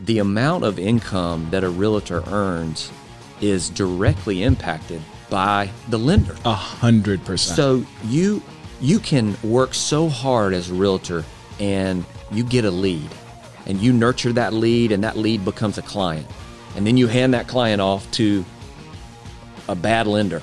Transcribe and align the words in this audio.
the 0.00 0.18
amount 0.18 0.64
of 0.64 0.78
income 0.78 1.48
that 1.50 1.64
a 1.64 1.68
realtor 1.68 2.22
earns 2.28 2.90
is 3.40 3.68
directly 3.70 4.42
impacted 4.42 5.00
by 5.30 5.70
the 5.88 5.98
lender. 5.98 6.36
A 6.44 6.52
hundred 6.52 7.24
percent. 7.24 7.56
So 7.56 7.84
you 8.04 8.42
you 8.80 8.98
can 8.98 9.36
work 9.42 9.74
so 9.74 10.08
hard 10.08 10.52
as 10.54 10.70
a 10.70 10.74
realtor 10.74 11.24
and 11.58 12.04
you 12.30 12.44
get 12.44 12.64
a 12.64 12.70
lead 12.70 13.08
and 13.66 13.80
you 13.80 13.92
nurture 13.92 14.32
that 14.34 14.52
lead 14.52 14.92
and 14.92 15.02
that 15.02 15.16
lead 15.16 15.44
becomes 15.44 15.78
a 15.78 15.82
client. 15.82 16.26
And 16.76 16.86
then 16.86 16.96
you 16.96 17.06
hand 17.06 17.32
that 17.34 17.48
client 17.48 17.80
off 17.80 18.08
to 18.12 18.44
a 19.68 19.74
bad 19.74 20.06
lender 20.06 20.42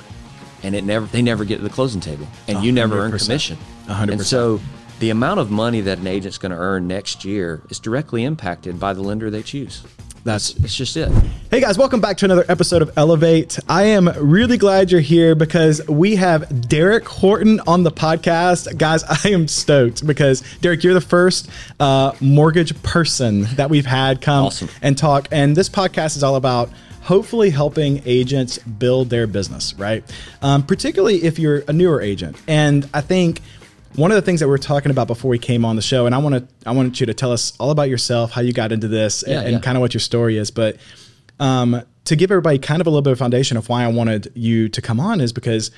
and 0.63 0.75
it 0.75 0.83
never 0.83 1.05
they 1.05 1.21
never 1.21 1.45
get 1.45 1.57
to 1.57 1.63
the 1.63 1.69
closing 1.69 2.01
table 2.01 2.27
and 2.47 2.63
you 2.63 2.71
never 2.71 2.99
earn 2.99 3.11
commission. 3.17 3.57
A 3.87 3.93
hundred 3.93 4.13
And 4.13 4.19
percent. 4.21 4.29
so 4.29 4.61
the 5.03 5.09
amount 5.09 5.37
of 5.37 5.51
money 5.51 5.81
that 5.81 5.97
an 5.97 6.07
agent's 6.07 6.37
going 6.37 6.53
to 6.53 6.57
earn 6.57 6.87
next 6.87 7.25
year 7.25 7.61
is 7.69 7.77
directly 7.77 8.23
impacted 8.23 8.79
by 8.79 8.93
the 8.93 9.01
lender 9.01 9.29
they 9.29 9.43
choose. 9.43 9.83
That's 10.23 10.51
It's 10.63 10.73
just 10.73 10.95
it. 10.95 11.11
Hey 11.51 11.59
guys, 11.59 11.77
welcome 11.77 11.99
back 11.99 12.15
to 12.19 12.25
another 12.25 12.45
episode 12.47 12.81
of 12.81 12.89
Elevate. 12.95 13.59
I 13.67 13.83
am 13.83 14.07
really 14.17 14.57
glad 14.57 14.91
you're 14.91 15.01
here 15.01 15.35
because 15.35 15.85
we 15.89 16.15
have 16.15 16.69
Derek 16.69 17.05
Horton 17.05 17.59
on 17.67 17.83
the 17.83 17.91
podcast. 17.91 18.77
Guys, 18.77 19.03
I 19.25 19.27
am 19.27 19.49
stoked 19.49 20.07
because 20.07 20.41
Derek, 20.61 20.85
you're 20.85 20.93
the 20.93 21.01
first 21.01 21.49
uh, 21.81 22.13
mortgage 22.21 22.81
person 22.81 23.41
that 23.57 23.69
we've 23.69 23.85
had 23.85 24.21
come 24.21 24.45
Awesome. 24.45 24.69
and 24.81 24.97
talk. 24.97 25.27
And 25.33 25.53
this 25.53 25.67
podcast 25.67 26.15
is 26.15 26.23
all 26.23 26.37
about 26.37 26.69
hopefully 27.01 27.49
helping 27.49 28.01
agents 28.05 28.57
build 28.57 29.09
their 29.09 29.27
business, 29.27 29.73
right? 29.73 30.01
Um, 30.41 30.63
particularly 30.65 31.25
if 31.25 31.39
you're 31.39 31.65
a 31.67 31.73
newer 31.73 31.99
agent. 31.99 32.37
And 32.47 32.89
I 32.93 33.01
think 33.01 33.41
one 33.95 34.11
of 34.11 34.15
the 34.15 34.21
things 34.21 34.39
that 34.39 34.47
we 34.47 34.51
were 34.51 34.57
talking 34.57 34.91
about 34.91 35.07
before 35.07 35.29
we 35.29 35.39
came 35.39 35.65
on 35.65 35.75
the 35.75 35.81
show, 35.81 36.05
and 36.05 36.15
I 36.15 36.17
want 36.17 36.35
to 36.35 36.47
I 36.67 36.71
wanted 36.71 36.99
you 36.99 37.05
to 37.05 37.13
tell 37.13 37.31
us 37.31 37.53
all 37.59 37.71
about 37.71 37.89
yourself, 37.89 38.31
how 38.31 38.41
you 38.41 38.53
got 38.53 38.71
into 38.71 38.87
this, 38.87 39.23
Yeah, 39.27 39.41
and, 39.41 39.51
yeah. 39.53 39.59
kind 39.59 39.77
of 39.77 39.81
what 39.81 39.93
your 39.93 40.01
story 40.01 40.37
is. 40.37 40.51
But 40.51 40.77
um, 41.39 41.81
to 42.05 42.15
give 42.15 42.31
everybody 42.31 42.59
kind 42.59 42.81
of 42.81 42.87
a 42.87 42.89
little 42.89 43.01
bit 43.01 43.11
of 43.13 43.19
foundation 43.19 43.57
of 43.57 43.69
why 43.69 43.83
I 43.83 43.87
wanted 43.87 44.31
you 44.35 44.69
to 44.69 44.81
come 44.81 44.99
on 44.99 45.21
is 45.21 45.33
because 45.33 45.71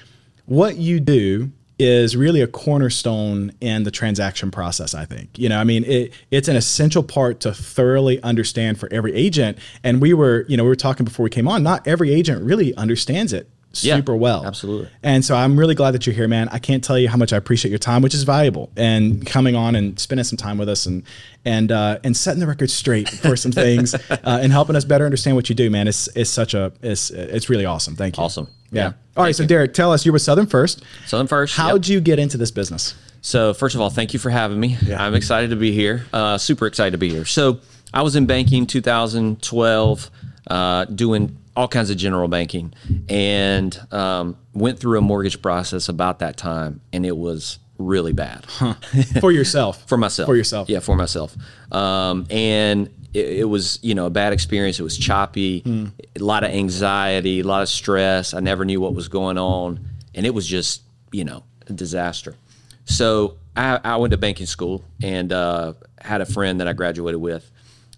what 0.45 0.77
you 0.77 0.99
do 0.99 1.51
is 1.77 2.15
really 2.15 2.39
a 2.41 2.47
cornerstone 2.47 3.51
in 3.59 3.83
the 3.83 3.91
transaction 3.91 4.49
process. 4.49 4.93
I 4.93 5.03
think 5.05 5.37
you 5.37 5.49
know. 5.49 5.59
I 5.59 5.63
mean, 5.65 5.83
it 5.83 6.13
it's 6.31 6.47
an 6.47 6.55
essential 6.55 7.03
part 7.03 7.41
to 7.41 7.53
thoroughly 7.53 8.21
understand 8.23 8.79
for 8.79 8.87
every 8.93 9.13
agent. 9.13 9.57
And 9.83 10.01
we 10.01 10.13
were, 10.13 10.45
you 10.47 10.55
know, 10.55 10.63
we 10.63 10.69
were 10.69 10.75
talking 10.75 11.03
before 11.03 11.25
we 11.25 11.29
came 11.29 11.47
on. 11.47 11.63
Not 11.63 11.85
every 11.85 12.13
agent 12.13 12.43
really 12.43 12.73
understands 12.75 13.33
it 13.33 13.49
Yeah, 13.83 13.97
super 13.97 14.15
well. 14.15 14.45
absolutely. 14.45 14.89
And 15.03 15.23
so 15.23 15.35
I'm 15.35 15.57
really 15.57 15.75
glad 15.75 15.91
that 15.91 16.05
you're 16.05 16.15
here, 16.15 16.27
man. 16.27 16.49
I 16.49 16.59
can't 16.59 16.83
tell 16.83 16.97
you 16.97 17.09
how 17.09 17.17
much 17.17 17.33
I 17.33 17.37
appreciate 17.37 17.69
your 17.69 17.79
time, 17.79 18.01
which 18.01 18.13
is 18.13 18.23
valuable, 18.23 18.71
and 18.75 19.25
coming 19.25 19.55
on 19.55 19.75
and 19.75 19.99
spending 19.99 20.23
some 20.23 20.37
time 20.37 20.57
with 20.57 20.69
us 20.69 20.85
and 20.85 21.03
and 21.43 21.71
uh, 21.71 21.99
and 22.03 22.15
setting 22.15 22.39
the 22.39 22.47
record 22.47 22.69
straight 22.69 23.09
for 23.09 23.35
some 23.35 23.51
things 23.51 23.93
uh, 24.09 24.17
and 24.25 24.51
helping 24.51 24.75
us 24.75 24.85
better 24.85 25.05
understand 25.05 25.35
what 25.35 25.49
you 25.49 25.55
do, 25.55 25.69
man. 25.69 25.87
It's 25.87 26.07
it's 26.15 26.29
such 26.29 26.53
a 26.53 26.71
it's 26.81 27.09
it's 27.11 27.49
really 27.49 27.65
awesome. 27.65 27.95
Thank 27.95 28.17
you. 28.17 28.23
Awesome. 28.23 28.47
Yeah. 28.71 28.81
Yeah. 28.81 28.93
All 29.17 29.23
right. 29.23 29.35
So 29.35 29.45
Derek, 29.45 29.73
tell 29.73 29.91
us 29.91 30.05
you 30.05 30.11
were 30.11 30.19
Southern 30.19 30.47
First. 30.47 30.83
Southern 31.05 31.27
First. 31.27 31.57
yep. 31.57 31.67
How'd 31.67 31.87
you 31.87 32.01
get 32.01 32.19
into 32.19 32.37
this 32.37 32.51
business? 32.51 32.95
So 33.21 33.53
first 33.53 33.73
of 33.73 33.81
all, 33.81 33.89
thank 33.89 34.13
you 34.13 34.19
for 34.19 34.29
having 34.29 34.59
me. 34.59 34.77
I'm 34.95 35.15
excited 35.15 35.49
to 35.49 35.55
be 35.55 35.71
here. 35.71 36.05
Uh, 36.13 36.37
super 36.37 36.67
excited 36.67 36.91
to 36.91 36.97
be 36.99 37.09
here. 37.09 37.25
So 37.25 37.59
I 37.91 38.03
was 38.03 38.15
in 38.15 38.27
banking 38.27 38.67
2012, 38.67 40.11
uh, 40.47 40.85
doing 40.85 41.35
all 41.55 41.67
kinds 41.67 41.89
of 41.89 41.97
general 41.97 42.27
banking, 42.27 42.73
and 43.09 43.79
um, 43.93 44.37
went 44.53 44.79
through 44.79 44.97
a 44.97 45.01
mortgage 45.01 45.41
process 45.41 45.89
about 45.89 46.19
that 46.19 46.37
time, 46.37 46.81
and 46.93 47.05
it 47.05 47.15
was 47.17 47.59
really 47.77 48.13
bad 48.13 48.45
For 49.19 49.31
yourself. 49.33 49.85
for 49.87 49.97
myself. 49.97 50.27
For 50.27 50.35
yourself. 50.35 50.69
Yeah, 50.69 50.79
for 50.79 50.95
myself. 50.95 51.35
Um, 51.73 52.25
and 52.29 52.87
it, 53.13 53.39
it 53.39 53.49
was, 53.49 53.79
you 53.81 53.93
know, 53.95 54.05
a 54.05 54.09
bad 54.09 54.31
experience. 54.31 54.79
It 54.79 54.83
was 54.83 54.97
choppy, 54.97 55.59
Hmm. 55.59 55.87
a 56.15 56.23
lot 56.23 56.43
of 56.45 56.51
anxiety, 56.51 57.41
a 57.41 57.43
lot 57.43 57.61
of 57.63 57.69
stress. 57.69 58.33
I 58.33 58.39
never 58.39 58.63
knew 58.65 58.79
what 58.79 58.93
was 58.93 59.07
going 59.09 59.37
on, 59.37 59.79
and 60.13 60.25
it 60.25 60.33
was 60.33 60.47
just, 60.47 60.83
you 61.11 61.25
know, 61.25 61.43
a 61.67 61.73
disaster. 61.73 62.35
So 62.85 63.35
I, 63.57 63.79
I 63.83 63.95
went 63.97 64.11
to 64.11 64.17
banking 64.17 64.45
school 64.45 64.83
and 65.03 65.33
uh, 65.33 65.73
had 65.99 66.21
a 66.21 66.25
friend 66.25 66.59
that 66.61 66.67
I 66.69 66.73
graduated 66.73 67.19
with, 67.19 67.49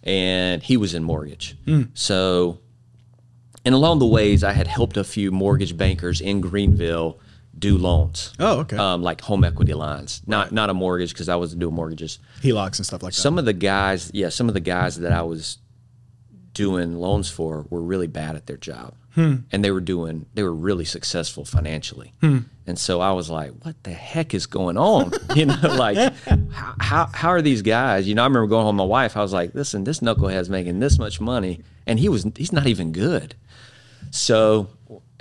and 0.04 0.64
he 0.64 0.78
was 0.78 0.94
in 0.96 1.04
mortgage. 1.04 1.56
Hmm. 1.66 1.84
So, 1.94 2.60
and 3.68 3.76
along 3.76 4.00
the 4.00 4.08
ways, 4.08 4.46
I 4.46 4.54
had 4.54 4.66
helped 4.66 4.96
a 4.96 5.04
few 5.04 5.30
mortgage 5.30 5.76
bankers 5.76 6.22
in 6.22 6.40
Greenville 6.40 7.20
do 7.60 7.78
loans. 7.78 8.34
Oh, 8.40 8.60
okay. 8.62 8.78
Um, 8.78 9.04
like 9.04 9.20
home 9.20 9.44
equity 9.44 9.74
lines, 9.74 10.22
not 10.26 10.54
not 10.54 10.70
a 10.70 10.74
mortgage 10.74 11.12
because 11.12 11.28
I 11.28 11.36
wasn't 11.36 11.60
doing 11.60 11.76
mortgages. 11.76 12.20
HELOCs 12.42 12.78
and 12.80 12.86
stuff 12.86 13.04
like 13.04 13.14
that. 13.14 13.20
Some 13.20 13.38
of 13.38 13.44
the 13.44 13.52
guys, 13.52 14.10
yeah, 14.14 14.30
some 14.30 14.48
of 14.48 14.54
the 14.54 14.62
guys 14.62 15.00
that 15.02 15.12
I 15.12 15.22
was 15.24 15.58
doing 16.54 16.96
loans 16.96 17.30
for 17.30 17.66
were 17.70 17.82
really 17.82 18.08
bad 18.08 18.38
at 18.38 18.48
their 18.48 18.56
job, 18.58 18.94
and 19.52 19.66
they 19.66 19.72
were 19.72 19.82
doing 19.82 20.28
they 20.34 20.44
were 20.44 20.56
really 20.56 20.86
successful 20.86 21.44
financially. 21.44 22.14
And 22.68 22.80
so 22.80 23.02
I 23.02 23.12
was 23.12 23.30
like, 23.30 23.52
"What 23.64 23.76
the 23.84 23.92
heck 23.92 24.34
is 24.34 24.46
going 24.46 24.78
on?" 24.78 25.12
You 25.36 25.48
know, 25.48 25.60
like 25.76 25.98
how, 26.54 26.76
how 26.80 27.06
how 27.14 27.30
are 27.30 27.42
these 27.42 27.64
guys? 27.64 28.08
You 28.08 28.16
know, 28.16 28.22
I 28.24 28.28
remember 28.28 28.48
going 28.48 28.64
home 28.66 28.78
with 28.78 28.88
my 28.88 28.90
wife. 28.90 29.18
I 29.18 29.22
was 29.22 29.34
like, 29.34 29.54
"Listen, 29.54 29.84
this 29.84 30.00
knucklehead's 30.00 30.50
making 30.50 30.80
this 30.80 30.98
much 30.98 31.20
money, 31.20 31.64
and 31.86 32.00
he 32.00 32.08
was 32.08 32.26
he's 32.38 32.54
not 32.54 32.66
even 32.68 32.94
good." 32.94 33.36
So, 34.12 34.68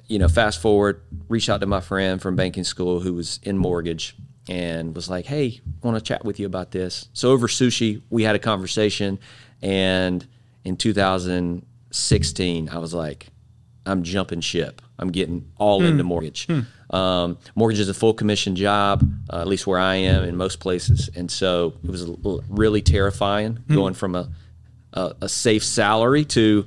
you 0.07 0.19
know, 0.19 0.29
fast 0.29 0.61
forward, 0.63 1.03
reached 1.29 1.49
out 1.49 1.61
to 1.61 1.67
my 1.67 1.81
friend 1.81 2.21
from 2.21 2.37
banking 2.37 2.65
school 2.65 3.01
who 3.01 3.15
was 3.15 3.41
in 3.43 3.59
mortgage 3.59 4.15
and 4.49 4.95
was 4.95 5.09
like, 5.11 5.27
"Hey, 5.27 5.61
want 5.83 5.97
to 5.97 6.01
chat 6.03 6.25
with 6.25 6.39
you 6.39 6.47
about 6.47 6.71
this." 6.71 7.09
So 7.13 7.33
over 7.33 7.49
sushi, 7.49 8.03
we 8.11 8.23
had 8.23 8.37
a 8.37 8.39
conversation, 8.39 9.19
and 9.63 10.25
in 10.65 10.77
2016, 11.91 12.69
I 12.69 12.79
was 12.79 12.95
like, 12.95 13.27
"I'm 13.85 14.03
jumping 14.03 14.41
ship. 14.41 14.83
I'm 14.99 15.11
getting 15.11 15.51
all 15.59 15.83
into 15.85 16.05
mortgage." 16.05 16.47
Um, 16.91 17.39
mortgage 17.57 17.81
is 17.81 17.89
a 17.89 17.95
full 17.95 18.15
commission 18.15 18.55
job, 18.55 19.03
uh, 19.33 19.41
at 19.41 19.49
least 19.49 19.67
where 19.67 19.79
I 19.81 19.97
am 19.97 20.23
in 20.25 20.37
most 20.37 20.61
places, 20.61 21.11
and 21.17 21.29
so 21.31 21.75
it 21.83 21.91
was 21.91 22.03
l- 22.05 22.45
really 22.49 22.81
terrifying 22.83 23.59
going 23.69 23.95
from 23.95 24.15
a, 24.15 24.29
a 24.93 25.13
a 25.23 25.29
safe 25.29 25.65
salary 25.65 26.25
to 26.27 26.67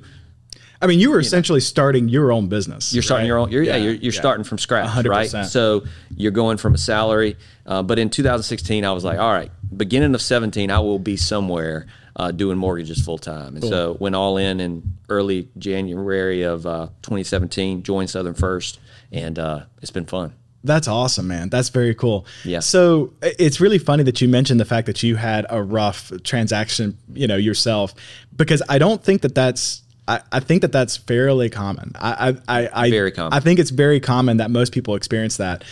I 0.82 0.86
mean, 0.86 0.98
you 0.98 1.10
were 1.10 1.20
essentially 1.20 1.60
starting 1.60 2.08
your 2.08 2.32
own 2.32 2.48
business. 2.48 2.92
you're 2.92 3.02
starting 3.02 3.24
right? 3.24 3.28
your 3.28 3.38
own. 3.38 3.50
You're, 3.50 3.62
yeah, 3.62 3.76
Yeah, 3.76 3.82
you're, 3.84 3.94
you're 3.94 4.12
yeah. 4.12 4.20
starting 4.20 4.44
from 4.44 4.58
scratch, 4.58 4.88
100%. 4.88 5.08
right? 5.08 5.46
So 5.46 5.84
you're 6.16 6.32
going 6.32 6.56
from 6.56 6.74
a 6.74 6.78
salary. 6.78 7.36
Uh, 7.66 7.82
but 7.82 7.98
in 7.98 8.08
2016, 8.08 8.84
I 8.84 8.92
was 8.92 9.04
like, 9.04 9.18
all 9.18 9.32
right, 9.32 9.50
beginning 9.76 10.14
of 10.14 10.22
17, 10.22 10.70
I 10.70 10.78
will 10.80 10.98
be 10.98 11.16
somewhere 11.16 11.86
uh, 12.16 12.30
doing 12.30 12.58
mortgages 12.58 13.02
full 13.04 13.18
time. 13.18 13.56
And 13.56 13.64
so 13.64 13.96
went 14.00 14.14
all 14.14 14.36
in 14.36 14.60
in 14.60 14.82
early 15.08 15.48
January 15.58 16.42
of 16.42 16.66
uh, 16.66 16.86
2017. 17.02 17.82
Joined 17.82 18.10
Southern 18.10 18.34
First, 18.34 18.80
and 19.12 19.38
uh, 19.38 19.64
it's 19.80 19.90
been 19.90 20.06
fun. 20.06 20.34
That's 20.62 20.88
awesome, 20.88 21.28
man. 21.28 21.48
That's 21.48 21.70
very 21.70 21.94
cool. 21.94 22.26
Yeah. 22.44 22.60
So 22.60 23.14
it's 23.22 23.60
really 23.60 23.78
funny 23.78 24.02
that 24.02 24.20
you 24.20 24.28
mentioned 24.28 24.60
the 24.60 24.66
fact 24.66 24.86
that 24.86 25.02
you 25.02 25.16
had 25.16 25.46
a 25.48 25.62
rough 25.62 26.12
transaction, 26.22 26.98
you 27.14 27.26
know, 27.26 27.36
yourself, 27.36 27.94
because 28.36 28.62
I 28.68 28.78
don't 28.78 29.02
think 29.02 29.22
that 29.22 29.34
that's. 29.34 29.82
I, 30.10 30.20
I 30.32 30.40
think 30.40 30.62
that 30.62 30.72
that's 30.72 30.96
fairly 30.96 31.48
common. 31.50 31.92
I, 31.94 32.36
I, 32.48 32.62
I, 32.62 32.86
I 32.86 32.90
Very 32.90 33.12
common. 33.12 33.32
I 33.32 33.38
think 33.40 33.60
it's 33.60 33.70
very 33.70 34.00
common 34.00 34.38
that 34.38 34.50
most 34.50 34.72
people 34.72 34.96
experience 34.96 35.36
that. 35.36 35.62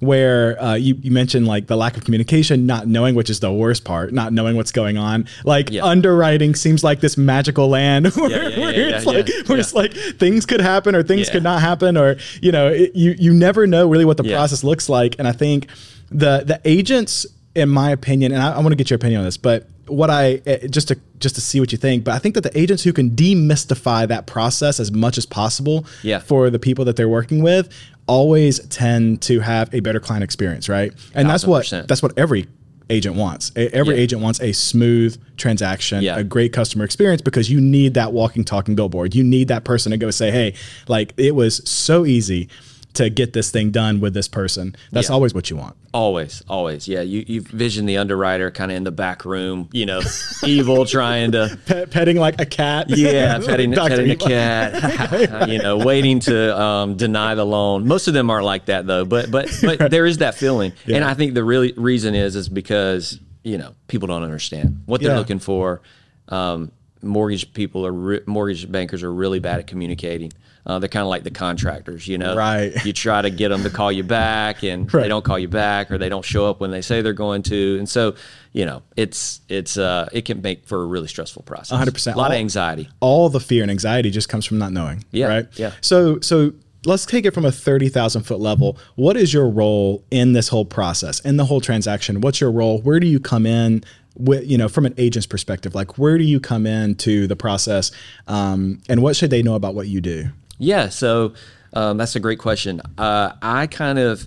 Where 0.00 0.62
uh, 0.62 0.74
you, 0.74 0.94
you 1.02 1.10
mentioned 1.10 1.48
like 1.48 1.66
the 1.66 1.76
lack 1.76 1.96
of 1.96 2.04
communication, 2.04 2.66
not 2.66 2.86
knowing, 2.86 3.16
which 3.16 3.28
is 3.28 3.40
the 3.40 3.52
worst 3.52 3.84
part, 3.84 4.12
not 4.12 4.32
knowing 4.32 4.54
what's 4.54 4.70
going 4.70 4.96
on. 4.96 5.26
Like 5.42 5.70
Yeah. 5.72 5.84
underwriting 5.84 6.54
seems 6.54 6.84
like 6.84 7.00
this 7.00 7.16
magical 7.16 7.66
land 7.68 8.06
where, 8.14 8.30
yeah, 8.30 8.48
yeah, 8.48 8.60
where 8.60 8.88
it's 8.94 9.06
like 9.06 9.28
where 9.48 9.58
it's 9.58 9.74
like 9.74 9.92
things 9.92 10.46
could 10.46 10.60
happen 10.60 10.94
or 10.94 11.02
things 11.02 11.28
could 11.30 11.42
not 11.42 11.60
happen 11.60 11.96
or 11.96 12.14
you 12.40 12.52
know 12.52 12.68
it, 12.68 12.94
you 12.94 13.16
you 13.18 13.34
never 13.34 13.66
know 13.66 13.88
really 13.88 14.04
what 14.04 14.18
the 14.18 14.22
process 14.22 14.62
looks 14.62 14.88
like. 14.88 15.16
And 15.18 15.26
I 15.26 15.32
think 15.32 15.66
the 16.10 16.44
the 16.46 16.60
agents, 16.64 17.26
in 17.56 17.68
my 17.68 17.90
opinion, 17.90 18.30
and 18.30 18.40
I, 18.40 18.52
I 18.52 18.58
want 18.60 18.68
to 18.68 18.76
get 18.76 18.90
your 18.90 18.96
opinion 18.96 19.18
on 19.18 19.24
this, 19.24 19.36
but 19.36 19.66
what 19.88 20.10
I 20.10 20.40
eh, 20.46 20.66
just 20.68 20.88
to 20.88 20.96
just 21.18 21.34
to 21.34 21.40
see 21.40 21.58
what 21.60 21.72
you 21.72 21.78
think, 21.78 22.04
but 22.04 22.14
I 22.14 22.18
think 22.18 22.34
that 22.34 22.42
the 22.42 22.56
agents 22.58 22.82
who 22.84 22.92
can 22.92 23.10
demystify 23.10 24.06
that 24.08 24.26
process 24.26 24.78
as 24.80 24.92
much 24.92 25.18
as 25.18 25.26
possible 25.26 25.84
Yeah. 26.02 26.20
for 26.20 26.50
the 26.50 26.58
people 26.58 26.84
that 26.84 26.96
they're 26.96 27.08
working 27.08 27.42
with 27.42 27.68
always 28.06 28.60
tend 28.68 29.20
to 29.22 29.40
have 29.40 29.72
a 29.74 29.80
better 29.80 30.00
client 30.00 30.24
experience, 30.24 30.68
right? 30.68 30.92
And 31.14 31.28
that's 31.28 31.44
what 31.46 31.68
that's 31.88 32.02
what 32.02 32.12
every 32.16 32.46
agent 32.90 33.16
wants. 33.16 33.52
Every 33.54 33.96
Yeah. 33.96 34.02
agent 34.02 34.22
wants 34.22 34.40
a 34.40 34.52
smooth 34.52 35.18
transaction, 35.36 36.02
Yeah. 36.02 36.16
a 36.18 36.24
great 36.24 36.54
customer 36.54 36.84
experience 36.86 37.20
because 37.20 37.50
you 37.50 37.60
need 37.60 37.92
that 37.94 38.14
walking, 38.14 38.44
talking 38.44 38.74
billboard. 38.74 39.14
You 39.14 39.22
need 39.24 39.48
that 39.48 39.64
person 39.64 39.90
to 39.90 39.98
go 39.98 40.10
say, 40.10 40.30
"Hey, 40.30 40.54
like 40.88 41.12
it 41.18 41.34
was 41.34 41.60
so 41.68 42.06
easy 42.06 42.48
to 42.98 43.10
get 43.10 43.32
this 43.32 43.50
thing 43.50 43.70
done 43.72 43.98
with 43.98 44.14
this 44.14 44.28
person." 44.28 44.76
That's 44.92 45.08
Yeah. 45.08 45.14
always 45.14 45.34
what 45.34 45.50
you 45.50 45.56
want. 45.56 45.74
Always, 45.94 46.42
always, 46.48 46.86
yeah. 46.86 47.00
You 47.00 47.24
you 47.26 47.40
vision 47.40 47.86
the 47.86 47.96
underwriter 47.96 48.50
kind 48.50 48.70
of 48.70 48.76
in 48.76 48.84
the 48.84 48.90
back 48.92 49.24
room, 49.24 49.68
you 49.72 49.86
know, 49.86 50.00
evil, 50.44 50.84
trying 50.84 51.32
to 51.32 51.58
Pet, 51.66 51.90
petting 51.90 52.18
like 52.18 52.40
a 52.40 52.46
cat. 52.46 52.90
Yeah, 52.90 53.38
petting, 53.46 53.72
petting 53.72 54.10
a 54.10 54.16
cat. 54.16 55.48
you 55.48 55.58
know, 55.58 55.78
waiting 55.78 56.20
to 56.20 56.60
um, 56.60 56.96
deny 56.96 57.34
the 57.34 57.44
loan. 57.46 57.88
Most 57.88 58.06
of 58.08 58.14
them 58.14 58.30
aren't 58.30 58.44
like 58.44 58.66
that 58.66 58.86
though, 58.86 59.04
but 59.04 59.30
but 59.30 59.50
but 59.62 59.90
there 59.90 60.06
is 60.06 60.18
that 60.18 60.34
feeling, 60.34 60.72
and 60.86 61.02
I 61.02 61.14
think 61.14 61.34
the 61.34 61.44
really 61.44 61.72
reason 61.76 62.14
is 62.14 62.36
is 62.36 62.48
because 62.48 63.18
you 63.42 63.56
know 63.58 63.74
people 63.88 64.08
don't 64.08 64.22
understand 64.22 64.82
what 64.86 65.00
they're 65.00 65.12
Yeah. 65.12 65.18
looking 65.18 65.38
for. 65.38 65.80
Um, 66.28 66.70
mortgage 67.00 67.52
people 67.54 67.86
are 67.86 67.92
re- 67.92 68.20
mortgage 68.26 68.70
bankers 68.70 69.02
are 69.02 69.12
really 69.12 69.38
bad 69.38 69.60
at 69.60 69.66
communicating. 69.66 70.32
Uh, 70.68 70.78
they're 70.78 70.88
kind 70.88 71.00
of 71.02 71.08
like 71.08 71.24
the 71.24 71.30
contractors, 71.30 72.06
you 72.06 72.18
know. 72.18 72.36
Right. 72.36 72.72
You 72.84 72.92
try 72.92 73.22
to 73.22 73.30
get 73.30 73.48
them 73.48 73.62
to 73.62 73.70
call 73.70 73.90
you 73.90 74.04
back, 74.04 74.62
and 74.62 74.92
Right. 74.92 75.02
they 75.04 75.08
don't 75.08 75.24
call 75.24 75.38
you 75.38 75.48
back, 75.48 75.90
or 75.90 75.96
they 75.96 76.10
don't 76.10 76.24
show 76.24 76.44
up 76.48 76.60
when 76.60 76.70
they 76.70 76.82
say 76.82 77.00
they're 77.00 77.14
going 77.14 77.42
to, 77.44 77.76
and 77.78 77.88
so 77.88 78.14
you 78.52 78.66
know 78.66 78.82
it's 78.96 79.40
it's 79.48 79.78
uh, 79.78 80.08
it 80.12 80.26
can 80.26 80.42
make 80.42 80.66
for 80.66 80.82
a 80.82 80.86
really 80.86 81.08
stressful 81.08 81.42
process. 81.44 81.78
100%. 81.78 82.14
A 82.14 82.18
lot 82.18 82.30
of 82.30 82.36
anxiety. 82.36 82.88
all 83.00 83.28
the 83.30 83.40
fear 83.40 83.62
and 83.62 83.70
anxiety 83.70 84.10
just 84.10 84.28
comes 84.28 84.44
from 84.44 84.58
not 84.58 84.72
knowing. 84.72 85.04
Yeah, 85.10 85.26
Right. 85.28 85.46
yeah. 85.54 85.72
So 85.80 86.20
so 86.20 86.52
let's 86.84 87.06
take 87.06 87.24
it 87.24 87.32
from 87.32 87.46
a 87.46 87.52
thirty 87.52 87.88
thousand 87.88 88.24
foot 88.24 88.38
level. 88.40 88.76
What 88.96 89.16
is 89.16 89.32
your 89.32 89.48
role 89.48 90.04
in 90.10 90.34
this 90.34 90.48
whole 90.48 90.66
process, 90.66 91.20
in 91.20 91.38
the 91.38 91.46
whole 91.46 91.62
transaction? 91.62 92.20
What's 92.20 92.40
your 92.42 92.50
role? 92.52 92.80
Where 92.82 93.00
do 93.00 93.06
you 93.06 93.20
come 93.20 93.46
in? 93.46 93.84
With, 94.20 94.44
you 94.50 94.58
know, 94.58 94.68
from 94.68 94.84
an 94.84 94.94
agent's 94.98 95.28
perspective, 95.28 95.76
like 95.76 95.96
where 95.96 96.18
do 96.18 96.24
you 96.24 96.40
come 96.40 96.66
into 96.66 97.28
the 97.28 97.36
process, 97.36 97.92
um, 98.26 98.80
and 98.88 99.00
what 99.00 99.14
should 99.14 99.30
they 99.30 99.42
know 99.42 99.54
about 99.54 99.76
what 99.76 99.86
you 99.86 100.00
do? 100.00 100.30
Yeah, 100.58 100.88
so 100.88 101.34
um, 101.72 101.96
that's 101.96 102.16
a 102.16 102.20
great 102.20 102.38
question. 102.38 102.80
Uh, 102.96 103.32
I 103.40 103.66
kind 103.66 103.98
of 103.98 104.26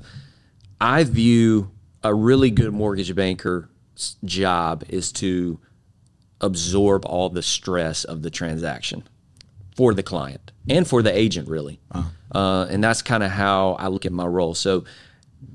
I 0.80 1.04
view 1.04 1.72
a 2.04 2.13
really 2.13 2.50
good 2.50 2.74
mortgage 2.74 3.13
banker's 3.13 3.68
job 4.25 4.83
is 4.89 5.12
to 5.13 5.60
absorb 6.39 7.06
all 7.06 7.30
the 7.30 7.44
stress 7.44 8.04
of 8.04 8.24
the 8.24 8.30
transaction 8.31 9.04
for 9.75 9.94
the 9.94 10.04
client 10.04 10.51
and 10.68 10.88
for 10.88 11.01
the 11.01 11.16
agent, 11.16 11.48
really. 11.48 11.80
Uh, 12.33 12.66
and 12.69 12.83
that's 12.83 13.01
kind 13.01 13.24
of 13.24 13.31
how 13.31 13.74
I 13.74 13.88
look 13.88 14.06
at 14.06 14.12
my 14.12 14.25
role. 14.25 14.56
So 14.56 14.86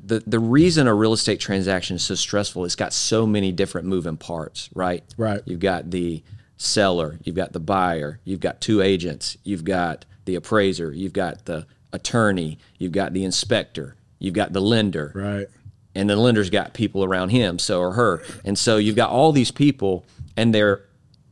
the 0.04 0.22
the 0.26 0.38
reason 0.38 0.86
a 0.86 0.94
real 0.94 1.12
estate 1.12 1.40
transaction 1.40 1.96
is 1.96 2.02
so 2.02 2.14
stressful, 2.14 2.64
it's 2.64 2.76
got 2.76 2.92
so 2.92 3.26
many 3.26 3.52
different 3.52 3.86
moving 3.86 4.16
parts, 4.16 4.68
right? 4.74 5.02
Right. 5.16 5.42
You've 5.44 5.60
got 5.60 5.90
the 5.90 6.22
seller, 6.56 7.18
you've 7.24 7.36
got 7.36 7.52
the 7.52 7.60
buyer, 7.60 8.20
you've 8.24 8.40
got 8.40 8.60
two 8.60 8.80
agents, 8.80 9.36
you've 9.44 9.64
got 9.64 10.04
the 10.26 10.34
appraiser, 10.34 10.92
you've 10.92 11.12
got 11.12 11.46
the 11.46 11.66
attorney, 11.92 12.58
you've 12.78 12.92
got 12.92 13.12
the 13.12 13.24
inspector, 13.24 13.96
you've 14.18 14.34
got 14.34 14.52
the 14.52 14.60
lender, 14.60 15.12
Right. 15.14 15.46
and 15.94 16.10
the 16.10 16.16
lender's 16.16 16.50
got 16.50 16.74
people 16.74 17.02
around 17.02 17.30
him, 17.30 17.58
so 17.58 17.80
or 17.80 17.92
her, 17.92 18.22
and 18.44 18.58
so 18.58 18.76
you've 18.76 18.96
got 18.96 19.10
all 19.10 19.32
these 19.32 19.50
people, 19.50 20.04
and 20.36 20.54
they're 20.54 20.82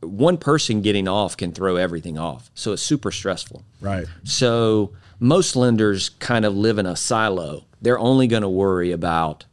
one 0.01 0.37
person 0.37 0.81
getting 0.81 1.07
off 1.07 1.37
can 1.37 1.51
throw 1.51 1.75
everything 1.75 2.17
off, 2.17 2.49
so 2.53 2.73
it's 2.73 2.81
super 2.81 3.11
stressful. 3.11 3.63
Right. 3.81 4.05
So 4.23 4.93
most 5.19 5.55
lenders 5.55 6.09
kind 6.09 6.45
of 6.45 6.55
live 6.55 6.77
in 6.77 6.85
a 6.85 6.95
silo. 6.95 7.65
They're 7.81 7.99
only 7.99 8.27
going 8.27 8.43
to 8.43 8.49
worry 8.49 8.91
about 8.91 9.45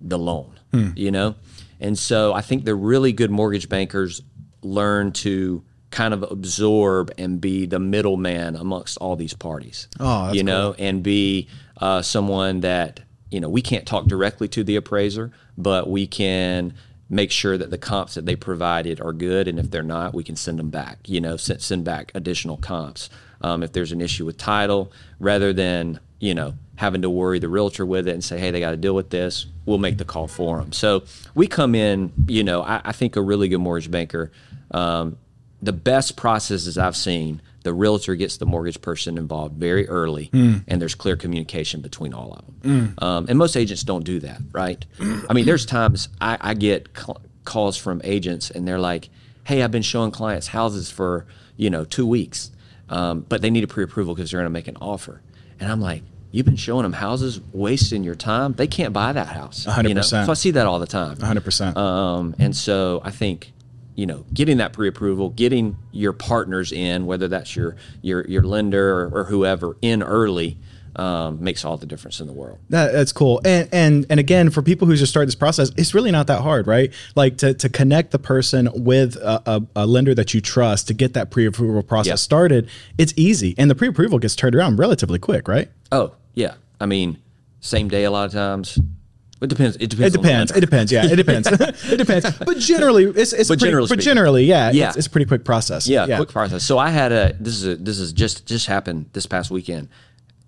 the 0.00 0.18
loan, 0.18 0.58
hmm. 0.72 0.90
you 0.96 1.10
know? 1.10 1.34
And 1.80 1.98
so 1.98 2.32
I 2.32 2.40
think 2.40 2.64
the 2.64 2.74
really 2.74 3.12
good 3.12 3.30
mortgage 3.30 3.68
bankers 3.68 4.22
learn 4.62 5.12
to 5.12 5.64
kind 5.92 6.12
of 6.12 6.24
absorb 6.24 7.12
and 7.18 7.40
be 7.40 7.66
the 7.66 7.78
middleman 7.78 8.56
amongst 8.56 8.98
all 8.98 9.14
these 9.14 9.34
parties. 9.34 9.86
Oh, 10.00 10.24
that's 10.24 10.36
you 10.36 10.42
know, 10.42 10.74
and 10.78 11.02
be 11.02 11.48
uh, 11.76 12.02
someone 12.02 12.60
that, 12.60 13.00
you 13.30 13.38
know, 13.40 13.48
we 13.48 13.62
can't 13.62 13.86
talk 13.86 14.06
directly 14.06 14.48
to 14.48 14.64
the 14.64 14.76
appraiser, 14.76 15.30
but 15.56 15.88
we 15.88 16.06
can 16.06 16.74
make 17.08 17.30
sure 17.30 17.58
that 17.58 17.70
the 17.70 17.78
comps 17.78 18.14
that 18.14 18.24
they 18.24 18.34
provided 18.34 19.00
are 19.00 19.12
good. 19.12 19.46
And 19.46 19.58
if 19.58 19.70
they're 19.70 19.82
not, 19.82 20.14
we 20.14 20.24
can 20.24 20.34
send 20.34 20.58
them 20.58 20.70
back, 20.70 20.98
you 21.06 21.20
know, 21.20 21.36
send, 21.36 21.60
send 21.60 21.84
back 21.84 22.10
additional 22.14 22.56
comps. 22.56 23.10
Um, 23.42 23.62
if 23.62 23.72
there's 23.72 23.92
an 23.92 24.00
issue 24.00 24.24
with 24.24 24.38
title, 24.38 24.90
rather 25.20 25.52
than, 25.52 26.00
you 26.20 26.34
know, 26.34 26.54
having 26.76 27.02
to 27.02 27.10
worry 27.10 27.38
the 27.38 27.48
realtor 27.48 27.84
with 27.84 28.08
it 28.08 28.12
and 28.12 28.24
say, 28.24 28.38
hey, 28.38 28.50
they 28.50 28.60
got 28.60 28.70
to 28.70 28.76
deal 28.76 28.94
with 28.94 29.10
this, 29.10 29.46
we'll 29.66 29.78
make 29.78 29.98
the 29.98 30.04
call 30.04 30.26
for 30.26 30.58
them. 30.58 30.72
So 30.72 31.02
we 31.34 31.46
come 31.46 31.74
in, 31.74 32.12
you 32.26 32.44
know, 32.44 32.62
I, 32.62 32.80
I 32.84 32.92
think 32.92 33.16
a 33.16 33.20
really 33.20 33.48
good 33.48 33.58
mortgage 33.58 33.90
banker, 33.90 34.32
um, 34.70 35.18
the 35.62 35.72
best 35.72 36.16
processes 36.16 36.76
I've 36.76 36.96
seen, 36.96 37.40
the 37.62 37.72
realtor 37.72 38.16
gets 38.16 38.38
the 38.38 38.46
mortgage 38.46 38.80
person 38.80 39.16
involved 39.16 39.54
very 39.56 39.88
early, 39.88 40.28
and 40.32 40.80
there's 40.82 40.96
clear 40.96 41.14
communication 41.16 41.80
between 41.80 42.12
all 42.12 42.32
of 42.32 42.44
them. 42.62 42.94
Um, 42.98 43.26
and 43.28 43.38
most 43.38 43.56
agents 43.56 43.84
don't 43.84 44.04
do 44.04 44.18
that, 44.20 44.40
right? 44.52 44.84
I 45.28 45.32
mean, 45.32 45.46
there's 45.46 45.64
times 45.64 46.08
I, 46.20 46.36
I 46.40 46.54
get 46.54 46.88
cl- 46.96 47.20
calls 47.44 47.76
from 47.76 48.00
agents, 48.04 48.50
and 48.50 48.66
they're 48.66 48.80
like, 48.80 49.08
"Hey, 49.44 49.62
I've 49.62 49.70
been 49.70 49.82
showing 49.82 50.10
clients 50.10 50.48
houses 50.48 50.90
for 50.90 51.26
you 51.56 51.70
know 51.70 51.84
two 51.84 52.06
weeks, 52.06 52.50
um, 52.88 53.24
but 53.28 53.40
they 53.42 53.50
need 53.50 53.62
a 53.62 53.68
pre-approval 53.68 54.14
because 54.16 54.30
they're 54.32 54.40
going 54.40 54.46
to 54.50 54.50
make 54.52 54.68
an 54.68 54.76
offer," 54.80 55.22
and 55.60 55.70
I'm 55.70 55.80
like. 55.80 56.02
You've 56.34 56.46
been 56.46 56.56
showing 56.56 56.84
them 56.84 56.94
houses, 56.94 57.42
wasting 57.52 58.04
your 58.04 58.14
time. 58.14 58.54
They 58.54 58.66
can't 58.66 58.94
buy 58.94 59.12
that 59.12 59.26
house. 59.26 59.66
you 59.90 59.92
know? 59.96 60.00
So 60.24 60.30
I 60.30 60.34
see 60.34 60.50
that 60.52 60.66
all 60.66 60.78
the 60.78 60.86
time. 60.86 61.16
100%. 61.18 61.76
Um, 61.76 62.34
and 62.38 62.56
so 62.56 63.02
I 63.04 63.10
think, 63.10 63.52
you 63.94 64.06
know, 64.06 64.24
getting 64.32 64.56
that 64.58 64.72
pre-approval, 64.72 65.30
getting 65.30 65.76
your 65.92 66.12
partners 66.12 66.72
in, 66.72 67.06
whether 67.06 67.28
that's 67.28 67.54
your 67.56 67.76
your 68.00 68.26
your 68.26 68.42
lender 68.42 69.00
or, 69.00 69.10
or 69.20 69.24
whoever, 69.24 69.76
in 69.82 70.02
early, 70.02 70.56
um, 70.96 71.42
makes 71.42 71.64
all 71.64 71.76
the 71.76 71.86
difference 71.86 72.20
in 72.20 72.26
the 72.26 72.32
world. 72.32 72.58
That, 72.70 72.92
that's 72.92 73.12
cool. 73.12 73.40
And 73.44 73.68
and 73.72 74.06
and 74.08 74.18
again, 74.20 74.50
for 74.50 74.62
people 74.62 74.86
who 74.88 74.96
just 74.96 75.10
start 75.10 75.26
this 75.26 75.34
process, 75.34 75.70
it's 75.76 75.94
really 75.94 76.10
not 76.10 76.26
that 76.28 76.40
hard, 76.42 76.66
right? 76.66 76.92
Like 77.14 77.36
to, 77.38 77.54
to 77.54 77.68
connect 77.68 78.10
the 78.12 78.18
person 78.18 78.68
with 78.74 79.16
a, 79.16 79.42
a, 79.46 79.62
a 79.76 79.86
lender 79.86 80.14
that 80.14 80.32
you 80.34 80.40
trust 80.40 80.88
to 80.88 80.94
get 80.94 81.12
that 81.14 81.30
pre-approval 81.30 81.82
process 81.82 82.08
Yeah. 82.10 82.14
started. 82.16 82.68
It's 82.98 83.12
easy, 83.16 83.54
and 83.58 83.70
the 83.70 83.74
pre-approval 83.74 84.18
gets 84.18 84.36
turned 84.36 84.54
around 84.54 84.78
relatively 84.78 85.18
quick, 85.18 85.48
right? 85.48 85.68
Oh 85.90 86.12
yeah, 86.34 86.54
I 86.80 86.86
mean, 86.86 87.18
same 87.60 87.88
day 87.88 88.04
a 88.04 88.10
lot 88.10 88.24
of 88.26 88.32
times. 88.32 88.78
It 89.42 89.48
depends. 89.48 89.76
It 89.76 89.88
depends. 89.88 90.14
It 90.14 90.22
depends. 90.22 90.52
It 90.52 90.60
depends. 90.60 90.92
Yeah, 90.92 91.06
it 91.06 91.16
depends. 91.16 91.48
it 91.52 91.96
depends. 91.96 92.30
But 92.38 92.58
generally, 92.58 93.04
it's, 93.04 93.32
it's 93.32 93.48
But 93.48 93.58
pretty, 93.58 93.70
generally 93.70 93.88
but 93.88 93.98
generally, 93.98 94.44
yeah, 94.44 94.70
Yeah. 94.70 94.88
It's, 94.88 94.98
it's 94.98 95.06
a 95.08 95.10
pretty 95.10 95.26
quick 95.26 95.44
process. 95.44 95.88
Yeah, 95.88 96.16
quick 96.16 96.28
process. 96.28 96.64
So 96.64 96.78
I 96.78 96.90
had 96.90 97.12
a 97.12 97.36
this 97.38 97.54
is 97.54 97.66
a, 97.66 97.76
this 97.76 97.98
is 97.98 98.12
just 98.12 98.46
just 98.46 98.66
happened 98.66 99.10
this 99.12 99.26
past 99.26 99.50
weekend. 99.50 99.88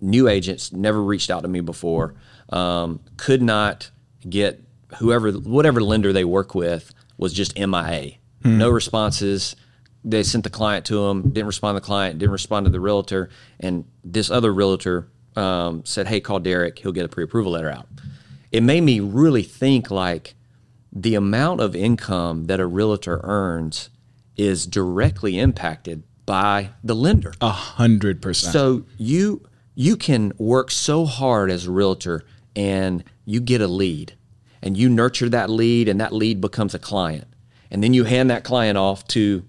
New 0.01 0.27
agents 0.27 0.71
never 0.71 1.01
reached 1.03 1.29
out 1.29 1.41
to 1.41 1.47
me 1.47 1.59
before. 1.61 2.15
Um, 2.49 2.99
could 3.17 3.41
not 3.41 3.91
get 4.27 4.61
whoever 4.97 5.31
whatever 5.31 5.81
lender 5.81 6.13
they 6.13 6.25
work 6.25 6.55
with 6.55 6.93
was 7.17 7.33
just 7.33 7.57
MIA. 7.57 8.13
No 8.43 8.69
responses. 8.69 9.55
They 10.03 10.21
sent 10.21 10.43
the 10.43 10.51
client 10.51 10.85
to 10.85 11.07
them, 11.07 11.31
didn't 11.31 11.47
respond 11.47 11.75
to 11.75 11.79
the 11.81 11.85
client, 11.85 12.19
didn't 12.19 12.31
respond 12.31 12.65
to 12.67 12.69
the 12.71 12.79
realtor, 12.79 13.29
and 13.59 13.85
this 14.03 14.29
other 14.29 14.53
realtor 14.53 15.07
um, 15.35 15.83
said, 15.83 16.07
"Hey, 16.07 16.19
call 16.21 16.39
Derek. 16.39 16.77
He'll 16.77 16.91
get 16.91 17.05
a 17.05 17.09
pre-approval 17.09 17.53
letter 17.53 17.71
out." 17.71 17.87
It 18.55 18.63
made 18.63 18.81
me 18.81 19.01
really 19.01 19.43
think 19.43 19.91
like 19.91 20.33
the 20.93 21.15
amount 21.15 21.59
of 21.59 21.75
income 21.75 22.45
that 22.45 22.61
a 22.61 22.65
realtor 22.65 23.19
earns 23.21 23.89
is 24.37 24.65
directly 24.65 25.37
impacted 25.37 26.03
by 26.25 26.69
the 26.81 26.95
lender. 26.95 27.33
a 27.41 27.49
hundred 27.49 28.21
percent. 28.21 28.53
So 28.53 28.85
you 28.97 29.45
you 29.75 29.97
can 29.97 30.31
work 30.37 30.71
so 30.71 31.03
hard 31.03 31.51
as 31.51 31.67
a 31.67 31.71
realtor 31.71 32.23
and 32.55 33.03
you 33.25 33.41
get 33.41 33.59
a 33.59 33.67
lead 33.67 34.13
and 34.61 34.77
you 34.77 34.87
nurture 34.87 35.27
that 35.27 35.49
lead 35.49 35.89
and 35.89 35.99
that 35.99 36.13
lead 36.13 36.39
becomes 36.39 36.73
a 36.73 36.79
client. 36.79 37.27
And 37.69 37.83
then 37.83 37.93
you 37.93 38.05
hand 38.05 38.29
that 38.29 38.45
client 38.45 38.77
off 38.77 39.05
to 39.09 39.43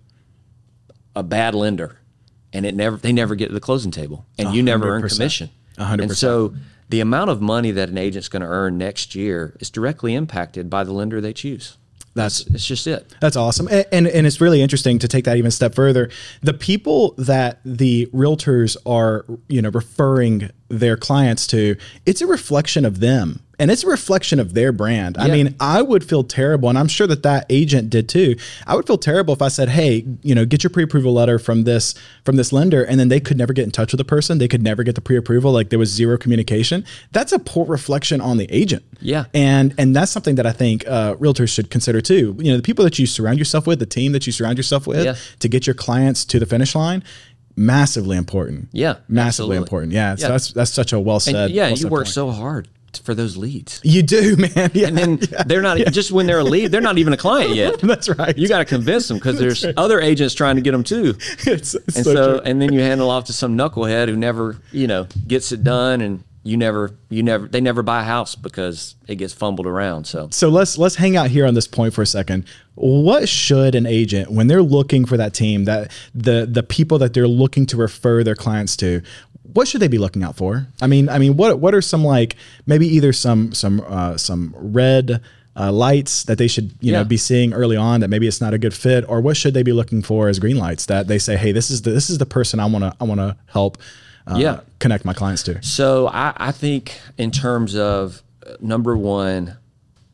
a 1.14 1.22
bad 1.22 1.54
lender 1.54 2.00
and 2.52 2.66
it 2.66 2.74
never 2.74 2.96
they 2.96 3.12
never 3.12 3.36
get 3.36 3.46
to 3.48 3.54
the 3.54 3.60
closing 3.60 3.92
table 3.92 4.26
and 4.36 4.52
you 4.52 4.64
never 4.64 4.88
earn 4.88 5.02
100%. 5.02 5.08
commission. 5.12 5.50
A 5.78 5.84
hundred 5.84 6.04
And 6.04 6.16
so 6.16 6.56
the 6.88 7.00
amount 7.00 7.30
of 7.30 7.40
money 7.40 7.70
that 7.72 7.88
an 7.88 7.98
agent's 7.98 8.28
going 8.28 8.42
to 8.42 8.48
earn 8.48 8.78
next 8.78 9.14
year 9.14 9.56
is 9.60 9.70
directly 9.70 10.14
impacted 10.14 10.70
by 10.70 10.84
the 10.84 10.92
lender 10.92 11.20
they 11.20 11.32
choose. 11.32 11.76
That's 12.16 12.46
It's 12.46 12.66
just 12.66 12.86
it. 12.86 13.14
That's 13.20 13.36
awesome. 13.36 13.68
And, 13.68 13.84
and 13.92 14.06
and 14.06 14.26
it's 14.26 14.40
really 14.40 14.62
interesting 14.62 14.98
to 15.00 15.08
take 15.08 15.26
that 15.26 15.36
even 15.36 15.48
a 15.48 15.50
step 15.50 15.74
further. 15.74 16.10
The 16.40 16.54
people 16.54 17.14
that 17.18 17.60
the 17.62 18.06
realtors 18.06 18.76
are, 18.86 19.26
you 19.48 19.60
know, 19.60 19.68
referring 19.68 20.50
their 20.68 20.96
clients 20.96 21.46
to, 21.48 21.76
it's 22.06 22.22
a 22.22 22.26
reflection 22.26 22.86
of 22.86 23.00
them. 23.00 23.40
And 23.58 23.70
it's 23.70 23.84
a 23.84 23.86
reflection 23.86 24.38
of 24.38 24.52
their 24.52 24.70
brand. 24.70 25.16
I 25.16 25.28
mean, 25.28 25.54
I 25.60 25.80
would 25.80 26.04
feel 26.04 26.24
terrible, 26.24 26.68
and 26.68 26.78
I'm 26.78 26.88
sure 26.88 27.06
that 27.06 27.22
that 27.22 27.46
agent 27.48 27.88
did 27.88 28.06
too. 28.06 28.36
I 28.66 28.76
would 28.76 28.86
feel 28.86 28.98
terrible 28.98 29.32
if 29.32 29.40
I 29.40 29.48
said, 29.48 29.70
"Hey, 29.70 30.04
you 30.22 30.34
know, 30.34 30.44
get 30.44 30.62
your 30.62 30.70
pre-approval 30.70 31.14
letter 31.14 31.38
from 31.38 31.64
this 31.64 31.94
from 32.24 32.36
this 32.36 32.52
lender," 32.52 32.82
and 32.84 33.00
then 33.00 33.08
they 33.08 33.18
could 33.18 33.38
never 33.38 33.54
get 33.54 33.64
in 33.64 33.70
touch 33.70 33.92
with 33.92 33.98
the 33.98 34.04
person. 34.04 34.36
They 34.36 34.48
could 34.48 34.62
never 34.62 34.82
get 34.82 34.94
the 34.94 35.00
pre-approval. 35.00 35.52
Like 35.52 35.70
there 35.70 35.78
was 35.78 35.88
zero 35.90 36.18
communication. 36.18 36.84
That's 37.12 37.32
a 37.32 37.38
poor 37.38 37.64
reflection 37.64 38.20
on 38.20 38.36
the 38.36 38.46
agent. 38.50 38.84
Yeah. 39.00 39.24
And 39.32 39.74
and 39.78 39.96
that's 39.96 40.12
something 40.12 40.34
that 40.34 40.44
I 40.46 40.52
think 40.52 40.86
uh, 40.86 41.14
realtors 41.14 41.48
should 41.48 41.70
consider 41.70 42.02
too. 42.02 42.36
You 42.38 42.50
know, 42.50 42.56
the 42.58 42.62
people 42.62 42.84
that 42.84 42.98
you 42.98 43.06
surround 43.06 43.38
yourself 43.38 43.66
with, 43.66 43.78
the 43.78 43.86
team 43.86 44.12
that 44.12 44.26
you 44.26 44.32
surround 44.32 44.58
yourself 44.58 44.86
with, 44.86 45.04
Yeah. 45.04 45.14
to 45.38 45.48
get 45.48 45.66
your 45.66 45.74
clients 45.74 46.26
to 46.26 46.38
the 46.38 46.46
finish 46.46 46.74
line, 46.74 47.02
massively 47.56 48.16
important. 48.18 48.68
Yeah, 48.72 48.96
massively 49.08 49.56
absolutely. 49.56 49.56
important. 49.56 49.92
Yeah. 49.92 50.14
So 50.16 50.28
that's 50.28 50.52
that's 50.52 50.70
such 50.72 50.92
a 50.92 51.00
well 51.00 51.20
said. 51.20 51.34
And 51.34 51.54
yeah, 51.54 51.68
well 51.68 51.78
you 51.78 51.88
work 51.88 52.04
point. 52.04 52.14
so 52.14 52.30
hard 52.30 52.68
for 52.98 53.14
those 53.14 53.36
leads. 53.36 53.80
You 53.82 54.02
do, 54.02 54.36
man. 54.56 54.70
Yeah. 54.74 54.88
And 54.88 54.98
then 54.98 55.20
they're 55.46 55.62
not 55.62 55.78
just 55.92 56.12
when 56.12 56.26
they're 56.26 56.40
a 56.40 56.44
lead, 56.44 56.72
they're 56.72 56.80
not 56.80 56.98
even 56.98 57.12
a 57.12 57.16
client 57.16 57.54
yet. 57.54 57.78
that's 57.80 58.08
right. 58.08 58.36
You 58.36 58.48
got 58.48 58.58
to 58.58 58.64
convince 58.64 59.08
them 59.08 59.18
because 59.18 59.38
there's 59.38 59.64
other 59.76 60.00
agents 60.00 60.34
trying 60.34 60.56
to 60.56 60.62
get 60.62 60.72
them 60.72 60.84
too. 60.84 61.14
it's, 61.46 61.74
it's 61.74 61.96
And 61.96 62.04
so, 62.04 62.14
so, 62.14 62.38
and 62.44 62.60
then 62.60 62.72
you 62.72 62.80
hand 62.80 63.00
it 63.00 63.04
off 63.04 63.24
to 63.24 63.32
some 63.32 63.56
knucklehead 63.56 64.08
who 64.08 64.16
never, 64.16 64.58
you 64.72 64.86
know, 64.86 65.06
gets 65.26 65.52
it 65.52 65.64
done, 65.64 66.00
and 66.00 66.22
you 66.46 66.56
never 66.56 66.94
you 67.08 67.22
never 67.24 67.48
they 67.48 67.60
never 67.60 67.82
buy 67.82 68.02
a 68.02 68.04
house 68.04 68.36
because 68.36 68.94
it 69.08 69.16
gets 69.16 69.34
fumbled 69.34 69.66
around. 69.66 70.06
So 70.06 70.28
So 70.30 70.48
let's 70.48 70.78
let's 70.78 70.94
hang 70.94 71.16
out 71.16 71.28
here 71.28 71.44
on 71.44 71.54
this 71.54 71.66
point 71.66 71.92
for 71.92 72.02
a 72.02 72.06
second. 72.06 72.46
What 72.76 73.28
should 73.28 73.74
an 73.74 73.84
agent 73.84 74.30
when 74.30 74.46
they're 74.46 74.62
looking 74.62 75.06
for 75.06 75.16
that 75.16 75.34
team 75.34 75.64
that 75.64 75.90
the 76.14 76.46
the 76.46 76.62
people 76.62 76.98
that 76.98 77.14
they're 77.14 77.26
looking 77.26 77.66
to 77.66 77.76
refer 77.76 78.22
their 78.22 78.36
clients 78.36 78.76
to? 78.76 79.02
What 79.56 79.66
should 79.66 79.80
they 79.80 79.88
be 79.88 79.98
looking 79.98 80.22
out 80.22 80.36
for? 80.36 80.66
I 80.82 80.86
mean, 80.86 81.08
I 81.08 81.18
mean, 81.18 81.36
what 81.36 81.58
what 81.60 81.74
are 81.74 81.80
some 81.80 82.04
like 82.04 82.36
maybe 82.66 82.86
either 82.86 83.12
some 83.12 83.52
some 83.52 83.80
uh, 83.86 84.16
some 84.18 84.54
red 84.56 85.22
uh, 85.56 85.72
lights 85.72 86.24
that 86.24 86.36
they 86.36 86.46
should 86.48 86.72
you 86.80 86.92
know 86.92 87.04
be 87.04 87.16
seeing 87.16 87.54
early 87.54 87.76
on 87.76 88.00
that 88.00 88.08
maybe 88.08 88.26
it's 88.28 88.40
not 88.40 88.52
a 88.52 88.58
good 88.58 88.74
fit, 88.74 89.04
or 89.08 89.20
what 89.22 89.36
should 89.36 89.54
they 89.54 89.62
be 89.62 89.72
looking 89.72 90.02
for 90.02 90.28
as 90.28 90.38
green 90.38 90.58
lights 90.58 90.84
that 90.86 91.08
they 91.08 91.18
say, 91.18 91.36
hey, 91.36 91.52
this 91.52 91.70
is 91.70 91.82
the 91.82 91.90
this 91.90 92.10
is 92.10 92.18
the 92.18 92.26
person 92.26 92.60
I 92.60 92.66
want 92.66 92.84
to 92.84 92.94
I 93.00 93.04
want 93.04 93.20
to 93.20 93.36
help. 93.46 93.78
Uh, 94.28 94.38
Yeah. 94.38 94.60
connect 94.80 95.04
my 95.04 95.12
clients 95.14 95.44
to. 95.44 95.62
So 95.62 96.08
I, 96.08 96.32
I 96.36 96.50
think 96.52 96.98
in 97.16 97.30
terms 97.30 97.76
of 97.76 98.22
uh, 98.44 98.56
number 98.60 98.96
one, 98.96 99.56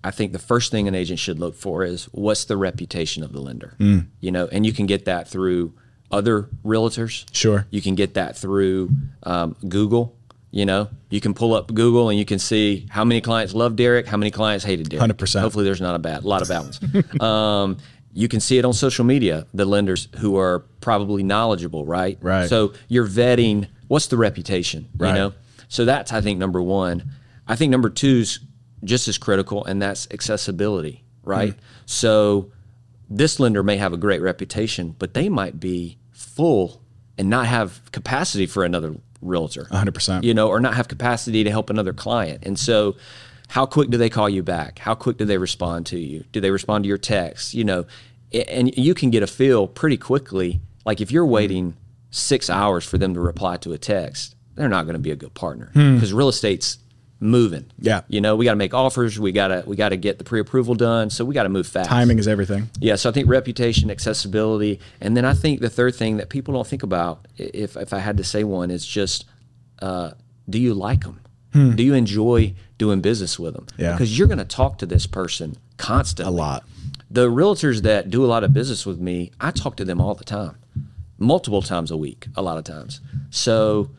I 0.04 0.10
think 0.10 0.32
the 0.32 0.38
first 0.38 0.70
thing 0.70 0.86
an 0.86 0.94
agent 0.94 1.18
should 1.18 1.38
look 1.38 1.54
for 1.56 1.82
is 1.82 2.04
what's 2.12 2.44
the 2.44 2.58
reputation 2.58 3.22
of 3.24 3.32
the 3.32 3.40
lender. 3.40 3.74
You 4.20 4.30
know, 4.30 4.48
and 4.52 4.66
you 4.66 4.72
can 4.74 4.84
get 4.86 5.06
that 5.06 5.28
through 5.28 5.72
other 6.12 6.48
realtors. 6.64 7.24
Sure. 7.34 7.66
You 7.70 7.80
can 7.82 7.94
get 7.94 8.14
that 8.14 8.36
through 8.36 8.90
um, 9.24 9.56
Google. 9.68 10.16
You 10.50 10.66
know, 10.66 10.90
you 11.08 11.20
can 11.22 11.32
pull 11.32 11.54
up 11.54 11.72
Google 11.72 12.10
and 12.10 12.18
you 12.18 12.26
can 12.26 12.38
see 12.38 12.86
how 12.90 13.04
many 13.04 13.22
clients 13.22 13.54
love 13.54 13.74
Derek, 13.74 14.06
how 14.06 14.18
many 14.18 14.30
clients 14.30 14.64
hated 14.66 14.90
Derek. 14.90 15.10
100%. 15.10 15.40
Hopefully, 15.40 15.64
there's 15.64 15.80
not 15.80 15.94
a 15.94 15.98
bad, 15.98 16.24
a 16.24 16.28
lot 16.28 16.42
of 16.42 16.48
bad 16.48 16.60
ones. 16.60 17.20
um, 17.22 17.78
you 18.12 18.28
can 18.28 18.38
see 18.40 18.58
it 18.58 18.64
on 18.66 18.74
social 18.74 19.06
media. 19.06 19.46
The 19.54 19.64
lenders 19.64 20.08
who 20.18 20.36
are 20.36 20.60
probably 20.82 21.22
knowledgeable, 21.22 21.86
right? 21.86 22.18
Right. 22.20 22.50
So 22.50 22.74
you're 22.88 23.06
vetting 23.08 23.68
what's 23.88 24.08
the 24.08 24.16
reputation, 24.18 24.88
Right. 24.96 25.08
you 25.08 25.14
know? 25.14 25.32
So 25.68 25.86
that's, 25.86 26.12
I 26.12 26.20
think, 26.20 26.38
number 26.38 26.60
one. 26.60 27.10
I 27.48 27.56
think 27.56 27.70
number 27.70 27.88
two 27.88 28.18
is 28.20 28.40
just 28.84 29.08
as 29.08 29.16
critical, 29.16 29.64
and 29.64 29.80
that's 29.80 30.06
accessibility, 30.10 31.02
right? 31.24 31.54
So 31.86 32.52
this 33.08 33.40
lender 33.40 33.62
may 33.62 33.76
have 33.78 33.92
a 33.92 33.96
great 33.96 34.20
reputation, 34.20 34.94
but 34.98 35.14
they 35.14 35.28
might 35.28 35.60
be 35.60 35.98
full 36.22 36.80
and 37.18 37.28
not 37.28 37.46
have 37.46 37.80
capacity 37.92 38.46
for 38.46 38.64
another 38.64 38.94
realtor. 39.20 39.64
100%. 39.70 40.22
You 40.22 40.34
know, 40.34 40.48
or 40.48 40.60
not 40.60 40.74
have 40.74 40.88
capacity 40.88 41.44
to 41.44 41.50
help 41.50 41.70
another 41.70 41.92
client. 41.92 42.44
And 42.44 42.58
so 42.58 42.96
how 43.48 43.66
quick 43.66 43.90
do 43.90 43.98
they 43.98 44.10
call 44.10 44.28
you 44.28 44.42
back? 44.42 44.78
How 44.78 44.94
quick 44.94 45.18
do 45.18 45.24
they 45.24 45.38
respond 45.38 45.86
to 45.86 45.98
you? 45.98 46.24
Do 46.32 46.40
they 46.40 46.50
respond 46.50 46.84
to 46.84 46.88
your 46.88 46.98
texts? 46.98 47.54
You 47.54 47.64
know, 47.64 47.86
and 48.32 48.76
you 48.76 48.94
can 48.94 49.10
get 49.10 49.22
a 49.22 49.26
feel 49.26 49.66
pretty 49.66 49.96
quickly. 49.96 50.60
Like 50.84 51.00
if 51.00 51.12
you're 51.12 51.26
waiting 51.26 51.76
six 52.10 52.48
hours 52.50 52.84
for 52.84 52.98
them 52.98 53.14
to 53.14 53.20
reply 53.20 53.58
to 53.58 53.72
a 53.72 53.78
text, 53.78 54.36
they're 54.54 54.68
not 54.68 54.84
going 54.84 54.94
to 54.94 55.00
be 55.00 55.10
a 55.10 55.16
good 55.16 55.34
partner 55.34 55.70
because 55.74 56.12
real 56.12 56.28
estate's 56.28 56.78
moving. 57.22 57.64
Yeah. 57.78 58.02
You 58.08 58.20
know, 58.20 58.36
we 58.36 58.44
got 58.44 58.52
to 58.52 58.56
make 58.56 58.74
offers. 58.74 59.18
We 59.18 59.32
got 59.32 59.48
to 59.48 59.62
we 59.66 59.76
got 59.76 59.90
to 59.90 59.96
get 59.96 60.18
the 60.18 60.24
pre-approval 60.24 60.74
done. 60.74 61.08
So 61.08 61.24
we 61.24 61.34
got 61.34 61.44
to 61.44 61.48
move 61.48 61.66
fast. 61.66 61.88
Timing 61.88 62.18
is 62.18 62.26
everything. 62.26 62.68
Yeah, 62.80 62.96
so 62.96 63.08
I 63.08 63.12
think 63.12 63.28
reputation, 63.28 63.90
accessibility, 63.90 64.80
and 65.00 65.16
then 65.16 65.24
I 65.24 65.32
think 65.32 65.60
the 65.60 65.70
third 65.70 65.94
thing 65.94 66.16
that 66.16 66.28
people 66.28 66.52
don't 66.52 66.66
think 66.66 66.82
about, 66.82 67.26
if 67.38 67.76
if 67.76 67.92
I 67.92 68.00
had 68.00 68.16
to 68.16 68.24
say 68.24 68.44
one, 68.44 68.70
is 68.70 68.84
just, 68.84 69.24
uh, 69.80 70.10
do 70.50 70.58
you 70.58 70.74
like 70.74 71.02
them? 71.02 71.20
Do 71.54 71.82
you 71.82 71.92
enjoy 71.92 72.54
doing 72.78 73.02
business 73.02 73.38
with 73.38 73.52
them? 73.52 73.66
Yeah. 73.76 73.92
because 73.92 74.18
you're 74.18 74.26
going 74.26 74.38
to 74.38 74.44
talk 74.46 74.78
to 74.78 74.86
this 74.86 75.06
person 75.06 75.56
constantly. 75.76 76.32
A 76.32 76.34
lot. 76.34 76.64
The 77.10 77.28
realtors 77.28 77.82
that 77.82 78.08
do 78.08 78.24
a 78.24 78.26
lot 78.26 78.42
of 78.42 78.54
business 78.54 78.86
with 78.86 78.98
me, 78.98 79.32
I 79.38 79.50
talk 79.50 79.76
to 79.76 79.84
them 79.84 80.00
all 80.00 80.14
the 80.14 80.24
time, 80.24 80.56
multiple 81.18 81.60
times 81.60 81.90
a 81.90 81.96
week, 81.98 82.26
a 82.36 82.40
lot 82.40 82.56
of 82.56 82.64
times. 82.64 83.02
So 83.28 83.90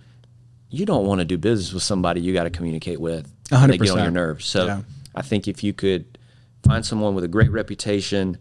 you 0.74 0.88
don't 0.88 1.06
want 1.06 1.20
to 1.20 1.26
do 1.26 1.38
business 1.38 1.72
with 1.72 1.84
somebody 1.84 2.20
you 2.20 2.34
got 2.34 2.44
to 2.46 2.50
communicate 2.50 3.00
with. 3.00 3.32
A 3.52 3.56
and 3.56 3.72
They 3.72 3.78
get 3.78 3.92
on 3.92 4.00
your 4.00 4.12
nerves. 4.12 4.46
So 4.46 4.66
Yeah. 4.66 4.82
I 5.14 5.22
think 5.22 5.48
if 5.48 5.64
you 5.64 5.72
could 5.72 6.18
find 6.66 6.84
someone 6.84 7.14
with 7.14 7.24
a 7.24 7.28
great 7.28 7.52
reputation, 7.52 8.40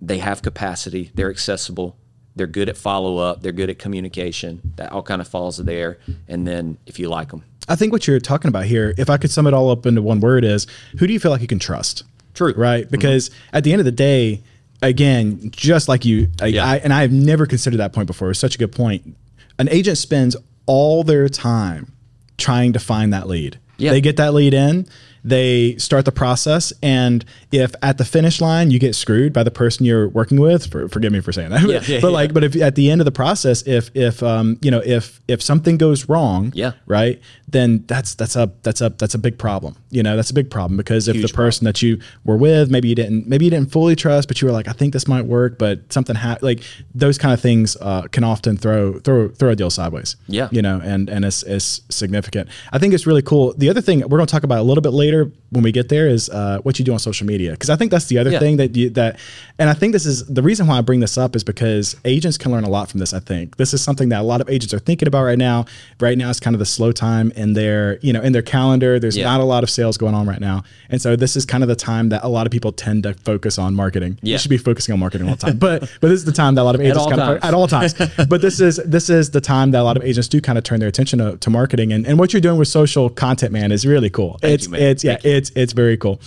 they 0.00 0.18
have 0.18 0.40
capacity, 0.40 1.10
they're 1.14 1.30
accessible, 1.30 1.96
they're 2.36 2.46
good 2.46 2.68
at 2.68 2.76
follow 2.76 3.18
up, 3.18 3.42
they're 3.42 3.50
good 3.52 3.70
at 3.70 3.80
communication. 3.80 4.60
That 4.76 4.92
all 4.92 5.02
kind 5.02 5.20
of 5.20 5.26
falls 5.26 5.56
there. 5.56 5.98
And 6.28 6.46
then 6.46 6.78
if 6.86 7.00
you 7.00 7.08
like 7.08 7.30
them, 7.30 7.42
I 7.68 7.74
think 7.74 7.92
what 7.92 8.06
you're 8.06 8.20
talking 8.20 8.48
about 8.48 8.66
here, 8.66 8.94
if 8.96 9.10
I 9.10 9.16
could 9.16 9.32
sum 9.32 9.48
it 9.48 9.54
all 9.54 9.70
up 9.70 9.84
into 9.84 10.00
one 10.00 10.20
word, 10.20 10.44
is 10.44 10.68
who 10.98 11.08
do 11.08 11.12
you 11.12 11.18
feel 11.18 11.32
like 11.32 11.40
you 11.40 11.48
can 11.48 11.58
trust? 11.58 12.04
True. 12.34 12.54
Right? 12.56 12.84
Mm-hmm. 12.84 12.90
Because 12.92 13.32
at 13.52 13.64
the 13.64 13.72
end 13.72 13.80
of 13.80 13.84
the 13.84 13.92
day, 13.92 14.42
again, 14.80 15.50
just 15.50 15.88
like 15.88 16.04
you, 16.04 16.28
I, 16.40 16.46
Yeah. 16.46 16.64
I, 16.66 16.76
and 16.76 16.92
I 16.92 17.00
have 17.02 17.12
never 17.12 17.46
considered 17.46 17.78
that 17.78 17.92
point 17.92 18.06
before. 18.06 18.30
It's 18.30 18.38
such 18.38 18.54
a 18.54 18.58
good 18.58 18.70
point. 18.72 19.16
An 19.58 19.68
agent 19.70 19.98
spends 19.98 20.36
all 20.66 21.04
their 21.04 21.28
time 21.28 21.92
trying 22.38 22.72
to 22.72 22.78
find 22.78 23.12
that 23.12 23.28
lead. 23.28 23.58
Yeah. 23.76 23.90
They 23.90 24.00
get 24.00 24.16
that 24.18 24.34
lead 24.34 24.54
in, 24.54 24.86
they 25.24 25.76
start 25.78 26.04
the 26.04 26.12
process, 26.12 26.72
and 26.82 27.24
if 27.50 27.74
at 27.82 27.98
the 27.98 28.04
finish 28.04 28.40
line 28.40 28.70
you 28.70 28.78
get 28.78 28.94
screwed 28.94 29.32
by 29.32 29.42
the 29.42 29.50
person 29.50 29.84
you're 29.86 30.08
working 30.08 30.38
with, 30.38 30.70
for, 30.70 30.88
forgive 30.88 31.12
me 31.12 31.20
for 31.20 31.32
saying 31.32 31.50
that, 31.50 31.62
Yeah, 31.68 31.80
yeah, 31.86 32.00
but 32.00 32.08
yeah. 32.08 32.12
like, 32.12 32.32
but 32.34 32.44
if 32.44 32.54
at 32.60 32.74
the 32.76 32.90
end 32.90 33.00
of 33.00 33.04
the 33.04 33.10
process, 33.12 33.62
if 33.66 33.90
if 33.94 34.22
um 34.22 34.58
you 34.62 34.70
know 34.70 34.82
if 34.84 35.20
if 35.26 35.42
something 35.42 35.76
goes 35.76 36.08
wrong, 36.08 36.52
Yeah. 36.54 36.72
right, 36.86 37.20
then 37.48 37.84
that's 37.88 38.14
that's 38.14 38.36
a 38.36 38.52
that's 38.62 38.80
a 38.80 38.90
that's 38.90 39.14
a 39.14 39.18
big 39.18 39.38
problem. 39.38 39.74
You 39.94 40.02
know, 40.02 40.16
that's 40.16 40.30
a 40.30 40.34
big 40.34 40.50
problem 40.50 40.76
because 40.76 41.08
if 41.08 41.16
Huge 41.16 41.30
the 41.30 41.34
person 41.36 41.64
that 41.64 41.82
you 41.82 41.98
were 42.24 42.36
with, 42.36 42.70
maybe 42.70 42.88
you 42.88 42.94
didn't 42.94 43.26
maybe 43.28 43.44
you 43.44 43.50
didn't 43.50 43.70
fully 43.72 43.94
trust, 43.96 44.28
but 44.28 44.40
you 44.40 44.46
were 44.46 44.52
like, 44.52 44.68
I 44.68 44.72
think 44.72 44.92
this 44.92 45.06
might 45.08 45.26
work, 45.26 45.58
but 45.58 45.92
something 45.92 46.16
happened. 46.16 46.42
Like 46.42 46.60
those 46.94 47.18
kind 47.18 47.32
of 47.32 47.40
things 47.40 47.76
uh, 47.80 48.02
can 48.12 48.24
often 48.24 48.56
throw 48.56 48.98
throw 49.00 49.28
throw 49.28 49.50
a 49.50 49.56
deal 49.56 49.70
sideways. 49.70 50.16
Yeah. 50.26 50.48
you 50.50 50.62
know, 50.62 50.80
and 50.82 51.08
and 51.08 51.24
it's, 51.24 51.42
it's 51.44 51.80
significant. 51.90 52.48
I 52.72 52.78
think 52.78 52.94
it's 52.94 53.06
really 53.06 53.22
cool. 53.22 53.54
The 53.56 53.68
other 53.70 53.80
thing 53.80 54.00
we're 54.00 54.18
going 54.18 54.26
to 54.26 54.32
talk 54.32 54.42
about 54.44 54.58
a 54.58 54.62
little 54.62 54.82
bit 54.82 54.92
later 54.92 55.30
when 55.50 55.62
we 55.62 55.70
get 55.72 55.88
there 55.88 56.08
is 56.08 56.28
uh, 56.30 56.58
what 56.62 56.78
you 56.78 56.84
do 56.84 56.92
on 56.92 56.98
social 56.98 57.26
media 57.26 57.52
because 57.52 57.70
I 57.70 57.76
think 57.76 57.90
that's 57.90 58.06
the 58.06 58.18
other 58.18 58.30
Yeah. 58.30 58.38
thing 58.40 58.56
that 58.56 58.74
you 58.76 58.90
that, 58.90 59.18
and 59.58 59.70
I 59.70 59.74
think 59.74 59.92
this 59.92 60.06
is 60.06 60.26
the 60.26 60.42
reason 60.42 60.66
why 60.66 60.78
I 60.78 60.80
bring 60.80 61.00
this 61.00 61.16
up 61.16 61.36
is 61.36 61.44
because 61.44 61.96
agents 62.04 62.36
can 62.38 62.50
learn 62.52 62.64
a 62.64 62.68
lot 62.70 62.88
from 62.90 62.98
this. 63.00 63.12
I 63.14 63.20
think 63.20 63.56
this 63.56 63.72
is 63.74 63.80
something 63.82 64.08
that 64.08 64.20
a 64.20 64.24
lot 64.24 64.40
of 64.40 64.48
agents 64.50 64.74
are 64.74 64.78
thinking 64.80 65.06
about 65.06 65.22
right 65.24 65.38
now. 65.38 65.66
Right 66.00 66.18
now, 66.18 66.30
it's 66.30 66.40
kind 66.40 66.54
of 66.56 66.58
the 66.58 66.66
slow 66.66 66.90
time 66.92 67.30
in 67.36 67.52
their 67.52 67.98
you 68.00 68.12
know 68.12 68.20
in 68.22 68.32
their 68.32 68.42
calendar. 68.42 68.98
There's 68.98 69.16
Yeah. 69.16 69.24
not 69.26 69.40
a 69.40 69.44
lot 69.44 69.62
of 69.62 69.70
sales 69.70 69.83
going 69.92 70.14
on 70.14 70.26
right 70.26 70.40
now, 70.40 70.62
and 70.88 71.00
so 71.00 71.16
this 71.16 71.36
is 71.36 71.44
kind 71.44 71.62
of 71.62 71.68
the 71.68 71.76
time 71.76 72.08
that 72.10 72.24
a 72.24 72.28
lot 72.28 72.46
of 72.46 72.50
people 72.50 72.72
tend 72.72 73.02
to 73.04 73.14
focus 73.14 73.58
on 73.58 73.74
marketing. 73.74 74.18
You 74.22 74.38
should 74.38 74.50
be 74.50 74.58
focusing 74.58 74.92
on 74.92 75.00
marketing 75.00 75.28
all 75.28 75.36
the 75.36 75.46
time, 75.46 75.58
but 75.58 75.80
but 76.00 76.08
this 76.08 76.18
is 76.18 76.24
the 76.24 76.32
time 76.32 76.54
that 76.54 76.62
a 76.62 76.64
lot 76.64 76.74
of 76.74 76.80
agents 76.80 76.98
all 76.98 77.10
kind 77.10 77.20
of 77.20 77.44
at 77.44 77.54
all 77.54 77.68
times. 77.68 77.94
but 78.28 78.40
this 78.40 78.60
is 78.60 78.76
this 78.84 79.10
is 79.10 79.30
the 79.30 79.40
time 79.40 79.70
that 79.72 79.80
a 79.80 79.84
lot 79.84 79.96
of 79.96 80.04
agents 80.04 80.28
do 80.28 80.40
kind 80.40 80.58
of 80.58 80.64
turn 80.64 80.80
their 80.80 80.88
attention 80.88 81.18
to, 81.18 81.36
to 81.36 81.50
marketing, 81.50 81.92
and, 81.92 82.06
and 82.06 82.18
what 82.18 82.32
you're 82.32 82.40
doing 82.40 82.58
with 82.58 82.68
social 82.68 83.10
content, 83.10 83.52
man, 83.52 83.72
is 83.72 83.86
really 83.86 84.10
cool. 84.10 84.38
it's 84.42 84.66
you, 84.66 84.72
man. 84.72 84.82
it's 84.82 85.04
yeah, 85.04 85.18
it's 85.22 85.50
it's 85.54 85.72
very 85.72 85.96
cool. 85.96 86.20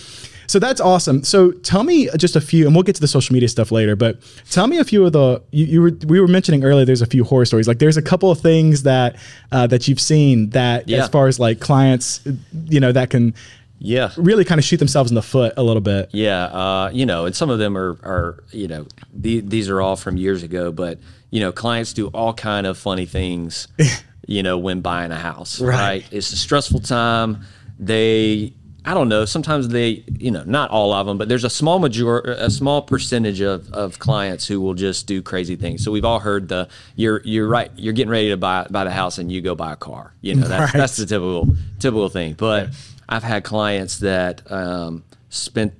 So 0.48 0.58
that's 0.58 0.80
awesome. 0.80 1.22
So 1.22 1.52
tell 1.52 1.84
me 1.84 2.08
just 2.16 2.34
a 2.34 2.40
few, 2.40 2.66
and 2.66 2.74
we'll 2.74 2.82
get 2.82 2.94
to 2.96 3.00
the 3.00 3.06
social 3.06 3.32
media 3.34 3.48
stuff 3.48 3.70
later. 3.70 3.94
But 3.94 4.18
tell 4.50 4.66
me 4.66 4.78
a 4.78 4.84
few 4.84 5.04
of 5.06 5.12
the 5.12 5.40
you, 5.52 5.66
you 5.66 5.80
were 5.82 5.92
we 6.06 6.18
were 6.20 6.26
mentioning 6.26 6.64
earlier. 6.64 6.84
There's 6.84 7.02
a 7.02 7.06
few 7.06 7.22
horror 7.22 7.44
stories. 7.44 7.68
Like 7.68 7.78
there's 7.78 7.96
a 7.96 8.02
couple 8.02 8.30
of 8.30 8.40
things 8.40 8.82
that 8.82 9.16
uh, 9.52 9.66
that 9.68 9.86
you've 9.86 10.00
seen 10.00 10.50
that 10.50 10.88
Yeah. 10.88 11.04
as 11.04 11.08
far 11.10 11.28
as 11.28 11.38
like 11.38 11.60
clients, 11.60 12.20
you 12.66 12.80
know, 12.80 12.90
that 12.92 13.10
can 13.10 13.34
yeah, 13.80 14.10
really 14.16 14.44
kind 14.44 14.58
of 14.58 14.64
shoot 14.64 14.78
themselves 14.78 15.10
in 15.10 15.14
the 15.14 15.22
foot 15.22 15.52
a 15.56 15.62
little 15.62 15.80
bit. 15.80 16.08
Yeah, 16.12 16.46
uh, 16.46 16.90
you 16.92 17.06
know, 17.06 17.26
and 17.26 17.36
some 17.36 17.48
of 17.48 17.60
them 17.60 17.78
are, 17.78 17.90
are 18.02 18.42
you 18.50 18.66
know, 18.66 18.86
the, 19.12 19.38
these 19.38 19.68
are 19.68 19.80
all 19.80 19.94
from 19.94 20.16
years 20.16 20.42
ago, 20.42 20.72
but 20.72 20.98
you 21.30 21.38
know, 21.38 21.52
clients 21.52 21.92
do 21.92 22.08
all 22.08 22.34
kind 22.34 22.66
of 22.66 22.76
funny 22.76 23.06
things, 23.06 23.68
you 24.26 24.42
know, 24.42 24.58
when 24.58 24.80
buying 24.80 25.12
a 25.12 25.16
house. 25.16 25.60
Right. 25.60 25.76
Right. 25.78 26.04
It's 26.10 26.32
a 26.32 26.36
stressful 26.36 26.80
time. 26.80 27.42
They, 27.78 28.52
I 28.88 28.94
don't 28.94 29.10
know. 29.10 29.26
Sometimes 29.26 29.68
they, 29.68 30.02
you 30.18 30.30
know, 30.30 30.42
not 30.46 30.70
all 30.70 30.94
of 30.94 31.06
them, 31.06 31.18
but 31.18 31.28
there's 31.28 31.44
a 31.44 31.50
small 31.50 31.78
major, 31.78 32.20
a 32.20 32.48
small 32.48 32.80
percentage 32.80 33.42
of, 33.42 33.70
of 33.72 33.98
clients 33.98 34.46
who 34.46 34.62
will 34.62 34.72
just 34.72 35.06
do 35.06 35.20
crazy 35.20 35.56
things. 35.56 35.84
So 35.84 35.92
we've 35.92 36.06
all 36.06 36.20
heard 36.20 36.48
the 36.48 36.68
you're 36.96 37.20
you're 37.22 37.46
right. 37.48 37.70
You're 37.76 37.92
getting 37.92 38.10
ready 38.10 38.30
to 38.30 38.38
buy 38.38 38.66
buy 38.70 38.84
the 38.84 38.90
house 38.90 39.18
and 39.18 39.30
you 39.30 39.42
go 39.42 39.54
buy 39.54 39.74
a 39.74 39.76
car. 39.76 40.14
You 40.22 40.36
know, 40.36 40.48
that's 40.48 40.72
Right. 40.72 40.80
that's 40.80 40.96
the 40.96 41.04
typical 41.04 41.48
typical 41.78 42.08
thing. 42.08 42.32
But 42.32 42.70
I've 43.10 43.22
had 43.22 43.44
clients 43.44 43.98
that 43.98 44.50
um, 44.50 45.04
spent, 45.28 45.74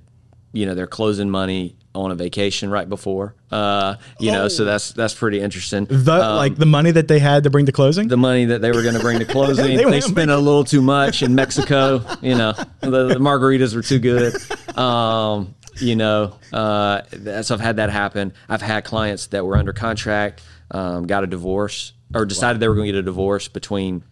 you 0.52 0.66
know, 0.66 0.74
their 0.74 0.86
closing 0.86 1.30
money 1.30 1.76
on 1.98 2.10
a 2.10 2.14
vacation 2.14 2.70
right 2.70 2.88
before. 2.88 3.34
Uh, 3.50 3.96
you 4.20 4.30
know, 4.30 4.48
so 4.48 4.64
that's 4.64 4.92
that's 4.92 5.14
pretty 5.14 5.40
interesting. 5.40 5.86
The 5.86 6.18
like 6.18 6.56
the 6.56 6.66
money 6.66 6.90
that 6.92 7.08
they 7.08 7.18
had 7.18 7.44
to 7.44 7.50
bring 7.50 7.66
to 7.66 7.72
closing. 7.72 8.04
Um, 8.04 8.08
the 8.08 8.16
money 8.16 8.44
that 8.46 8.60
they 8.60 8.70
were 8.70 8.82
going 8.82 8.94
to 8.94 9.00
bring 9.00 9.18
to 9.18 9.24
closing, 9.36 9.76
They 9.76 9.84
they, 9.84 10.00
spent 10.00 10.30
a 10.30 10.36
little 10.36 10.64
too 10.64 10.82
much 10.82 11.22
in 11.22 11.34
Mexico. 11.34 12.04
You 12.22 12.36
know, 12.36 12.52
the, 12.80 13.08
the 13.08 13.14
margaritas 13.16 13.74
were 13.74 13.82
too 13.82 13.98
good. 13.98 14.34
Um, 14.78 15.54
you 15.80 15.96
know, 15.96 16.36
uh, 16.52 17.02
so 17.42 17.54
I've 17.54 17.60
had 17.60 17.76
that 17.76 17.90
happen. 17.90 18.32
I've 18.48 18.62
had 18.62 18.84
clients 18.84 19.28
that 19.28 19.44
were 19.44 19.56
under 19.56 19.72
contract, 19.72 20.42
um, 20.70 21.06
got 21.06 21.24
a 21.24 21.26
divorce, 21.26 21.92
or 22.14 22.24
decided 22.24 22.60
they 22.60 22.68
were 22.68 22.74
going 22.74 22.86
to 22.86 22.92
get 22.92 22.98
a 22.98 23.02
divorce 23.02 23.48
between 23.48 24.02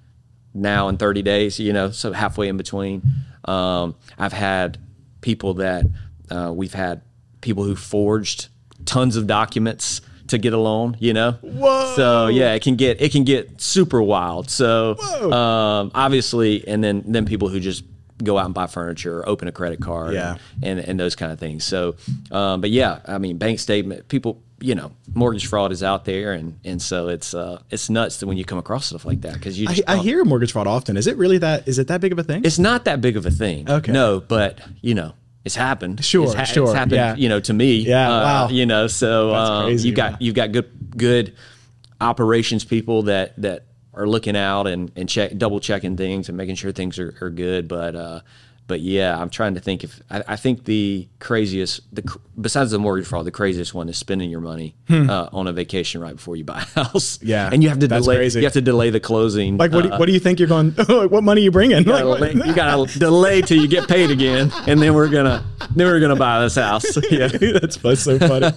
now 0.55 0.89
and 0.89 0.99
30 0.99 1.23
days, 1.23 1.59
you 1.59 1.73
know, 1.73 1.91
so 1.91 2.13
halfway 2.13 2.49
in 2.49 2.57
between. 2.57 3.03
Um, 3.45 3.95
I've 4.19 4.33
had 4.33 4.79
people 5.21 5.55
that 5.55 5.85
uh, 6.31 6.53
we've 6.55 6.73
had 6.73 7.03
people 7.47 7.65
who 7.65 7.75
forged 7.75 8.49
tons 8.85 9.17
of 9.17 9.27
documents 9.27 10.03
to 10.29 10.37
get 10.39 10.53
a 10.53 10.59
loan. 10.59 10.97
You 11.01 11.15
know. 11.15 11.33
Whoa. 11.41 11.95
So 11.97 12.27
yeah, 12.27 12.53
it 12.53 12.63
can 12.63 12.77
get 12.77 13.01
it 13.01 13.13
can 13.13 13.25
get 13.25 13.61
super 13.61 14.03
wild. 14.03 14.51
So 14.51 14.99
um, 15.33 15.91
obviously, 15.95 16.67
and 16.69 16.85
then 16.85 17.03
then 17.07 17.25
people 17.25 17.49
who 17.49 17.61
just 17.61 17.85
go 18.23 18.39
out 18.39 18.47
and 18.47 18.55
buy 18.55 18.67
furniture, 18.67 19.19
or 19.21 19.29
open 19.29 19.47
a 19.49 19.53
credit 19.53 19.81
card, 19.81 20.15
Yeah. 20.15 20.37
and 20.63 20.79
and 20.81 20.99
those 21.01 21.15
kind 21.17 21.33
of 21.33 21.39
things. 21.39 21.65
So, 21.65 21.97
um, 22.31 22.61
but 22.61 22.71
yeah, 22.71 23.01
I 23.07 23.19
mean, 23.19 23.37
bank 23.37 23.59
statement, 23.61 24.09
people, 24.09 24.41
you 24.59 24.75
know, 24.75 24.93
mortgage 25.15 25.47
fraud 25.47 25.71
is 25.71 25.83
out 25.83 26.07
there, 26.07 26.33
and 26.33 26.59
and 26.65 26.81
so 26.81 27.09
it's 27.09 27.35
uh 27.35 27.61
it's 27.71 27.91
nuts 27.91 28.19
that 28.21 28.27
when 28.27 28.37
you 28.39 28.45
come 28.45 28.59
across 28.59 28.87
stuff 28.87 29.05
like 29.05 29.21
that 29.21 29.35
because 29.35 29.59
you 29.61 29.69
I, 29.69 29.75
just 29.75 29.89
I 29.89 29.97
hear 29.99 30.25
mortgage 30.25 30.53
fraud 30.53 30.67
often. 30.67 30.97
Is 30.97 31.07
it 31.07 31.17
really 31.19 31.39
that? 31.39 31.69
Is 31.69 31.79
it 31.79 31.89
that 31.89 32.01
big 32.01 32.11
of 32.13 32.19
a 32.19 32.25
thing? 32.25 32.43
it's 32.45 32.59
not 32.59 32.87
that 32.87 33.01
big 33.03 33.17
of 33.19 33.27
a 33.27 33.31
thing. 33.31 33.71
Okay. 33.71 33.93
No, 33.93 34.21
but 34.21 34.59
you 34.81 34.95
know, 34.95 35.13
it's 35.47 35.55
happened. 35.55 36.05
Sure, 36.05 36.25
it's, 36.25 36.35
ha- 36.35 36.43
sure, 36.43 36.65
It's 36.65 36.73
happened. 36.73 36.97
yeah. 36.97 37.15
You 37.15 37.29
know, 37.29 37.39
to 37.39 37.55
me. 37.55 37.77
Yeah, 37.77 38.11
uh, 38.11 38.21
wow. 38.25 38.49
You 38.49 38.67
know, 38.67 38.89
so 38.89 39.33
um, 39.33 39.71
you've 39.71 39.95
got 39.95 40.13
wow. 40.13 40.19
you've 40.21 40.35
got 40.35 40.51
good 40.51 40.69
good 40.97 41.37
operations 42.01 42.65
people 42.65 43.05
that 43.05 43.41
that 43.41 43.67
are 43.95 44.09
looking 44.09 44.37
out 44.37 44.67
and 44.67 44.91
and 44.97 45.09
check 45.09 45.39
double 45.39 45.61
checking 45.61 45.97
things 45.97 46.29
and 46.29 46.37
making 46.37 46.57
sure 46.57 46.73
things 46.73 46.99
are, 46.99 47.15
are 47.21 47.31
good. 47.31 47.69
But 47.69 47.95
uh, 47.95 48.21
but 48.69 48.81
yeah, 48.81 49.17
I'm 49.21 49.31
trying 49.31 49.55
to 49.55 49.61
think 49.61 49.85
if 49.85 50.01
I, 50.11 50.23
I 50.29 50.37
think 50.37 50.65
the 50.65 51.07
craziest 51.21 51.83
the 51.95 52.03
besides 52.41 52.71
the 52.73 52.79
mortgage 52.79 53.07
fraud, 53.07 53.25
the 53.25 53.31
craziest 53.31 53.73
one 53.75 53.89
is 53.89 53.97
spending 53.97 54.29
your 54.29 54.41
money 54.41 54.75
uh, 54.91 55.29
on 55.33 55.47
a 55.47 55.53
vacation 55.53 56.01
right 56.01 56.15
before 56.17 56.37
you 56.37 56.45
buy 56.45 56.59
a 56.75 56.85
house. 56.85 57.19
Hmm. 57.19 57.27
Yeah, 57.37 57.51
and 57.53 57.63
you 57.63 57.69
have 57.69 57.79
to 57.81 57.89
delay. 57.89 58.17
crazy. 58.17 58.41
You 58.41 58.47
have 58.47 58.53
to 58.55 58.61
delay 58.61 58.91
the 58.91 59.01
closing. 59.01 59.57
like, 59.57 59.73
what, 59.73 59.83
do, 59.85 59.91
uh, 59.93 59.99
what 59.99 60.07
do 60.07 60.13
you 60.13 60.21
think 60.21 60.39
you're 60.39 60.49
going? 60.49 60.71
what 60.89 61.23
money 61.25 61.41
are 61.41 61.45
you 61.45 61.51
bringing? 61.51 61.85
Like, 61.85 61.87
gotta 61.87 62.09
what- 62.09 62.19
delay- 62.21 62.47
you 62.47 62.55
gotta 62.55 62.99
delay 62.99 63.41
till 63.43 63.61
you 63.61 63.69
get 63.69 63.89
paid 63.89 64.11
again, 64.11 64.51
and 64.67 64.81
then 64.83 64.95
we're 64.95 65.09
gonna 65.09 65.45
then 65.75 65.87
we're 65.87 66.01
gonna 66.01 66.17
buy 66.17 66.41
this 66.43 66.57
house. 66.57 66.85
Yeah, 67.11 67.29
that's, 67.29 67.77
that's 67.77 68.01
so 68.03 68.19
funny. 68.19 68.51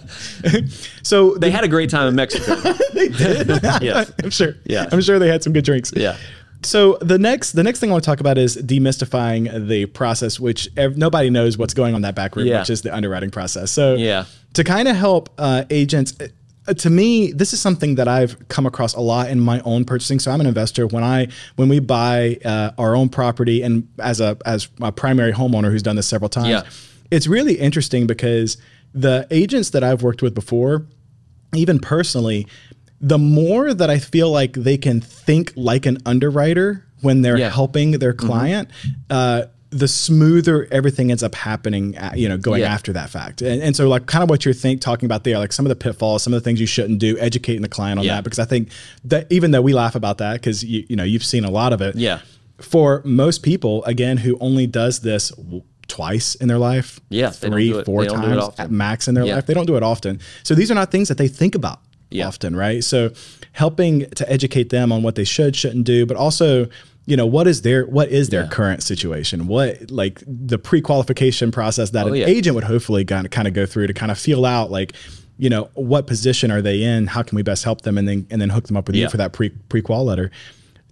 so 1.03 1.35
they 1.35 1.51
had 1.51 1.63
a 1.63 1.67
great 1.67 1.89
time 1.89 2.07
in 2.07 2.15
Mexico. 2.15 2.55
they 2.93 3.09
did. 3.09 3.47
yes. 3.81 4.11
I'm 4.23 4.29
sure. 4.31 4.55
Yeah. 4.65 4.87
I'm 4.91 5.01
sure 5.01 5.19
they 5.19 5.27
had 5.27 5.43
some 5.43 5.53
good 5.53 5.65
drinks. 5.65 5.93
Yeah. 5.95 6.17
So 6.61 6.97
the 7.01 7.17
next 7.17 7.53
the 7.53 7.63
next 7.63 7.79
thing 7.79 7.89
I 7.89 7.93
want 7.93 8.03
to 8.03 8.09
talk 8.09 8.19
about 8.19 8.37
is 8.37 8.57
demystifying 8.57 9.67
the 9.67 9.85
process, 9.87 10.39
which 10.39 10.67
ev- 10.75 10.97
nobody 10.97 11.29
knows 11.29 11.57
what's 11.57 11.73
going 11.73 11.95
on 11.95 12.01
that 12.01 12.15
back 12.15 12.35
room, 12.35 12.47
Yeah. 12.47 12.59
which 12.59 12.69
is 12.69 12.81
the 12.81 12.93
underwriting 12.93 13.29
process. 13.31 13.71
So 13.71 13.95
Yeah. 13.95 14.25
to 14.53 14.63
kind 14.63 14.87
of 14.87 14.95
help 14.95 15.29
uh, 15.37 15.63
agents. 15.69 16.13
uh, 16.19 16.27
To 16.73 16.89
me, 16.89 17.31
this 17.31 17.51
is 17.53 17.59
something 17.59 17.95
that 17.95 18.07
I've 18.07 18.35
come 18.49 18.65
across 18.67 18.93
a 18.93 18.99
lot 18.99 19.29
in 19.29 19.39
my 19.39 19.59
own 19.65 19.85
purchasing. 19.85 20.19
So 20.19 20.29
I'm 20.31 20.39
an 20.41 20.47
investor. 20.47 20.85
When 20.85 21.03
I 21.03 21.27
when 21.55 21.67
we 21.69 21.79
buy 21.79 22.37
uh, 22.45 22.71
our 22.77 22.93
own 22.95 23.09
property, 23.09 23.63
and 23.63 23.87
as 23.97 24.19
a 24.19 24.37
as 24.45 24.67
a 24.81 24.91
primary 24.91 25.31
homeowner 25.33 25.71
who's 25.71 25.81
done 25.81 25.95
this 25.95 26.07
several 26.07 26.29
times, 26.29 26.49
Yeah. 26.49 26.63
it's 27.09 27.25
really 27.25 27.53
interesting 27.55 28.05
because 28.05 28.57
the 28.93 29.25
agents 29.31 29.69
that 29.71 29.83
I've 29.83 30.03
worked 30.03 30.21
with 30.21 30.35
before, 30.35 30.85
even 31.55 31.79
personally, 31.79 32.45
the 33.01 33.17
more 33.17 33.73
that 33.73 33.89
I 33.89 33.97
feel 33.99 34.29
like 34.31 34.53
they 34.53 34.77
can 34.77 34.99
think 35.01 35.53
like 35.55 35.85
an 35.85 35.97
underwriter 36.05 36.85
when 37.01 37.21
they're 37.21 37.37
Yeah. 37.37 37.47
Mm-hmm. 37.47 37.55
helping 37.55 37.91
their 37.93 38.13
client, 38.13 38.69
uh, 39.09 39.43
the 39.71 39.87
smoother 39.87 40.67
everything 40.71 41.11
ends 41.11 41.21
up 41.21 41.35
happening, 41.35 41.95
uh, 41.97 42.11
you 42.15 42.27
know, 42.27 42.37
going 42.37 42.61
Yeah. 42.61 42.73
after 42.73 42.91
that 42.93 43.09
fact. 43.11 43.41
And, 43.43 43.61
and 43.61 43.75
so, 43.75 43.87
like, 43.87 44.07
kind 44.07 44.23
of 44.23 44.29
what 44.29 44.43
you're 44.43 44.53
think 44.53 44.81
talking 44.81 45.05
about 45.05 45.23
there, 45.23 45.37
like 45.37 45.53
some 45.53 45.63
of 45.65 45.69
the 45.69 45.75
pitfalls, 45.75 46.23
some 46.23 46.33
of 46.33 46.41
the 46.41 46.43
things 46.43 46.59
you 46.59 46.65
shouldn't 46.65 46.97
do, 46.99 47.17
educating 47.19 47.61
the 47.61 47.69
client 47.69 47.99
on 47.99 48.05
Yeah. 48.05 48.15
that, 48.15 48.23
because 48.23 48.39
I 48.39 48.45
think 48.45 48.69
that 49.05 49.27
even 49.29 49.51
though 49.51 49.61
we 49.61 49.73
laugh 49.73 49.93
about 49.95 50.17
that, 50.17 50.33
because 50.33 50.63
you 50.63 50.85
you 50.89 50.95
know 50.95 51.03
you've 51.03 51.23
seen 51.23 51.45
a 51.45 51.51
lot 51.51 51.71
of 51.71 51.81
it, 51.81 51.95
Yeah. 51.95 52.19
For 52.59 53.01
most 53.05 53.43
people, 53.43 53.85
again, 53.85 54.17
who 54.17 54.37
only 54.41 54.67
does 54.67 54.99
this 54.99 55.31
twice 55.87 56.35
in 56.35 56.47
their 56.47 56.57
life, 56.57 56.99
Yeah, 57.09 57.29
three, 57.29 57.69
do 57.71 57.83
four 57.83 58.01
they 58.01 58.07
don't 58.09 58.21
do 58.21 58.31
it 58.31 58.39
times 58.41 58.53
at 58.57 58.71
max 58.71 59.07
in 59.07 59.13
their 59.15 59.25
Yeah. 59.25 59.35
life, 59.35 59.45
they 59.45 59.53
don't 59.53 59.65
do 59.67 59.77
it 59.77 59.83
often. 59.83 60.19
So 60.43 60.55
these 60.55 60.69
are 60.71 60.75
not 60.75 60.91
things 60.91 61.07
that 61.07 61.17
they 61.17 61.27
think 61.27 61.55
about 61.55 61.79
Yeah. 62.11 62.27
often, 62.27 62.55
right? 62.55 62.83
So 62.83 63.11
helping 63.53 64.09
to 64.11 64.31
educate 64.31 64.69
them 64.69 64.91
on 64.91 65.03
what 65.03 65.15
they 65.15 65.23
should, 65.23 65.55
shouldn't 65.55 65.85
do, 65.85 66.05
but 66.05 66.17
also, 66.17 66.67
you 67.05 67.15
know, 67.17 67.25
what 67.25 67.47
is 67.47 67.61
their 67.61 67.85
what 67.85 68.09
is 68.09 68.29
their 68.29 68.43
Yeah. 68.43 68.49
current 68.49 68.83
situation? 68.83 69.47
What 69.47 69.89
like 69.91 70.23
the 70.27 70.57
pre-qualification 70.57 71.51
process 71.51 71.91
that 71.91 72.05
Oh, 72.07 72.09
an 72.09 72.15
yeah. 72.15 72.25
agent 72.27 72.55
would 72.55 72.63
hopefully 72.65 73.05
kind 73.05 73.25
of 73.25 73.31
kind 73.31 73.47
of 73.47 73.53
go 73.53 73.65
through 73.65 73.87
to 73.87 73.93
kind 73.93 74.11
of 74.11 74.17
feel 74.17 74.45
out 74.45 74.71
like, 74.71 74.93
you 75.37 75.49
know, 75.49 75.69
what 75.75 76.07
position 76.07 76.51
are 76.51 76.61
they 76.61 76.81
in? 76.83 77.07
How 77.07 77.21
can 77.23 77.35
we 77.35 77.41
best 77.43 77.63
help 77.63 77.81
them 77.81 77.97
and 77.97 78.07
then 78.07 78.25
and 78.29 78.41
then 78.41 78.49
hook 78.49 78.67
them 78.67 78.77
up 78.77 78.87
with 78.87 78.95
you 78.95 79.07
for 79.09 79.17
that 79.17 79.33
pre 79.33 79.49
pre-qual 79.49 80.03
letter. 80.05 80.31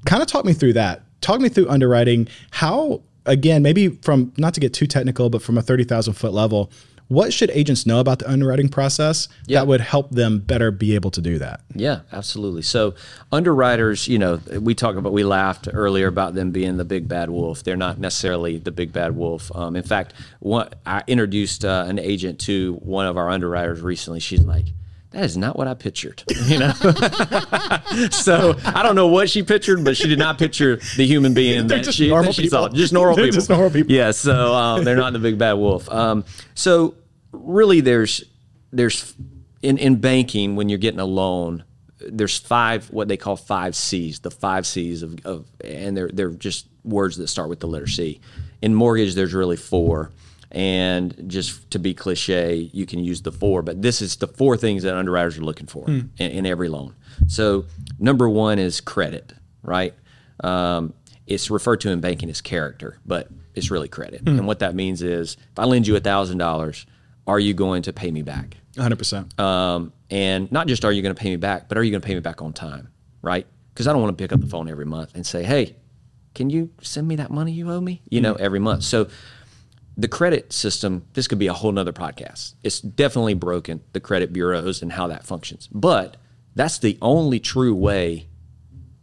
Kind 0.05 0.21
of 0.21 0.27
talk 0.27 0.45
me 0.45 0.53
through 0.53 0.73
that. 0.73 1.03
Talk 1.21 1.41
me 1.41 1.49
through 1.49 1.67
underwriting. 1.69 2.27
How 2.51 3.01
again, 3.25 3.61
maybe 3.61 3.89
from 3.89 4.31
not 4.37 4.53
to 4.53 4.59
get 4.59 4.73
too 4.73 4.87
technical, 4.87 5.29
but 5.29 5.41
from 5.41 5.57
a 5.57 5.61
30,000 5.61 6.13
foot 6.13 6.31
level, 6.31 6.71
what 7.09 7.31
should 7.31 7.49
agents 7.51 7.85
know 7.85 7.99
about 7.99 8.19
the 8.19 8.29
underwriting 8.29 8.67
process 8.69 9.27
Yeah. 9.45 9.59
that 9.59 9.67
would 9.67 9.81
help 9.81 10.11
them 10.11 10.39
better 10.39 10.71
be 10.71 10.93
able 10.95 11.11
to 11.11 11.21
do 11.21 11.37
that? 11.39 11.61
Yeah, 11.73 11.99
absolutely. 12.11 12.63
So 12.63 12.95
underwriters, 13.31 14.07
you 14.07 14.17
know, 14.19 14.39
we 14.59 14.73
talked 14.75 14.97
about, 14.97 15.13
we 15.13 15.23
laughed 15.23 15.67
earlier 15.71 16.07
about 16.07 16.33
them 16.33 16.51
being 16.51 16.77
the 16.77 16.85
big 16.85 17.07
bad 17.07 17.29
wolf. 17.29 17.63
They're 17.63 17.75
not 17.77 17.99
necessarily 17.99 18.57
the 18.57 18.71
big 18.71 18.91
bad 18.93 19.15
wolf. 19.15 19.51
Um, 19.55 19.75
in 19.75 19.83
fact, 19.83 20.13
one, 20.39 20.69
I 20.85 21.03
introduced 21.07 21.63
uh, 21.65 21.85
an 21.87 21.99
agent 21.99 22.39
to 22.41 22.73
one 22.81 23.05
of 23.05 23.17
our 23.17 23.29
underwriters 23.29 23.81
recently. 23.81 24.19
She's 24.19 24.41
like, 24.41 24.65
that 25.17 25.25
is 25.25 25.35
not 25.35 25.57
what 25.57 25.67
I 25.67 25.73
pictured, 25.73 26.23
you 26.45 26.59
know. 26.59 26.71
so 28.11 28.55
I 28.63 28.83
don't 28.83 28.95
know 28.95 29.07
what 29.07 29.31
she 29.31 29.41
pictured, 29.41 29.83
but 29.83 29.97
she 29.97 30.07
did 30.07 30.19
not 30.19 30.37
picture 30.37 30.75
the 30.95 31.07
human 31.07 31.33
being 31.33 31.65
that 31.67 31.85
just 31.85 31.97
she, 31.97 32.09
normal 32.09 32.33
that 32.33 32.49
saw. 32.51 32.69
Just 32.69 32.93
normal 32.93 33.15
They're 33.15 33.25
people. 33.25 33.37
just 33.37 33.49
normal 33.49 33.71
people. 33.71 33.91
Yeah. 33.91 34.11
So 34.11 34.53
um, 34.53 34.83
they're 34.83 34.95
not 34.95 35.13
the 35.13 35.19
big 35.19 35.39
bad 35.39 35.53
wolf. 35.53 35.89
Um, 35.89 36.23
so 36.53 36.93
really, 37.31 37.81
there's 37.81 38.25
there's 38.71 39.15
in 39.63 39.79
in 39.79 39.95
banking 39.95 40.55
when 40.55 40.69
you're 40.69 40.77
getting 40.77 40.99
a 40.99 41.05
loan, 41.05 41.63
there's 41.99 42.37
five 42.37 42.85
what 42.91 43.07
they 43.07 43.17
call 43.17 43.37
five 43.37 43.75
C's, 43.75 44.19
the 44.19 44.29
five 44.29 44.67
C's 44.67 45.01
of, 45.01 45.25
of 45.25 45.47
and 45.65 45.97
they're 45.97 46.09
they're 46.09 46.29
just 46.29 46.67
words 46.83 47.17
that 47.17 47.27
start 47.27 47.49
with 47.49 47.59
the 47.59 47.67
letter 47.67 47.87
C. 47.87 48.21
In 48.61 48.75
mortgage, 48.75 49.15
there's 49.15 49.33
really 49.33 49.57
four. 49.57 50.11
And 50.51 51.25
just 51.27 51.69
to 51.71 51.79
be 51.79 51.93
cliche, 51.93 52.69
you 52.73 52.85
can 52.85 53.03
use 53.03 53.21
the 53.21 53.31
four, 53.31 53.61
but 53.61 53.81
this 53.81 54.01
is 54.01 54.15
the 54.15 54.27
four 54.27 54.55
things 54.55 54.83
that 54.83 54.95
underwriters 54.95 55.37
are 55.37 55.41
looking 55.41 55.67
for 55.67 55.87
in, 55.89 56.11
in 56.17 56.45
every 56.45 56.69
loan. 56.69 56.95
So, 57.27 57.65
number 57.99 58.29
one 58.29 58.57
is 58.57 58.79
credit, 58.79 59.33
right? 59.61 59.93
Um, 60.43 60.93
it's 61.25 61.51
referred 61.51 61.81
to 61.81 61.89
in 61.89 61.99
banking 61.99 62.29
as 62.29 62.39
character, 62.39 62.99
but 63.05 63.29
it's 63.55 63.69
really 63.71 63.89
credit. 63.89 64.21
And 64.25 64.47
what 64.47 64.59
that 64.59 64.75
means 64.75 65.01
is 65.01 65.35
if 65.51 65.59
I 65.59 65.65
lend 65.65 65.87
you 65.87 65.95
$1,000, 65.95 66.85
are 67.27 67.39
you 67.39 67.53
going 67.53 67.81
to 67.83 67.93
pay 67.93 68.09
me 68.09 68.21
back? 68.21 68.57
100%. 68.75 69.37
Um, 69.39 69.91
and 70.09 70.49
not 70.51 70.67
just 70.67 70.85
are 70.85 70.91
you 70.91 71.01
going 71.01 71.13
to 71.13 71.19
pay 71.19 71.29
me 71.29 71.35
back, 71.35 71.67
but 71.67 71.77
are 71.77 71.83
you 71.83 71.91
going 71.91 72.01
to 72.01 72.05
pay 72.05 72.13
me 72.13 72.21
back 72.21 72.41
on 72.41 72.53
time, 72.53 72.89
right? 73.21 73.45
Because 73.73 73.87
I 73.87 73.91
don't 73.91 74.01
want 74.01 74.17
to 74.17 74.21
pick 74.23 74.31
up 74.31 74.39
the 74.39 74.47
phone 74.47 74.69
every 74.69 74.85
month 74.85 75.13
and 75.15 75.25
say, 75.25 75.43
hey, 75.43 75.75
can 76.33 76.49
you 76.49 76.69
send 76.81 77.07
me 77.07 77.15
that 77.17 77.31
money 77.31 77.51
you 77.51 77.69
owe 77.71 77.81
me? 77.81 78.01
You 78.09 78.21
know, 78.21 78.35
every 78.35 78.59
month. 78.59 78.83
So 78.83 79.09
the 79.97 80.07
credit 80.07 80.53
system, 80.53 81.05
this 81.13 81.27
could 81.27 81.39
be 81.39 81.47
a 81.47 81.53
whole 81.53 81.71
nother 81.71 81.91
podcast. 81.91 82.53
It's 82.63 82.79
definitely 82.79 83.33
broken, 83.33 83.81
the 83.93 83.99
credit 83.99 84.31
bureaus 84.31 84.81
and 84.81 84.91
how 84.91 85.07
that 85.07 85.25
functions. 85.25 85.67
But 85.71 86.17
that's 86.55 86.77
the 86.77 86.97
only 87.01 87.39
true 87.39 87.73
way 87.73 88.27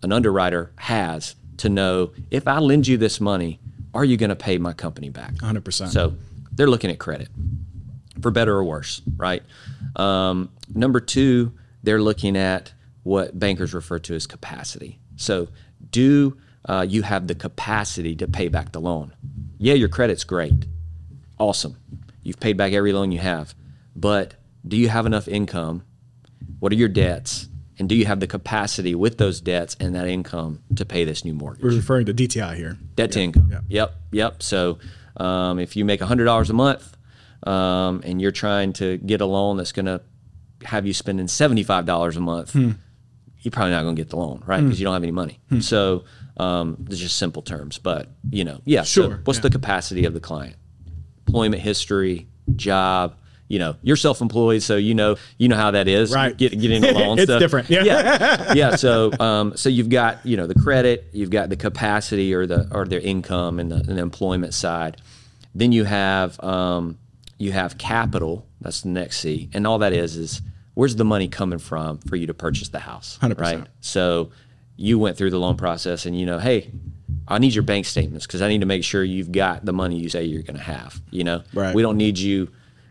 an 0.03 0.13
underwriter 0.13 0.73
has 0.77 1.35
to 1.59 1.69
know 1.69 2.13
if 2.31 2.47
I 2.47 2.59
lend 2.59 2.87
you 2.87 2.97
this 2.97 3.21
money, 3.21 3.61
are 3.93 4.05
you 4.05 4.17
going 4.17 4.31
to 4.31 4.37
pay 4.37 4.59
my 4.59 4.73
company 4.73 5.09
back? 5.09 5.35
100%. 5.35 5.89
So 5.89 6.15
they're 6.53 6.69
looking 6.69 6.91
at 6.91 6.99
credit 6.99 7.29
for 8.23 8.31
better 8.31 8.55
or 8.57 8.65
worse, 8.65 9.03
right? 9.17 9.43
Um, 9.97 10.51
number 10.75 11.01
two, 11.01 11.53
they're 11.83 12.03
looking 12.03 12.37
at 12.37 12.73
what 13.03 13.39
bankers 13.39 13.75
refer 13.75 13.99
to 14.01 14.15
as 14.15 14.27
capacity. 14.27 14.99
So, 15.17 15.49
do 15.91 16.37
uh, 16.67 16.87
you 16.89 17.03
have 17.03 17.27
the 17.27 17.35
capacity 17.35 18.17
to 18.17 18.27
pay 18.27 18.49
back 18.49 18.73
the 18.73 18.81
loan? 18.81 19.13
Yeah, 19.59 19.75
your 19.75 19.89
credit's 19.89 20.25
great. 20.25 20.67
Awesome. 21.39 21.77
You've 22.23 22.41
paid 22.41 22.57
back 22.57 22.73
every 22.73 22.93
loan 22.93 23.13
you 23.13 23.19
have. 23.19 23.55
But 23.97 24.35
do 24.67 24.77
you 24.77 24.89
have 24.89 25.07
enough 25.07 25.29
income? 25.29 25.85
What 26.59 26.73
are 26.73 26.77
your 26.77 26.89
debts? 26.89 27.49
And 27.79 27.89
do 27.89 27.95
you 27.97 28.07
have 28.07 28.21
the 28.21 28.27
capacity 28.29 28.95
with 28.95 29.19
those 29.19 29.41
debts 29.41 29.77
and 29.81 29.95
that 29.97 30.07
income 30.07 30.63
to 30.77 30.85
pay 30.85 31.05
this 31.05 31.25
new 31.25 31.35
mortgage? 31.35 31.63
We're 31.65 31.75
referring 31.75 32.07
to 32.07 32.15
DTI 32.15 32.55
here. 32.57 32.79
Debt 32.95 33.11
to 33.13 33.21
income. 33.21 33.49
yeah. 33.51 33.61
Yep, 33.69 33.95
yep. 34.13 34.43
So 34.43 34.79
um, 35.17 35.59
if 35.59 35.75
you 35.77 35.85
make 35.85 36.01
hundred 36.01 36.25
dollars 36.27 36.51
a 36.51 36.55
month 36.55 36.97
um, 37.43 38.01
and 38.05 38.23
you're 38.23 38.31
trying 38.33 38.73
to 38.75 38.99
get 38.99 39.21
a 39.21 39.27
loan 39.27 39.57
that's 39.57 39.73
going 39.73 39.87
to 39.87 40.01
have 40.65 40.87
you 40.87 40.95
spending 40.95 41.27
seventy 41.29 41.63
five 41.65 41.85
dollars 41.85 42.17
a 42.17 42.21
month, 42.21 42.53
Hmm. 42.53 42.71
you're 43.41 43.51
probably 43.53 43.73
not 43.73 43.83
going 43.83 43.97
to 43.97 44.01
get 44.01 44.11
the 44.11 44.17
loan, 44.17 44.43
right? 44.47 44.63
Because 44.63 44.79
you 44.79 44.85
don't 44.85 44.95
have 44.95 45.03
any 45.03 45.13
money. 45.13 45.41
So 45.61 46.05
um, 46.37 46.77
there's 46.79 47.01
just 47.01 47.19
simple 47.19 47.43
terms, 47.43 47.79
but 47.79 48.09
you 48.31 48.45
know, 48.45 48.61
yeah. 48.65 48.83
So 48.83 49.09
Sure, 49.09 49.21
what's 49.25 49.39
yeah. 49.39 49.43
the 49.43 49.51
capacity 49.51 50.05
of 50.05 50.15
the 50.15 50.21
client? 50.21 50.55
Employment 51.27 51.63
history, 51.63 52.29
job. 52.57 53.17
You 53.47 53.59
know, 53.59 53.77
you're 53.83 53.97
self-employed, 53.97 54.63
so 54.63 54.77
you 54.77 54.95
know 54.95 55.17
you 55.39 55.49
know 55.49 55.57
how 55.57 55.71
that 55.73 55.87
is. 55.87 56.13
Right. 56.13 56.37
Get, 56.37 56.59
getting 56.59 56.83
a 56.83 56.93
loan. 56.93 57.19
It's 57.19 57.25
stuff. 57.25 57.41
different, 57.41 57.69
yeah. 57.69 57.85
yeah, 57.85 58.53
yeah. 58.55 58.77
So, 58.77 59.13
um, 59.21 59.57
so 59.57 59.69
you've 59.69 59.91
got 59.91 60.25
you 60.25 60.37
know 60.37 60.47
the 60.47 60.55
credit, 60.55 61.09
you've 61.13 61.31
got 61.31 61.51
the 61.51 61.57
capacity 61.57 62.33
or 62.35 62.47
the 62.47 62.69
or 62.73 62.87
their 62.87 63.01
income 63.01 63.59
and 63.59 63.71
the, 63.71 63.77
and 63.77 63.99
the 63.99 64.03
employment 64.03 64.55
side. 64.55 65.01
Then 65.55 65.73
you 65.73 65.85
have 65.85 66.43
um, 66.43 66.99
you 67.39 67.53
have 67.53 67.77
capital. 67.77 68.47
That's 68.61 68.81
the 68.81 68.89
next 68.89 69.21
C, 69.21 69.51
and 69.53 69.67
all 69.67 69.79
that 69.79 69.93
is 69.93 70.17
is 70.17 70.41
where's 70.75 70.97
the 70.97 71.05
money 71.05 71.29
coming 71.29 71.59
from 71.59 71.99
for 71.99 72.17
you 72.17 72.27
to 72.27 72.35
purchase 72.35 72.69
the 72.69 72.81
house? 72.81 73.19
100%. 73.23 73.41
Right. 73.41 73.67
So 73.81 74.31
you 74.77 74.99
went 74.99 75.17
through 75.17 75.31
the 75.31 75.39
loan 75.39 75.57
process 75.57 76.05
and 76.05 76.19
you 76.19 76.27
know, 76.27 76.39
hey, 76.39 76.71
I 77.27 77.39
need 77.39 77.55
your 77.55 77.63
bank 77.63 77.87
statements 77.87 78.27
because 78.27 78.43
I 78.43 78.49
need 78.49 78.61
to 78.61 78.67
make 78.67 78.85
sure 78.85 79.03
you've 79.03 79.33
got 79.33 79.65
the 79.65 79.73
money 79.73 79.97
you 79.99 80.09
say 80.09 80.25
you're 80.25 80.43
going 80.43 80.57
to 80.57 80.63
have. 80.63 81.01
You 81.11 81.25
know, 81.25 81.43
Right. 81.55 81.75
we 81.75 81.83
don't 81.83 81.97
need 81.97 82.19
you, 82.19 82.51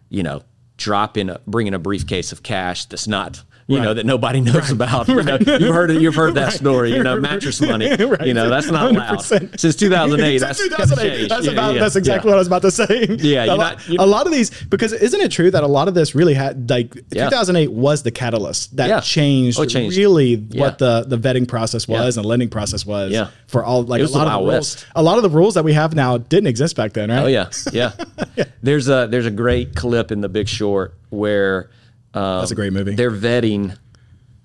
you 0.10 0.24
know, 0.24 0.42
dropping 0.78 1.30
a, 1.30 1.40
bringing 1.46 1.74
a 1.74 1.80
briefcase 1.80 2.32
of 2.32 2.42
cash 2.44 2.86
that's 2.86 3.08
not. 3.08 3.44
You 3.68 3.80
know 3.80 3.94
that 3.94 4.06
nobody 4.06 4.42
knows 4.48 4.72
about. 4.72 5.08
You 5.08 5.24
know, 5.24 5.38
you've 5.40 5.74
heard 5.74 5.90
it, 5.92 6.02
you've 6.02 6.16
heard 6.16 6.36
that 6.36 6.54
story. 6.54 6.92
You 6.94 7.02
know, 7.04 7.20
mattress 7.20 7.62
money. 7.62 7.90
Right. 8.04 8.28
You 8.28 8.34
know 8.34 8.50
that's 8.50 8.70
not 8.70 8.92
allowed 8.92 9.20
100%. 9.20 9.60
since 9.60 9.76
2008. 9.76 10.40
Since 10.40 10.42
that's 10.42 10.60
2008. 10.64 11.10
changed. 11.18 11.32
That's 11.32 11.46
Yeah, 11.46 11.52
about. 11.54 11.74
yeah, 11.76 11.80
that's 11.80 11.96
exactly 11.96 12.30
yeah. 12.30 12.34
what 12.34 12.38
I 12.38 12.40
was 12.40 12.48
about 12.48 12.62
to 12.64 12.72
say. 12.72 13.06
Yeah, 13.20 13.46
a, 13.46 13.56
lot, 13.56 13.88
not- 13.90 14.00
a 14.00 14.06
lot 14.06 14.26
of 14.26 14.32
these 14.34 14.50
because 14.66 14.92
isn't 14.94 15.20
it 15.22 15.32
true 15.32 15.50
that 15.52 15.64
a 15.64 15.68
lot 15.68 15.88
of 15.88 15.94
this 15.94 16.14
really 16.16 16.34
had 16.34 16.70
like 16.70 16.94
Yeah. 17.12 17.30
2008 17.30 17.72
was 17.72 18.04
the 18.04 18.12
catalyst 18.12 18.76
that 18.76 18.90
Yeah. 18.90 19.00
changed, 19.00 19.60
Oh, 19.60 19.66
changed. 19.66 19.98
really 19.98 20.36
Yeah. 20.50 20.62
what 20.62 20.78
the 20.80 21.06
the 21.08 21.18
vetting 21.18 21.48
process 21.48 21.88
was 21.88 22.16
Yeah. 22.16 22.20
and 22.22 22.26
lending 22.28 22.50
process 22.50 22.86
was 22.86 23.12
Yeah. 23.12 23.28
for 23.48 23.64
all 23.64 23.84
like 23.84 24.02
a 24.02 24.06
lot 24.08 24.28
of 24.28 24.34
the 24.34 24.40
rules. 24.40 24.76
West. 24.76 24.86
A 24.96 25.02
lot 25.04 25.18
of 25.18 25.24
the 25.24 25.30
rules 25.30 25.54
that 25.54 25.64
we 25.64 25.74
have 25.74 25.96
now 25.96 26.18
didn't 26.18 26.48
exist 26.48 26.76
back 26.76 26.94
then, 26.94 27.10
right? 27.10 27.24
Oh 27.24 27.28
yeah, 27.28 27.50
yeah. 27.72 27.92
There's 28.62 28.88
a 28.90 29.08
there's 29.10 29.26
a 29.26 29.32
great 29.32 29.76
clip 29.76 30.12
in 30.12 30.22
The 30.22 30.30
Big 30.30 30.48
Short 30.48 30.94
where 31.10 31.70
um, 32.14 32.40
That's 32.40 32.52
a 32.52 32.56
great 32.56 32.74
movie. 32.74 32.96
They're 32.96 33.12
vetting. 33.12 33.78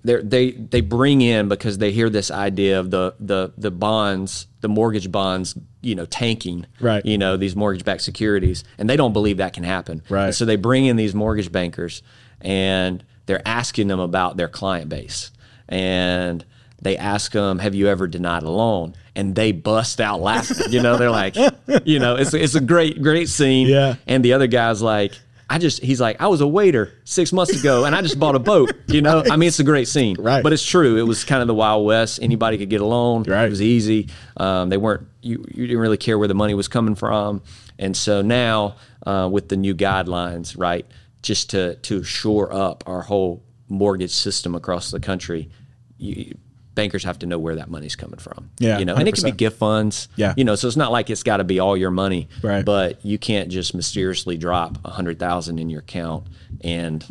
They 0.04 0.22
they 0.22 0.50
they 0.52 0.80
bring 0.80 1.20
in 1.20 1.48
because 1.48 1.78
they 1.78 1.92
hear 1.92 2.08
this 2.08 2.30
idea 2.30 2.80
of 2.80 2.90
the 2.90 3.14
the 3.20 3.52
the 3.58 3.70
bonds, 3.70 4.46
the 4.60 4.68
mortgage 4.68 5.10
bonds, 5.10 5.56
you 5.82 5.94
know, 5.94 6.06
tanking. 6.06 6.66
Right. 6.80 7.04
You 7.04 7.18
know 7.18 7.36
these 7.36 7.56
mortgage-backed 7.56 8.02
securities, 8.02 8.64
and 8.78 8.88
they 8.88 8.96
don't 8.96 9.12
believe 9.12 9.38
that 9.38 9.52
can 9.52 9.64
happen. 9.64 10.02
Right. 10.08 10.26
And 10.26 10.34
so 10.34 10.44
they 10.44 10.56
bring 10.56 10.86
in 10.86 10.96
these 10.96 11.14
mortgage 11.14 11.50
bankers, 11.50 12.02
and 12.40 13.04
they're 13.26 13.46
asking 13.46 13.88
them 13.88 14.00
about 14.00 14.36
their 14.36 14.48
client 14.48 14.88
base, 14.88 15.30
and 15.68 16.44
they 16.80 16.96
ask 16.96 17.32
them, 17.32 17.58
"Have 17.58 17.74
you 17.74 17.88
ever 17.88 18.06
denied 18.06 18.44
a 18.44 18.50
loan?" 18.50 18.94
And 19.16 19.34
they 19.34 19.50
bust 19.50 20.00
out 20.00 20.20
laughing. 20.20 20.72
You 20.72 20.80
know, 20.80 20.96
they're 20.96 21.10
like, 21.10 21.34
you 21.84 21.98
know, 21.98 22.14
it's 22.14 22.32
it's 22.34 22.54
a 22.54 22.60
great 22.60 23.02
great 23.02 23.28
scene. 23.28 23.66
Yeah. 23.66 23.96
And 24.06 24.24
the 24.24 24.32
other 24.32 24.46
guy's 24.46 24.80
like, 24.80 25.12
I 25.50 25.58
just 25.58 25.82
he's 25.82 26.00
like, 26.00 26.20
I 26.20 26.26
was 26.26 26.40
a 26.40 26.46
waiter 26.46 26.92
six 27.04 27.32
months 27.32 27.58
ago, 27.58 27.84
and 27.84 27.94
I 27.94 28.02
just 28.02 28.18
bought 28.18 28.34
a 28.34 28.38
boat. 28.38 28.72
You 28.88 29.02
know, 29.02 29.22
I 29.30 29.36
mean, 29.36 29.48
it's 29.48 29.60
a 29.60 29.64
great 29.64 29.88
scene. 29.88 30.16
Right. 30.18 30.42
But 30.42 30.52
it's 30.52 30.64
true. 30.64 30.96
It 30.96 31.02
was 31.02 31.24
kind 31.24 31.40
of 31.40 31.48
the 31.48 31.54
Wild 31.54 31.84
West. 31.84 32.20
Anybody 32.22 32.58
could 32.58 32.70
get 32.70 32.80
a 32.80 32.86
loan. 32.86 33.22
Right. 33.22 33.44
It 33.44 33.50
was 33.50 33.62
easy. 33.62 34.08
Um, 34.36 34.68
they 34.68 34.76
weren't. 34.76 35.06
You 35.20 35.44
you 35.48 35.66
didn't 35.66 35.80
really 35.80 35.96
care 35.96 36.18
where 36.18 36.28
the 36.28 36.34
money 36.34 36.54
was 36.54 36.68
coming 36.68 36.94
from. 36.94 37.42
And 37.78 37.96
so 37.96 38.22
now 38.22 38.76
uh, 39.06 39.28
with 39.30 39.48
the 39.48 39.56
new 39.56 39.74
guidelines, 39.74 40.54
right, 40.58 40.86
just 41.22 41.50
to 41.50 41.76
to 41.76 42.02
shore 42.02 42.52
up 42.52 42.84
our 42.86 43.02
whole 43.02 43.42
mortgage 43.68 44.12
system 44.12 44.54
across 44.54 44.90
the 44.90 45.00
country, 45.00 45.50
you, 45.98 46.36
bankers 46.78 47.02
have 47.02 47.18
to 47.18 47.26
know 47.26 47.40
where 47.40 47.56
that 47.56 47.68
money's 47.68 47.96
coming 47.96 48.20
from. 48.20 48.50
Yeah, 48.60 48.78
you 48.78 48.84
know, 48.84 48.94
and 48.94 49.08
it 49.08 49.14
can 49.16 49.24
be 49.24 49.32
gift 49.32 49.58
funds. 49.58 50.06
Yeah. 50.14 50.32
you 50.36 50.44
know, 50.44 50.54
so 50.54 50.68
it's 50.68 50.76
not 50.76 50.92
like 50.92 51.10
it's 51.10 51.24
got 51.24 51.38
to 51.38 51.44
be 51.44 51.58
all 51.58 51.76
your 51.76 51.90
money. 51.90 52.28
Right. 52.40 52.64
But 52.64 53.04
you 53.04 53.18
can't 53.18 53.48
just 53.48 53.74
mysteriously 53.74 54.36
drop 54.36 54.78
a 54.84 54.90
hundred 54.90 55.18
thousand 55.18 55.58
in 55.58 55.68
your 55.70 55.80
account 55.80 56.28
and, 56.62 57.04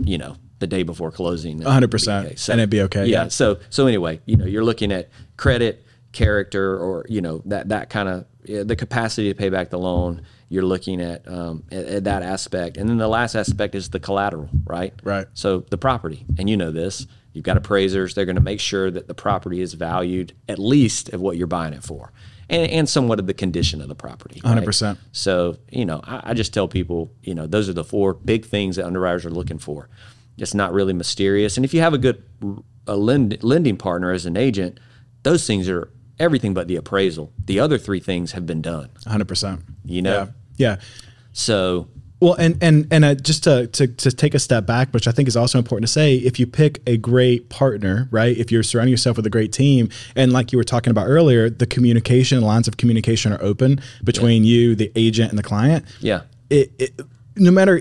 you 0.00 0.18
know, 0.18 0.34
the 0.58 0.66
day 0.66 0.82
before 0.82 1.12
closing. 1.12 1.60
100%, 1.60 2.48
and 2.48 2.60
it'd 2.60 2.70
be 2.70 2.82
okay, 2.82 3.06
Yeah. 3.06 3.22
yeah. 3.22 3.28
So 3.28 3.60
so 3.70 3.86
anyway, 3.86 4.20
you 4.26 4.36
know, 4.36 4.46
you're 4.46 4.64
looking 4.64 4.90
at 4.90 5.10
credit, 5.36 5.84
character, 6.10 6.76
or 6.76 7.06
you 7.08 7.20
know 7.20 7.42
that 7.46 7.68
that 7.68 7.88
kind 7.90 8.08
of 8.08 8.26
the 8.66 8.74
capacity 8.74 9.28
to 9.28 9.34
pay 9.36 9.48
back 9.48 9.70
the 9.70 9.78
loan. 9.78 10.22
You're 10.50 10.64
looking 10.64 11.00
at, 11.02 11.28
um, 11.28 11.62
at 11.70 11.84
at 11.84 12.04
that 12.04 12.22
aspect, 12.22 12.76
and 12.78 12.88
then 12.88 12.96
the 12.96 13.06
last 13.06 13.34
aspect 13.36 13.74
is 13.74 13.90
the 13.90 14.00
collateral, 14.00 14.48
right? 14.64 14.92
Right. 15.04 15.26
So 15.34 15.60
the 15.70 15.78
property, 15.78 16.24
and 16.38 16.48
you 16.50 16.56
know 16.56 16.72
this. 16.72 17.06
You've 17.38 17.44
got 17.44 17.56
appraisers. 17.56 18.14
They're 18.14 18.24
going 18.24 18.34
to 18.34 18.42
make 18.42 18.58
sure 18.58 18.90
that 18.90 19.06
the 19.06 19.14
property 19.14 19.60
is 19.60 19.74
valued 19.74 20.32
at 20.48 20.58
least 20.58 21.10
of 21.10 21.20
what 21.20 21.36
you're 21.36 21.46
buying 21.46 21.72
it 21.72 21.84
for, 21.84 22.12
and, 22.50 22.68
and 22.68 22.88
somewhat 22.88 23.20
of 23.20 23.28
the 23.28 23.32
condition 23.32 23.80
of 23.80 23.86
the 23.86 23.94
property. 23.94 24.40
right? 24.42 24.58
100%. 24.58 24.98
So 25.12 25.56
you 25.70 25.84
know, 25.84 26.00
I, 26.02 26.30
I 26.30 26.34
just 26.34 26.52
tell 26.52 26.66
people, 26.66 27.12
you 27.22 27.36
know, 27.36 27.46
those 27.46 27.68
are 27.68 27.72
the 27.72 27.84
four 27.84 28.12
big 28.12 28.44
things 28.44 28.74
that 28.74 28.86
underwriters 28.86 29.24
are 29.24 29.30
looking 29.30 29.58
for. 29.58 29.88
It's 30.36 30.52
not 30.52 30.72
really 30.72 30.94
mysterious, 30.94 31.56
and 31.56 31.64
if 31.64 31.72
you 31.72 31.80
have 31.80 31.94
a 31.94 31.98
good 31.98 32.24
a 32.88 32.96
lend, 32.96 33.40
lending 33.44 33.76
partner 33.76 34.10
as 34.10 34.26
an 34.26 34.36
agent, 34.36 34.80
those 35.22 35.46
things 35.46 35.68
are 35.68 35.92
everything 36.18 36.54
but 36.54 36.66
the 36.66 36.74
appraisal. 36.74 37.32
The 37.44 37.60
other 37.60 37.78
three 37.78 38.00
things 38.00 38.32
have 38.32 38.46
been 38.46 38.62
done. 38.62 38.90
100%. 39.06 39.62
You 39.84 40.02
know? 40.02 40.28
Yeah. 40.56 40.76
Yeah. 40.76 40.80
So 41.32 41.88
Well, 42.20 42.34
and 42.34 42.58
and 42.60 42.86
and 42.90 43.04
uh, 43.04 43.14
just 43.14 43.44
to, 43.44 43.68
to 43.68 43.86
to 43.86 44.10
take 44.10 44.34
a 44.34 44.38
step 44.38 44.66
back, 44.66 44.92
which 44.92 45.06
I 45.06 45.12
think 45.12 45.28
is 45.28 45.36
also 45.36 45.58
important 45.58 45.86
to 45.86 45.92
say, 45.92 46.16
if 46.16 46.40
you 46.40 46.46
pick 46.46 46.82
a 46.86 46.96
great 46.96 47.48
partner, 47.48 48.08
right? 48.10 48.36
If 48.36 48.50
you're 48.50 48.64
surrounding 48.64 48.90
yourself 48.90 49.16
with 49.16 49.26
a 49.26 49.30
great 49.30 49.52
team, 49.52 49.88
and 50.16 50.32
like 50.32 50.50
you 50.50 50.58
were 50.58 50.64
talking 50.64 50.90
about 50.90 51.06
earlier, 51.06 51.48
the 51.48 51.66
communication 51.66 52.40
lines 52.40 52.66
of 52.66 52.76
communication 52.76 53.32
are 53.32 53.42
open 53.42 53.80
between 54.02 54.42
you, 54.42 54.74
the 54.74 54.90
agent, 54.96 55.30
and 55.30 55.38
the 55.38 55.44
client. 55.44 55.84
yeah, 56.00 56.22
It, 56.50 56.72
it 56.78 57.00
no 57.36 57.52
matter 57.52 57.80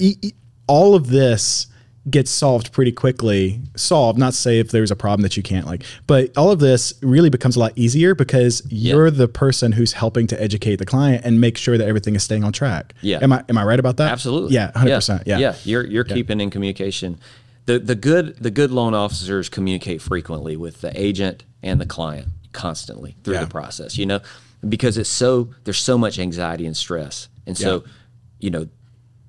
all 0.67 0.93
of 0.93 1.07
this 1.07 1.67
gets 2.09 2.31
solved 2.31 2.71
pretty 2.71 2.91
quickly. 2.91 3.59
Solved, 3.75 4.17
not 4.17 4.33
say 4.33 4.59
if 4.59 4.71
there's 4.71 4.91
a 4.91 4.95
problem 4.95 5.21
that 5.23 5.35
you 5.37 5.43
can't 5.43 5.65
like, 5.65 5.83
but 6.07 6.35
all 6.37 6.51
of 6.51 6.59
this 6.59 6.93
really 7.01 7.29
becomes 7.29 7.55
a 7.55 7.59
lot 7.59 7.73
easier 7.75 8.15
because 8.15 8.61
you're 8.69 9.11
the 9.11 9.27
person 9.27 9.71
who's 9.73 9.93
helping 9.93 10.27
to 10.27 10.41
educate 10.41 10.77
the 10.77 10.85
client 10.85 11.23
and 11.25 11.41
make 11.41 11.57
sure 11.57 11.77
that 11.77 11.87
everything 11.87 12.15
is 12.15 12.23
staying 12.23 12.43
on 12.43 12.53
track. 12.53 12.93
Yeah. 13.01 13.19
Am 13.21 13.31
I 13.33 13.43
am 13.49 13.57
I 13.57 13.63
right 13.63 13.79
about 13.79 13.97
that? 13.97 14.11
Absolutely. 14.11 14.53
Yeah, 14.55 14.71
hundred 14.77 14.95
percent. 14.95 15.23
Yeah. 15.25 15.37
Yeah. 15.39 15.55
You're 15.63 15.85
you're 15.85 16.03
keeping 16.03 16.39
in 16.41 16.49
communication. 16.49 17.19
The 17.65 17.79
the 17.79 17.95
good 17.95 18.37
the 18.37 18.51
good 18.51 18.71
loan 18.71 18.93
officers 18.93 19.49
communicate 19.49 20.01
frequently 20.01 20.55
with 20.55 20.81
the 20.81 20.91
agent 20.99 21.43
and 21.61 21.81
the 21.81 21.85
client 21.85 22.27
constantly 22.53 23.15
through 23.23 23.33
Yeah. 23.35 23.41
the 23.41 23.47
process, 23.47 23.97
you 23.97 24.05
know, 24.05 24.21
because 24.67 24.97
it's 24.97 25.09
so 25.09 25.49
there's 25.65 25.77
so 25.79 25.97
much 25.97 26.17
anxiety 26.19 26.65
and 26.65 26.75
stress. 26.77 27.27
And 27.45 27.57
so, 27.57 27.83
Yeah. 27.85 27.91
you 28.39 28.49
know, 28.49 28.67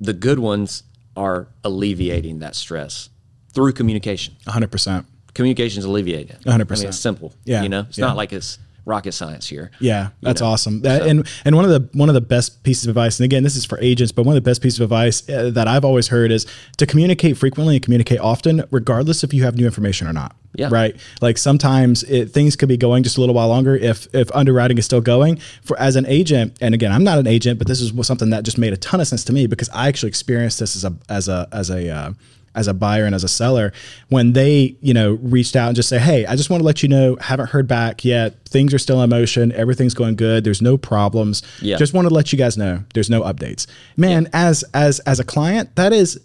the 0.00 0.12
good 0.12 0.38
ones 0.38 0.84
are 1.18 1.48
alleviating 1.64 2.38
that 2.38 2.54
stress 2.54 3.10
through 3.52 3.72
communication. 3.72 4.34
hundred 4.46 4.70
percent. 4.70 5.04
Communication 5.34 5.78
is 5.80 5.84
alleviating 5.84 6.30
it. 6.30 6.40
100%. 6.42 6.48
I 6.52 6.56
mean, 6.80 6.88
it's 6.88 6.98
simple. 6.98 7.32
Yeah. 7.44 7.62
You 7.62 7.68
know, 7.68 7.80
it's 7.88 7.98
Yeah. 7.98 8.06
not 8.06 8.16
like 8.16 8.32
it's 8.32 8.58
rocket 8.88 9.12
science 9.12 9.46
here. 9.46 9.70
Yeah, 9.78 10.08
that's 10.22 10.40
know, 10.40 10.48
awesome. 10.48 10.80
That, 10.80 11.06
and 11.06 11.28
and 11.44 11.54
one 11.54 11.64
of 11.64 11.70
the 11.70 11.88
one 11.96 12.08
of 12.08 12.14
the 12.14 12.20
best 12.20 12.64
pieces 12.64 12.86
of 12.86 12.90
advice, 12.90 13.20
and 13.20 13.24
again, 13.24 13.42
this 13.42 13.54
is 13.54 13.64
for 13.64 13.78
agents, 13.80 14.10
but 14.10 14.24
one 14.24 14.36
of 14.36 14.42
the 14.42 14.48
best 14.48 14.62
pieces 14.62 14.80
of 14.80 14.84
advice 14.84 15.28
uh, 15.28 15.50
that 15.50 15.68
I've 15.68 15.84
always 15.84 16.08
heard 16.08 16.32
is 16.32 16.46
to 16.78 16.86
communicate 16.86 17.36
frequently 17.36 17.76
and 17.76 17.84
communicate 17.84 18.18
often, 18.18 18.64
regardless 18.70 19.22
if 19.22 19.32
you 19.32 19.44
have 19.44 19.56
new 19.56 19.66
information 19.66 20.08
or 20.08 20.12
not. 20.12 20.34
Yeah. 20.54 20.70
Right. 20.72 20.96
Like 21.20 21.38
sometimes 21.38 22.02
it, 22.04 22.30
things 22.30 22.56
could 22.56 22.68
be 22.68 22.78
going 22.78 23.02
just 23.02 23.18
a 23.18 23.20
little 23.20 23.34
while 23.34 23.48
longer 23.48 23.76
if 23.76 24.12
if 24.14 24.34
underwriting 24.34 24.78
is 24.78 24.86
still 24.86 25.02
going. 25.02 25.36
For 25.62 25.78
as 25.78 25.94
an 25.94 26.06
agent, 26.06 26.56
and 26.60 26.74
again, 26.74 26.90
I'm 26.90 27.04
not 27.04 27.18
an 27.18 27.26
agent, 27.26 27.58
but 27.58 27.68
this 27.68 27.80
is 27.80 27.92
something 28.06 28.30
that 28.30 28.44
just 28.44 28.58
made 28.58 28.72
a 28.72 28.76
ton 28.78 29.00
of 29.00 29.06
sense 29.06 29.24
to 29.24 29.32
me 29.32 29.46
because 29.46 29.68
I 29.68 29.88
actually 29.88 30.08
experienced 30.08 30.58
this 30.58 30.74
as 30.74 30.84
a 30.84 30.96
as 31.08 31.28
a 31.28 31.46
as 31.52 31.70
a 31.70 31.90
uh, 31.90 32.12
as 32.54 32.66
a 32.66 32.74
buyer 32.74 33.04
and 33.04 33.14
as 33.14 33.22
a 33.24 33.28
seller 33.28 33.72
when 34.08 34.32
they 34.32 34.76
you 34.80 34.92
know 34.94 35.12
reached 35.22 35.54
out 35.54 35.68
and 35.68 35.76
just 35.76 35.88
say 35.88 35.98
hey 35.98 36.26
i 36.26 36.34
just 36.34 36.50
want 36.50 36.60
to 36.60 36.64
let 36.66 36.82
you 36.82 36.88
know 36.88 37.16
haven't 37.20 37.50
heard 37.50 37.66
back 37.68 38.04
yet. 38.04 38.34
Things 38.48 38.72
are 38.72 38.78
still 38.78 39.02
in 39.02 39.10
motion. 39.10 39.52
Everything's 39.52 39.92
going 39.92 40.16
good. 40.16 40.42
There's 40.42 40.62
no 40.62 40.78
problems. 40.78 41.42
Yeah. 41.60 41.76
just 41.76 41.92
want 41.92 42.08
to 42.08 42.14
let 42.14 42.32
you 42.32 42.38
guys 42.38 42.56
know. 42.56 42.82
There's 42.94 43.10
no 43.10 43.20
updates. 43.22 43.66
Man 43.96 44.28
as 44.32 44.64
as 44.72 45.00
as 45.00 45.20
a 45.20 45.24
client 45.24 45.76
that 45.76 45.92
is 45.92 46.18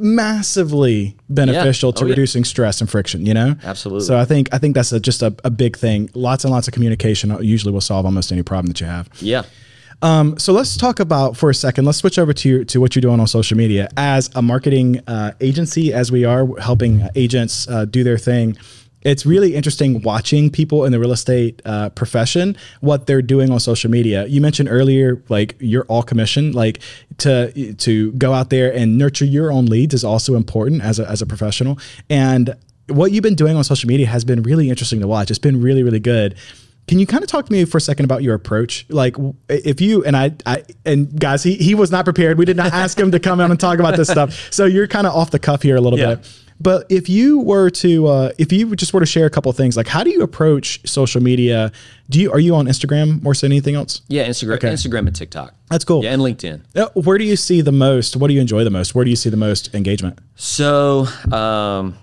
massively 0.00 1.16
beneficial 1.28 1.92
to 1.92 2.04
Oh, 2.04 2.06
yeah. 2.06 2.10
reducing 2.10 2.44
stress 2.44 2.80
and 2.80 2.90
friction 2.90 3.24
you 3.26 3.32
know? 3.34 3.54
Absolutely. 3.62 4.04
so 4.06 4.18
i 4.18 4.24
think 4.24 4.52
i 4.52 4.58
think 4.58 4.74
that's 4.74 4.92
a, 4.92 5.00
just 5.00 5.22
a, 5.22 5.34
a 5.44 5.50
big 5.50 5.76
thing. 5.76 6.10
Lots 6.14 6.44
and 6.44 6.52
lots 6.52 6.66
of 6.68 6.74
communication 6.74 7.36
usually 7.42 7.72
will 7.72 7.80
solve 7.80 8.04
almost 8.04 8.32
any 8.32 8.42
problem 8.42 8.66
that 8.68 8.80
you 8.80 8.86
have. 8.86 9.08
Yeah. 9.20 9.42
So 10.38 10.52
let's 10.52 10.76
talk 10.76 11.00
about 11.00 11.36
for 11.36 11.50
a 11.50 11.54
second. 11.54 11.84
Let's 11.84 11.98
switch 11.98 12.18
over 12.18 12.32
to 12.32 12.48
your, 12.48 12.64
to 12.64 12.80
what 12.80 12.94
you're 12.94 13.00
doing 13.00 13.20
on 13.20 13.26
social 13.26 13.56
media 13.56 13.88
as 13.96 14.30
a 14.34 14.42
marketing 14.42 15.00
uh, 15.06 15.32
agency. 15.40 15.92
As 15.92 16.12
we 16.12 16.24
are 16.24 16.46
helping 16.58 17.08
agents 17.14 17.66
uh, 17.68 17.86
do 17.86 18.04
their 18.04 18.18
thing, 18.18 18.56
it's 19.02 19.24
really 19.24 19.54
interesting 19.54 20.02
watching 20.02 20.50
people 20.50 20.84
in 20.84 20.92
the 20.92 20.98
real 20.98 21.12
estate 21.12 21.62
uh, 21.64 21.90
profession 21.90 22.56
what 22.80 23.06
they're 23.06 23.22
doing 23.22 23.50
on 23.50 23.60
social 23.60 23.90
media. 23.90 24.26
You 24.26 24.40
mentioned 24.40 24.68
earlier, 24.68 25.22
like 25.28 25.54
you're 25.60 25.84
all 25.84 26.02
commission, 26.02 26.52
like 26.52 26.80
to 27.18 27.74
to 27.74 28.12
go 28.12 28.32
out 28.32 28.50
there 28.50 28.74
and 28.74 28.98
nurture 28.98 29.24
your 29.24 29.52
own 29.52 29.66
leads 29.66 29.94
is 29.94 30.04
also 30.04 30.34
important 30.34 30.82
as 30.82 30.98
a 30.98 31.08
as 31.08 31.22
a 31.22 31.26
professional. 31.26 31.78
And 32.10 32.54
what 32.88 33.12
you've 33.12 33.22
been 33.22 33.34
doing 33.34 33.56
on 33.56 33.64
social 33.64 33.88
media 33.88 34.06
has 34.06 34.24
been 34.24 34.42
really 34.42 34.70
interesting 34.70 35.00
to 35.00 35.06
watch. 35.06 35.30
It's 35.30 35.38
been 35.38 35.62
really 35.62 35.82
really 35.82 36.00
good. 36.00 36.36
Can 36.88 36.98
you 37.00 37.06
kind 37.06 37.22
of 37.24 37.28
talk 37.28 37.46
to 37.46 37.52
me 37.52 37.64
for 37.64 37.78
a 37.78 37.80
second 37.80 38.04
about 38.04 38.22
your 38.22 38.34
approach? 38.34 38.86
Like, 38.88 39.16
if 39.48 39.80
you 39.80 40.04
and 40.04 40.16
I, 40.16 40.32
I 40.46 40.62
and 40.84 41.18
guys, 41.18 41.42
he 41.42 41.56
he 41.56 41.74
was 41.74 41.90
not 41.90 42.04
prepared. 42.04 42.38
We 42.38 42.44
did 42.44 42.56
not 42.56 42.72
ask 42.72 42.98
him 42.98 43.10
to 43.10 43.18
come 43.18 43.40
out 43.40 43.50
and 43.50 43.58
talk 43.58 43.78
about 43.80 43.96
this 43.96 44.08
stuff. 44.08 44.52
So 44.52 44.66
you're 44.66 44.86
kind 44.86 45.06
of 45.06 45.14
off 45.14 45.30
the 45.32 45.38
cuff 45.40 45.62
here 45.62 45.76
a 45.76 45.80
little 45.80 45.98
Yeah. 45.98 46.14
bit. 46.16 46.42
But 46.58 46.86
if 46.88 47.10
you 47.10 47.40
were 47.40 47.68
to, 47.68 48.06
uh, 48.06 48.32
if 48.38 48.50
you 48.50 48.74
just 48.76 48.94
were 48.94 49.00
to 49.00 49.04
share 49.06 49.26
a 49.26 49.30
couple 49.30 49.50
of 49.50 49.56
things, 49.58 49.76
like 49.76 49.86
how 49.88 50.02
do 50.02 50.08
you 50.08 50.22
approach 50.22 50.80
social 50.88 51.22
media? 51.22 51.70
Do 52.08 52.18
you 52.18 52.32
are 52.32 52.38
you 52.40 52.54
on 52.54 52.64
Instagram 52.66 53.22
more 53.22 53.34
so 53.34 53.46
than 53.46 53.52
anything 53.52 53.74
else? 53.74 54.00
Yeah, 54.08 54.26
Instagram, 54.26 54.58
Instagram 54.60 55.06
and 55.06 55.14
TikTok. 55.14 55.54
That's 55.68 55.84
cool. 55.84 56.02
Yeah, 56.02 56.14
and 56.14 56.22
LinkedIn. 56.22 56.62
Uh, 56.74 56.88
where 56.94 57.18
do 57.18 57.24
you 57.24 57.36
see 57.36 57.60
the 57.60 57.72
most? 57.72 58.16
What 58.16 58.28
do 58.28 58.34
you 58.34 58.40
enjoy 58.40 58.64
the 58.64 58.70
most? 58.70 58.94
Where 58.94 59.04
do 59.04 59.10
you 59.10 59.16
see 59.16 59.28
the 59.28 59.36
most 59.36 59.74
engagement? 59.74 60.18
So, 60.36 61.06
um, 61.30 61.98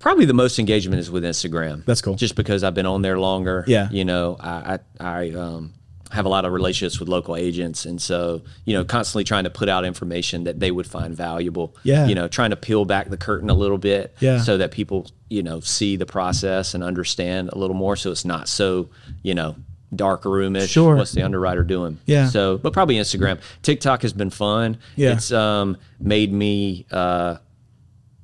probably 0.00 0.24
the 0.24 0.34
most 0.34 0.58
engagement 0.58 0.98
is 0.98 1.10
with 1.10 1.22
Instagram. 1.22 1.84
That's 1.84 2.02
cool. 2.02 2.16
Just 2.16 2.34
because 2.34 2.64
I've 2.64 2.74
been 2.74 2.86
on 2.86 3.02
there 3.02 3.20
longer. 3.20 3.64
Yeah. 3.68 3.88
You 3.92 4.04
know, 4.04 4.36
I 4.40 4.80
I, 4.98 5.28
I 5.28 5.30
um, 5.30 5.74
have 6.10 6.24
a 6.24 6.28
lot 6.28 6.44
of 6.44 6.52
relationships 6.52 6.98
with 6.98 7.08
local 7.08 7.36
agents, 7.36 7.84
and 7.84 8.02
so 8.02 8.42
you 8.64 8.74
know, 8.74 8.84
constantly 8.84 9.22
trying 9.22 9.44
to 9.44 9.50
put 9.50 9.68
out 9.68 9.84
information 9.84 10.44
that 10.44 10.58
they 10.58 10.72
would 10.72 10.86
find 10.86 11.14
valuable. 11.14 11.76
Yeah. 11.84 12.06
You 12.06 12.16
know, 12.16 12.26
trying 12.26 12.50
to 12.50 12.56
peel 12.56 12.84
back 12.84 13.10
the 13.10 13.16
curtain 13.16 13.48
a 13.48 13.54
little 13.54 13.78
bit. 13.78 14.16
Yeah. 14.18 14.40
So 14.40 14.58
that 14.58 14.72
people 14.72 15.06
you 15.28 15.44
know 15.44 15.60
see 15.60 15.94
the 15.96 16.06
process 16.06 16.74
and 16.74 16.82
understand 16.82 17.50
a 17.52 17.58
little 17.58 17.76
more, 17.76 17.94
so 17.94 18.10
it's 18.10 18.24
not 18.24 18.48
so 18.48 18.88
you 19.22 19.34
know 19.34 19.54
dark 19.94 20.24
roomish. 20.24 20.70
Sure. 20.70 20.96
What's 20.96 21.12
the 21.12 21.22
underwriter 21.22 21.64
doing? 21.64 21.98
Yeah. 22.06 22.28
So, 22.28 22.58
but 22.58 22.72
probably 22.72 22.94
Instagram. 22.94 23.40
TikTok 23.62 24.02
has 24.02 24.12
been 24.12 24.30
fun. 24.30 24.78
Yeah. 24.96 25.12
It's 25.12 25.30
um 25.30 25.76
made 26.00 26.32
me. 26.32 26.86
Uh, 26.90 27.36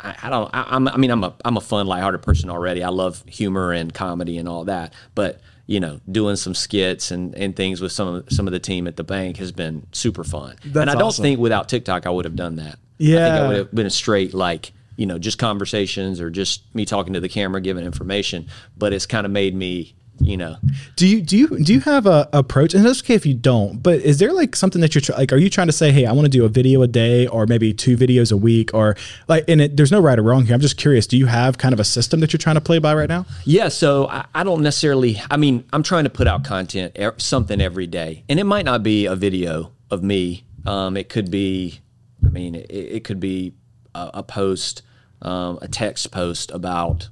I, 0.01 0.17
I 0.25 0.31
don't. 0.31 0.51
I, 0.53 0.67
I'm. 0.69 0.89
I 0.89 0.97
mean, 0.97 1.11
I'm 1.11 1.25
a. 1.25 1.35
I'm 1.45 1.57
a 1.57 1.61
fun, 1.61 1.87
lighthearted 1.87 2.23
person 2.23 2.51
already. 2.51 2.83
I 2.83 2.89
love 2.89 3.23
humor 3.27 3.73
and 3.73 3.93
comedy 3.93 4.39
and 4.39 4.49
all 4.49 4.65
that. 4.65 4.93
But 5.15 5.41
you 5.67 5.81
know, 5.81 6.01
doing 6.11 6.37
some 6.37 6.55
skits 6.55 7.11
and, 7.11 7.35
and 7.35 7.57
things 7.57 7.81
with 7.81 7.93
some 7.93 8.09
of 8.09 8.25
some 8.31 8.47
of 8.47 8.53
the 8.53 8.61
team 8.61 8.87
at 8.87 8.97
the 8.97 9.05
bank 9.05 9.37
has 9.39 9.53
been 9.53 9.87
super 9.93 10.25
fun. 10.25 10.57
That's 10.65 10.77
and 10.77 10.91
I 10.91 10.95
don't 10.95 11.05
awesome. 11.05 11.23
think 11.23 11.41
without 11.41 11.69
TikTok 11.69 12.07
I 12.07 12.11
would 12.11 12.25
have 12.25 12.37
done 12.37 12.57
that. 12.57 12.79
Yeah, 12.99 13.17
I 13.17 13.31
think 13.31 13.45
I 13.45 13.49
would 13.49 13.57
have 13.57 13.75
been 13.75 13.87
a 13.87 13.91
straight 13.91 14.33
like 14.33 14.73
you 14.97 15.07
know 15.07 15.19
just 15.19 15.39
conversations 15.39 16.21
or 16.21 16.31
just 16.31 16.63
me 16.75 16.85
talking 16.85 17.15
to 17.15 17.21
the 17.21 17.29
camera, 17.29 17.61
giving 17.61 17.85
information. 17.85 18.49
But 18.77 18.93
it's 18.93 19.07
kind 19.07 19.27
of 19.27 19.33
made 19.33 19.55
me. 19.55 19.95
You 20.19 20.37
know, 20.37 20.57
Do 20.97 21.07
you 21.07 21.21
do 21.21 21.37
you 21.37 21.47
do 21.63 21.75
you 21.75 21.81
have 21.81 22.07
a 22.07 22.29
approach? 22.33 22.75
And 22.75 22.87
it's 22.87 23.03
okay 23.03 23.15
if 23.15 23.27
you 23.27 23.35
don't. 23.35 23.83
But 23.83 24.01
is 24.01 24.19
there 24.19 24.33
like 24.33 24.57
something 24.57 24.81
that 24.81 24.95
you're 24.95 25.03
try, 25.03 25.17
like? 25.17 25.33
Are 25.33 25.37
you 25.37 25.51
trying 25.51 25.67
to 25.67 25.73
say, 25.73 25.93
hey, 25.93 26.07
I 26.07 26.13
want 26.13 26.25
to 26.25 26.31
do 26.31 26.45
a 26.45 26.49
video 26.49 26.83
a 26.83 26.89
day, 26.89 27.27
or 27.27 27.47
maybe 27.47 27.75
two 27.75 27.97
videos 27.97 28.33
a 28.33 28.37
week, 28.37 28.73
or 28.73 28.97
like? 29.29 29.45
And 29.47 29.61
it, 29.61 29.77
there's 29.77 29.93
no 29.93 30.01
right 30.01 30.19
or 30.19 30.23
wrong 30.23 30.47
here. 30.47 30.55
I'm 30.55 30.61
just 30.61 30.79
curious. 30.79 31.07
Do 31.07 31.19
you 31.19 31.27
have 31.27 31.59
kind 31.59 31.73
of 31.75 31.81
a 31.81 31.85
system 31.85 32.21
that 32.21 32.33
you're 32.33 32.39
trying 32.39 32.57
to 32.57 32.61
play 32.63 32.79
by 32.79 32.95
right 32.95 33.09
now? 33.09 33.27
Yeah, 33.45 33.69
so 33.69 34.09
I, 34.09 34.25
I 34.35 34.43
don't 34.43 34.63
necessarily. 34.63 35.21
I 35.31 35.37
mean, 35.37 35.65
I'm 35.73 35.83
trying 35.83 36.05
to 36.05 36.11
put 36.11 36.27
out 36.27 36.45
content, 36.45 36.99
e- 36.99 37.09
something 37.19 37.61
every 37.61 37.87
day, 37.87 38.25
and 38.29 38.41
it 38.41 38.45
might 38.45 38.65
not 38.65 38.83
be 38.83 39.07
a 39.07 39.15
video 39.15 39.73
of 39.91 40.03
me. 40.03 40.45
Um, 40.65 40.97
it 40.97 41.09
could 41.09 41.31
be, 41.31 41.81
I 42.25 42.31
mean, 42.31 42.55
it, 42.55 42.71
it 42.71 43.05
could 43.05 43.21
be 43.21 43.53
a, 43.95 44.11
a 44.15 44.23
post, 44.23 44.83
um, 45.23 45.59
a 45.63 45.69
text 45.69 46.11
post 46.11 46.51
about 46.51 47.11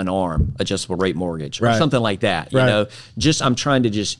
an 0.00 0.08
arm 0.08 0.54
adjustable 0.58 0.96
rate 0.96 1.14
mortgage 1.16 1.60
or 1.60 1.66
Right. 1.66 1.78
something 1.78 2.00
like 2.00 2.20
that. 2.20 2.52
You 2.52 2.58
Right. 2.58 2.66
know, 2.66 2.86
just 3.18 3.42
I'm 3.42 3.54
trying 3.54 3.84
to 3.84 3.90
just 3.90 4.18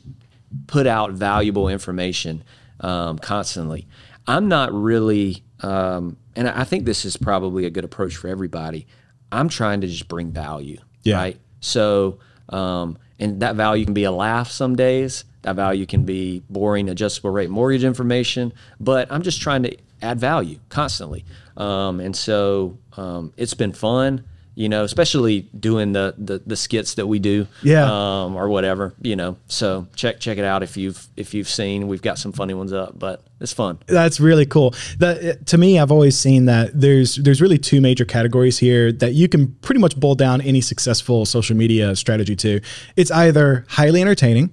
put 0.67 0.87
out 0.87 1.11
valuable 1.11 1.67
information 1.69 2.43
um, 2.79 3.17
constantly. 3.19 3.87
I'm 4.27 4.47
not 4.47 4.73
really, 4.73 5.43
um, 5.61 6.17
and 6.35 6.47
I 6.47 6.63
think 6.63 6.85
this 6.85 7.05
is 7.05 7.17
probably 7.17 7.65
a 7.65 7.69
good 7.69 7.83
approach 7.85 8.15
for 8.15 8.27
everybody. 8.27 8.87
I'm 9.31 9.49
trying 9.49 9.81
to 9.81 9.87
just 9.87 10.07
bring 10.07 10.31
value, 10.31 10.79
Yeah. 11.03 11.15
right? 11.17 11.37
So, 11.59 12.17
um, 12.49 12.97
and 13.19 13.41
that 13.41 13.55
value 13.55 13.85
can 13.85 13.93
be 13.93 14.03
a 14.03 14.11
laugh 14.11 14.49
some 14.51 14.75
days. 14.75 15.25
That 15.43 15.55
value 15.55 15.85
can 15.85 16.03
be 16.05 16.41
boring 16.49 16.89
adjustable 16.89 17.29
rate 17.31 17.49
mortgage 17.49 17.83
information, 17.83 18.51
but 18.79 19.11
I'm 19.11 19.21
just 19.21 19.41
trying 19.41 19.63
to 19.63 19.75
add 20.01 20.19
value 20.19 20.59
constantly. 20.69 21.23
Um, 21.57 21.99
and 21.99 22.15
so 22.15 22.77
um, 22.97 23.31
it's 23.37 23.53
been 23.53 23.73
fun, 23.73 24.23
you 24.61 24.69
know, 24.69 24.83
especially 24.83 25.41
doing 25.59 25.93
the, 25.93 26.13
the 26.17 26.41
the 26.45 26.55
skits 26.55 26.93
that 26.95 27.07
we 27.07 27.17
do, 27.19 27.47
Yeah. 27.63 27.85
um, 27.85 28.35
or 28.35 28.47
whatever, 28.49 28.93
you 29.01 29.15
know. 29.15 29.37
So 29.47 29.87
check 29.95 30.19
check 30.19 30.37
it 30.37 30.45
out 30.45 30.61
if 30.63 30.77
you've 30.77 31.07
if 31.17 31.33
you've 31.33 31.49
seen. 31.49 31.87
We've 31.87 32.01
got 32.01 32.17
some 32.19 32.31
funny 32.31 32.53
ones 32.53 32.71
up, 32.71 32.97
but 32.99 33.23
it's 33.39 33.53
fun. 33.53 33.79
That's 33.87 34.19
really 34.19 34.45
cool. 34.45 34.75
That 34.99 35.47
to 35.47 35.57
me, 35.57 35.79
I've 35.79 35.91
always 35.91 36.15
seen 36.17 36.45
that 36.45 36.79
there's 36.79 37.15
there's 37.15 37.41
really 37.41 37.57
two 37.57 37.81
major 37.81 38.05
categories 38.05 38.59
here 38.59 38.91
that 39.03 39.13
you 39.13 39.27
can 39.27 39.47
pretty 39.61 39.81
much 39.81 39.99
boil 39.99 40.15
down 40.15 40.41
any 40.41 40.61
successful 40.61 41.25
social 41.25 41.55
media 41.57 41.95
strategy 41.95 42.35
to. 42.35 42.61
It's 42.95 43.11
either 43.11 43.65
highly 43.67 43.99
entertaining, 44.01 44.51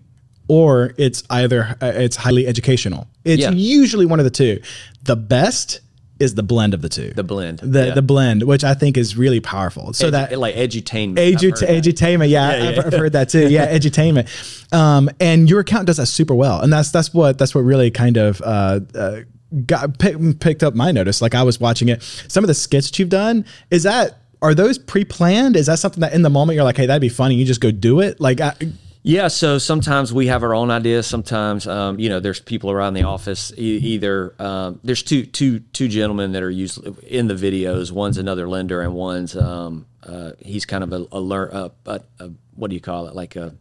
or 0.49 0.95
it's 0.97 1.23
either 1.29 1.77
uh, 1.83 1.93
it's 1.95 2.17
highly 2.17 2.47
educational. 2.47 3.07
It's 3.25 3.43
Yeah. 3.43 3.51
usually 3.51 4.07
one 4.07 4.21
of 4.21 4.25
the 4.25 4.31
two. 4.43 4.61
The 5.05 5.17
best 5.17 5.81
is 6.21 6.35
the 6.35 6.43
blend 6.43 6.75
of 6.75 6.83
the 6.83 6.89
two. 6.89 7.11
The 7.11 7.23
blend, 7.23 7.61
the 7.61 7.89
yeah. 7.89 7.95
the 7.95 8.03
blend, 8.03 8.43
which 8.43 8.65
I 8.65 8.75
think 8.75 8.97
is 8.97 9.17
really 9.17 9.41
powerful. 9.41 9.93
So 9.93 10.11
that 10.11 10.39
like 10.39 10.55
edutainment. 10.55 11.17
Edu- 11.17 11.59
that. 11.61 11.69
edutainment, 11.69 12.29
yeah, 12.29 12.57
Yeah, 12.57 12.69
I've, 12.69 12.77
yeah. 12.77 12.83
I've 12.87 12.93
heard 12.93 13.13
that 13.13 13.29
too. 13.29 13.49
Yeah, 13.49 13.73
edutainment, 13.79 14.73
um, 14.73 15.11
and 15.21 15.49
your 15.49 15.61
account 15.61 15.87
does 15.87 15.99
that 15.99 16.07
super 16.07 16.35
well, 16.35 16.61
and 16.61 16.73
that's 16.73 16.91
that's 16.91 17.15
what 17.15 17.39
that's 17.39 17.55
what 17.55 17.63
really 17.63 17.91
kind 17.91 18.17
of 18.17 18.41
uh, 18.43 18.81
uh, 18.95 19.21
got 19.67 19.99
pick, 19.99 20.17
picked 20.41 20.63
up 20.63 20.75
my 20.75 20.93
notice. 20.93 21.23
Like 21.23 21.35
I 21.35 21.43
was 21.43 21.61
watching 21.61 21.89
it, 21.89 22.03
some 22.03 22.45
of 22.45 22.49
the 22.49 22.55
skits 22.55 22.89
that 22.89 22.99
you've 22.99 23.09
done 23.09 23.45
is 23.71 23.85
that 23.85 24.19
are 24.41 24.55
those 24.55 24.79
pre-planned? 24.79 25.57
Is 25.57 25.67
that 25.67 25.79
something 25.79 26.01
that 26.01 26.13
in 26.13 26.23
the 26.23 26.31
moment 26.31 26.55
you're 26.55 26.65
like, 26.65 26.77
hey, 26.77 26.87
that'd 26.87 27.01
be 27.01 27.09
funny, 27.09 27.35
you 27.35 27.45
just 27.45 27.61
go 27.61 27.71
do 27.71 28.01
it? 28.01 28.21
Like, 28.21 28.41
I, 28.41 28.55
Yeah, 29.03 29.29
so 29.29 29.59
sometimes 29.59 30.13
we 30.13 30.27
have 30.27 30.43
our 30.43 30.55
own 30.55 30.71
ideas. 30.71 31.07
Sometimes, 31.07 31.67
um, 31.67 31.99
you 31.99 32.09
know, 32.09 32.21
there's 32.21 32.41
people 32.41 32.71
around 32.71 32.95
the 32.95 33.05
office. 33.05 33.53
E- 33.57 33.79
either 33.79 34.35
um, 34.39 34.81
there's 34.85 35.03
two 35.03 35.25
two 35.25 35.61
two 35.61 35.89
gentlemen 35.89 36.33
that 36.33 36.43
are 36.43 36.51
usually 36.51 36.95
in 37.07 37.29
the 37.29 37.35
videos. 37.35 37.91
One's 37.93 38.19
another 38.19 38.49
lender, 38.49 38.83
and 38.83 38.95
one's 38.95 39.37
um, 39.37 39.87
uh, 40.05 40.33
he's 40.41 40.67
kind 40.67 40.83
of 40.85 40.93
a, 40.93 41.07
a, 41.13 41.23
a, 41.23 41.71
a, 41.87 42.01
a 42.21 42.31
what 42.57 42.69
do 42.71 42.75
you 42.75 42.81
call 42.81 43.07
it, 43.07 43.15
like 43.15 43.37
a 43.37 43.55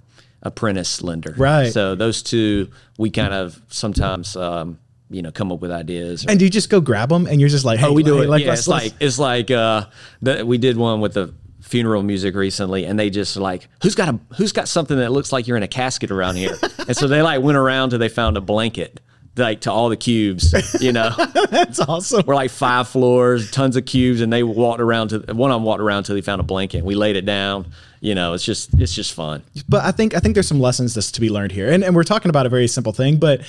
apprentice 0.43 1.01
lender. 1.01 1.33
Right. 1.37 1.71
So 1.71 1.95
those 1.95 2.21
two, 2.23 2.69
we 2.97 3.09
kind 3.11 3.33
of 3.33 3.61
sometimes, 3.69 4.35
um, 4.35 4.79
you 5.09 5.21
know, 5.21 5.31
come 5.31 5.51
up 5.51 5.59
with 5.61 5.71
ideas. 5.71 6.25
or- 6.25 6.31
and 6.31 6.39
do 6.39 6.45
you 6.45 6.51
just 6.51 6.69
go 6.69 6.81
grab 6.81 7.09
them 7.09 7.25
and 7.27 7.39
you're 7.39 7.49
just 7.49 7.63
like, 7.65 7.79
hey, 7.79 7.87
Oh, 7.87 7.93
we 7.93 8.03
do 8.03 8.17
hey, 8.17 8.23
it. 8.23 8.29
Like, 8.29 8.43
yeah, 8.43 8.53
it's 8.53 8.67
like 8.67 8.93
it's 8.99 9.19
like 9.19 9.49
uh, 9.51 9.85
the, 10.21 10.45
we 10.45 10.57
did 10.57 10.77
one 10.77 10.99
with 10.99 11.13
the 11.13 11.33
funeral 11.67 12.01
music 12.03 12.35
recently, 12.35 12.85
and 12.85 12.97
they 12.97 13.09
just 13.09 13.35
like, 13.37 13.67
who's 13.83 13.95
got 13.95 14.09
a 14.09 14.19
who's 14.37 14.51
got 14.51 14.67
something 14.67 14.97
that 14.97 15.11
looks 15.11 15.31
like 15.31 15.47
you're 15.47 15.57
in 15.57 15.63
a 15.63 15.67
casket 15.67 16.11
around 16.11 16.35
here, 16.35 16.55
and 16.87 16.95
so 16.95 17.07
they 17.07 17.21
like 17.21 17.41
went 17.41 17.57
around 17.57 17.91
till 17.91 17.99
they 17.99 18.09
found 18.09 18.37
a 18.37 18.41
blanket. 18.41 18.99
Like 19.35 19.61
to 19.61 19.71
all 19.71 19.89
the 19.89 19.97
cubes, 19.97 20.81
you 20.81 20.91
know, 20.91 21.11
that's 21.51 21.79
awesome. 21.79 22.23
we're 22.25 22.33
like 22.33 22.49
five 22.49 22.87
floors, 22.87 23.51
tons 23.51 23.75
of 23.75 23.85
cubes, 23.85 24.19
and 24.21 24.33
they 24.33 24.41
walked 24.41 24.81
around 24.81 25.09
to 25.09 25.19
one 25.31 25.51
of 25.51 25.55
them 25.55 25.63
walked 25.63 25.79
around 25.79 26.05
till 26.05 26.15
they 26.15 26.21
found 26.21 26.39
a 26.39 26.43
blanket. 26.43 26.83
We 26.83 26.95
laid 26.95 27.15
it 27.17 27.25
down, 27.25 27.71
you 27.99 28.15
know. 28.15 28.33
It's 28.33 28.43
just 28.43 28.73
it's 28.79 28.95
just 28.95 29.13
fun. 29.13 29.43
but 29.69 29.85
I 29.85 29.91
think 29.91 30.15
I 30.15 30.19
think 30.19 30.33
there's 30.33 30.47
some 30.47 30.59
lessons 30.59 30.95
that's 30.95 31.11
to 31.11 31.21
be 31.21 31.29
learned 31.29 31.51
here, 31.51 31.69
and 31.71 31.83
and 31.83 31.95
we're 31.95 32.03
talking 32.03 32.29
about 32.29 32.47
a 32.47 32.49
very 32.49 32.67
simple 32.67 32.93
thing, 32.93 33.17
but 33.17 33.41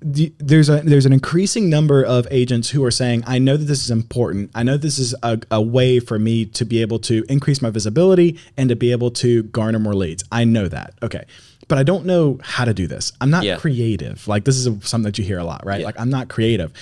the, 0.00 0.32
there's 0.38 0.68
a 0.68 0.80
there's 0.82 1.06
an 1.06 1.12
increasing 1.12 1.70
number 1.70 2.02
of 2.04 2.26
agents 2.30 2.70
who 2.70 2.84
are 2.84 2.90
saying, 2.90 3.24
I 3.26 3.38
know 3.38 3.56
that 3.56 3.64
this 3.64 3.82
is 3.82 3.90
important. 3.90 4.50
I 4.54 4.62
know 4.62 4.76
this 4.76 4.98
is 4.98 5.14
a, 5.22 5.40
a 5.50 5.60
way 5.62 6.00
for 6.00 6.18
me 6.18 6.44
to 6.46 6.64
be 6.64 6.80
able 6.82 6.98
to 7.00 7.24
increase 7.28 7.62
my 7.62 7.70
visibility 7.70 8.38
and 8.56 8.68
to 8.68 8.76
be 8.76 8.92
able 8.92 9.10
to 9.12 9.42
garner 9.44 9.78
more 9.78 9.94
leads. 9.94 10.22
I 10.30 10.44
know 10.44 10.68
that. 10.68 10.94
Okay. 11.02 11.24
But 11.68 11.78
I 11.78 11.82
don't 11.82 12.04
know 12.06 12.38
how 12.42 12.64
to 12.64 12.72
do 12.74 12.86
this. 12.86 13.12
I'm 13.20 13.30
not 13.30 13.42
Yeah. 13.44 13.56
creative. 13.56 14.28
Like 14.28 14.44
this 14.44 14.56
is 14.56 14.66
a, 14.66 14.80
something 14.82 15.04
that 15.04 15.18
you 15.18 15.24
hear 15.24 15.38
a 15.38 15.44
lot, 15.44 15.64
right? 15.66 15.82
Like 15.82 15.98
I'm 15.98 16.10
not 16.10 16.28
creative. 16.28 16.72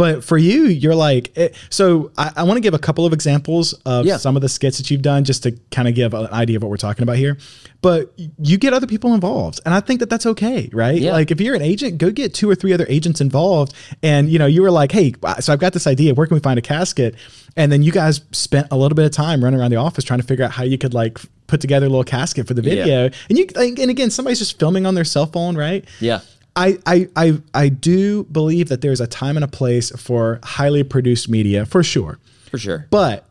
But 0.00 0.24
for 0.24 0.38
you, 0.38 0.62
you're 0.64 0.94
like, 0.94 1.36
it, 1.36 1.54
so 1.68 2.10
I, 2.16 2.32
I 2.36 2.42
want 2.44 2.56
to 2.56 2.62
give 2.62 2.72
a 2.72 2.78
couple 2.78 3.04
of 3.04 3.12
examples 3.12 3.74
of 3.84 4.06
Yeah. 4.06 4.16
some 4.16 4.34
of 4.34 4.40
the 4.40 4.48
skits 4.48 4.78
that 4.78 4.90
you've 4.90 5.02
done 5.02 5.24
just 5.24 5.42
to 5.42 5.52
kind 5.70 5.88
of 5.88 5.94
give 5.94 6.14
an 6.14 6.26
idea 6.28 6.56
of 6.56 6.62
what 6.62 6.70
we're 6.70 6.78
talking 6.78 7.02
about 7.02 7.16
here. 7.16 7.36
But 7.82 8.10
you 8.38 8.56
get 8.56 8.72
other 8.72 8.86
people 8.86 9.12
involved. 9.12 9.60
And 9.66 9.74
I 9.74 9.80
think 9.80 10.00
that 10.00 10.08
that's 10.08 10.24
okay, 10.24 10.70
right? 10.72 10.98
Yeah. 10.98 11.12
Like 11.12 11.30
if 11.30 11.38
you're 11.38 11.54
an 11.54 11.60
agent, 11.60 11.98
go 11.98 12.10
get 12.10 12.32
two 12.32 12.48
or 12.48 12.54
three 12.54 12.72
other 12.72 12.86
agents 12.88 13.20
involved. 13.20 13.74
And, 14.02 14.30
you 14.30 14.38
know, 14.38 14.46
you 14.46 14.62
were 14.62 14.70
like, 14.70 14.90
hey, 14.90 15.12
so 15.40 15.52
I've 15.52 15.58
got 15.60 15.74
this 15.74 15.86
idea. 15.86 16.14
Where 16.14 16.26
can 16.26 16.34
we 16.34 16.40
find 16.40 16.58
a 16.58 16.62
casket? 16.62 17.14
And 17.54 17.70
then 17.70 17.82
you 17.82 17.92
guys 17.92 18.22
spent 18.32 18.68
a 18.70 18.78
little 18.78 18.96
bit 18.96 19.04
of 19.04 19.10
time 19.12 19.44
running 19.44 19.60
around 19.60 19.70
the 19.70 19.76
office 19.76 20.02
trying 20.04 20.20
to 20.20 20.26
figure 20.26 20.46
out 20.46 20.52
how 20.52 20.64
you 20.64 20.78
could 20.78 20.94
like 20.94 21.18
put 21.46 21.60
together 21.60 21.84
a 21.84 21.90
little 21.90 22.04
casket 22.04 22.46
for 22.46 22.54
the 22.54 22.62
video. 22.62 23.10
And 23.28 23.36
you, 23.38 23.46
and 23.54 23.90
again, 23.90 24.08
somebody's 24.10 24.38
just 24.38 24.58
filming 24.58 24.86
on 24.86 24.94
their 24.94 25.04
cell 25.04 25.26
phone, 25.26 25.58
right? 25.58 25.84
Yeah. 26.00 26.20
I, 26.60 26.78
I, 26.86 27.08
I, 27.16 27.42
I 27.54 27.68
do 27.70 28.24
believe 28.24 28.68
that 28.68 28.82
there's 28.82 29.00
a 29.00 29.06
time 29.06 29.36
and 29.36 29.44
a 29.44 29.48
place 29.48 29.90
for 29.90 30.40
highly 30.42 30.82
produced 30.82 31.28
media 31.28 31.64
for 31.64 31.82
sure. 31.82 32.18
For 32.50 32.58
sure. 32.58 32.86
But 32.90 33.26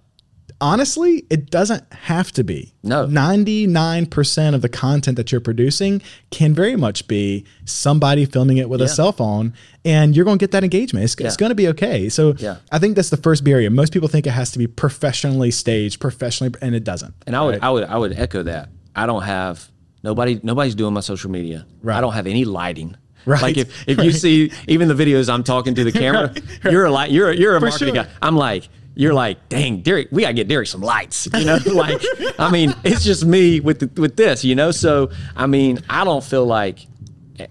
honestly, 0.61 1.25
it 1.29 1.49
doesn't 1.51 1.83
have 1.93 2.31
to 2.33 2.43
be. 2.43 2.73
No. 2.83 3.05
99% 3.07 4.55
of 4.55 4.61
the 4.61 4.69
content 4.69 5.17
that 5.17 5.31
you're 5.31 5.41
producing 5.41 6.01
can 6.31 6.53
very 6.53 6.75
much 6.75 7.07
be 7.07 7.45
somebody 7.65 8.25
filming 8.25 8.57
it 8.57 8.69
with 8.69 8.81
a 8.81 8.87
cell 8.87 9.11
phone 9.11 9.53
and 9.85 10.15
you're 10.15 10.25
going 10.25 10.37
to 10.37 10.43
get 10.43 10.51
that 10.51 10.63
engagement. 10.63 11.03
It's, 11.05 11.15
it's 11.15 11.37
going 11.37 11.49
to 11.49 11.55
be 11.55 11.67
okay. 11.69 12.09
So 12.09 12.33
Yeah. 12.37 12.57
I 12.71 12.79
think 12.79 12.95
that's 12.95 13.09
the 13.09 13.17
first 13.17 13.43
barrier. 13.43 13.69
Most 13.69 13.93
people 13.93 14.07
think 14.09 14.25
it 14.27 14.31
has 14.31 14.51
to 14.51 14.59
be 14.59 14.67
professionally 14.67 15.51
staged, 15.51 15.99
professionally, 15.99 16.53
and 16.61 16.75
it 16.75 16.83
doesn't. 16.83 17.13
And 17.27 17.35
I 17.35 17.43
would 17.43 17.51
right? 17.51 17.63
I 17.63 17.69
would 17.69 17.83
I 17.83 17.97
would 17.97 18.17
echo 18.17 18.43
that. 18.43 18.69
I 18.95 19.05
don't 19.05 19.23
have 19.23 19.69
nobody 20.03 20.39
nobody's 20.43 20.75
doing 20.75 20.93
my 20.93 21.01
social 21.01 21.29
media. 21.29 21.65
Right. 21.81 21.97
I 21.97 22.01
don't 22.01 22.13
have 22.13 22.27
any 22.27 22.43
lighting. 22.43 22.95
Right. 23.25 23.41
Like 23.41 23.57
if, 23.57 23.87
if 23.87 23.97
you 23.99 24.11
see 24.11 24.51
even 24.67 24.87
the 24.87 24.93
videos 24.93 25.31
I'm 25.31 25.43
talking 25.43 25.75
to 25.75 25.83
the 25.83 25.91
camera, 26.03 26.33
you're 26.63 26.85
a 26.85 26.91
li- 26.91 27.09
you're 27.09 27.29
a, 27.29 27.35
you're 27.35 27.55
a 27.55 27.59
For 27.59 27.67
marketing 27.67 27.95
sure. 27.95 28.03
guy. 28.05 28.09
I'm 28.21 28.35
like 28.35 28.69
you're 28.95 29.13
like, 29.13 29.47
dang, 29.47 29.79
Derek, 29.81 30.09
we 30.11 30.23
gotta 30.23 30.33
get 30.33 30.49
Derek 30.49 30.67
some 30.67 30.81
lights. 30.81 31.27
You 31.33 31.45
know, 31.45 31.57
like, 31.73 32.01
I 32.37 32.51
mean, 32.51 32.73
it's 32.83 33.01
just 33.03 33.23
me 33.25 33.61
with 33.61 33.79
the, 33.79 34.01
with 34.01 34.17
this. 34.17 34.43
You 34.43 34.55
know, 34.55 34.71
so 34.71 35.09
I 35.37 35.47
mean, 35.47 35.79
I 35.89 36.03
don't 36.03 36.23
feel 36.23 36.45
like, 36.45 36.85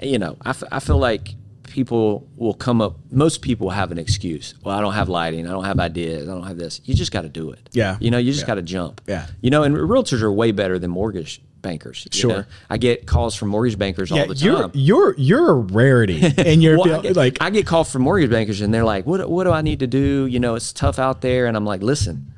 you 0.02 0.18
know, 0.18 0.36
I, 0.42 0.50
f- 0.50 0.64
I 0.70 0.78
feel 0.80 0.98
like 0.98 1.34
people 1.62 2.28
will 2.36 2.52
come 2.54 2.82
up. 2.82 2.96
Most 3.10 3.40
people 3.40 3.70
have 3.70 3.92
an 3.92 3.98
excuse. 3.98 4.54
Well, 4.62 4.76
I 4.76 4.80
don't 4.82 4.92
have 4.94 5.08
lighting. 5.08 5.46
I 5.46 5.50
don't 5.52 5.64
have 5.64 5.78
ideas. 5.80 6.28
I 6.28 6.32
don't 6.32 6.46
have 6.46 6.58
this. 6.58 6.80
You 6.84 6.94
just 6.94 7.12
got 7.12 7.22
to 7.22 7.28
do 7.30 7.50
it. 7.52 7.68
Yeah. 7.72 7.96
You 8.00 8.10
know, 8.10 8.18
you 8.18 8.32
just 8.32 8.42
Yeah. 8.42 8.46
got 8.48 8.54
to 8.56 8.62
jump. 8.62 9.00
Yeah. 9.06 9.26
You 9.40 9.48
know, 9.50 9.62
and 9.62 9.74
realtors 9.74 10.20
are 10.22 10.32
way 10.32 10.52
better 10.52 10.78
than 10.78 10.90
mortgage 10.90 11.40
bankers. 11.62 12.06
Sure. 12.12 12.30
know? 12.30 12.44
I 12.70 12.78
get 12.78 13.06
calls 13.06 13.34
from 13.34 13.48
mortgage 13.48 13.78
bankers 13.78 14.10
all 14.12 14.18
Yeah, 14.18 14.26
the 14.26 14.34
you're 14.34 14.56
time. 14.62 14.70
you're 14.74 15.14
you're 15.18 15.50
a 15.50 15.54
rarity 15.54 16.20
in 16.38 16.60
your 16.60 16.78
Well, 16.78 16.98
I 17.00 17.02
get, 17.02 17.16
like 17.16 17.38
I 17.40 17.50
get 17.50 17.66
calls 17.66 17.90
from 17.90 18.02
mortgage 18.02 18.30
bankers 18.30 18.60
and 18.60 18.72
they're 18.72 18.84
like, 18.84 19.06
"What 19.06 19.28
what 19.30 19.44
do 19.44 19.50
I 19.52 19.62
need 19.62 19.80
to 19.80 19.86
do? 19.86 20.26
You 20.26 20.40
know, 20.40 20.54
it's 20.54 20.72
tough 20.72 20.98
out 20.98 21.20
there." 21.20 21.46
And 21.46 21.56
I'm 21.56 21.64
like, 21.64 21.82
"Listen, 21.82 22.32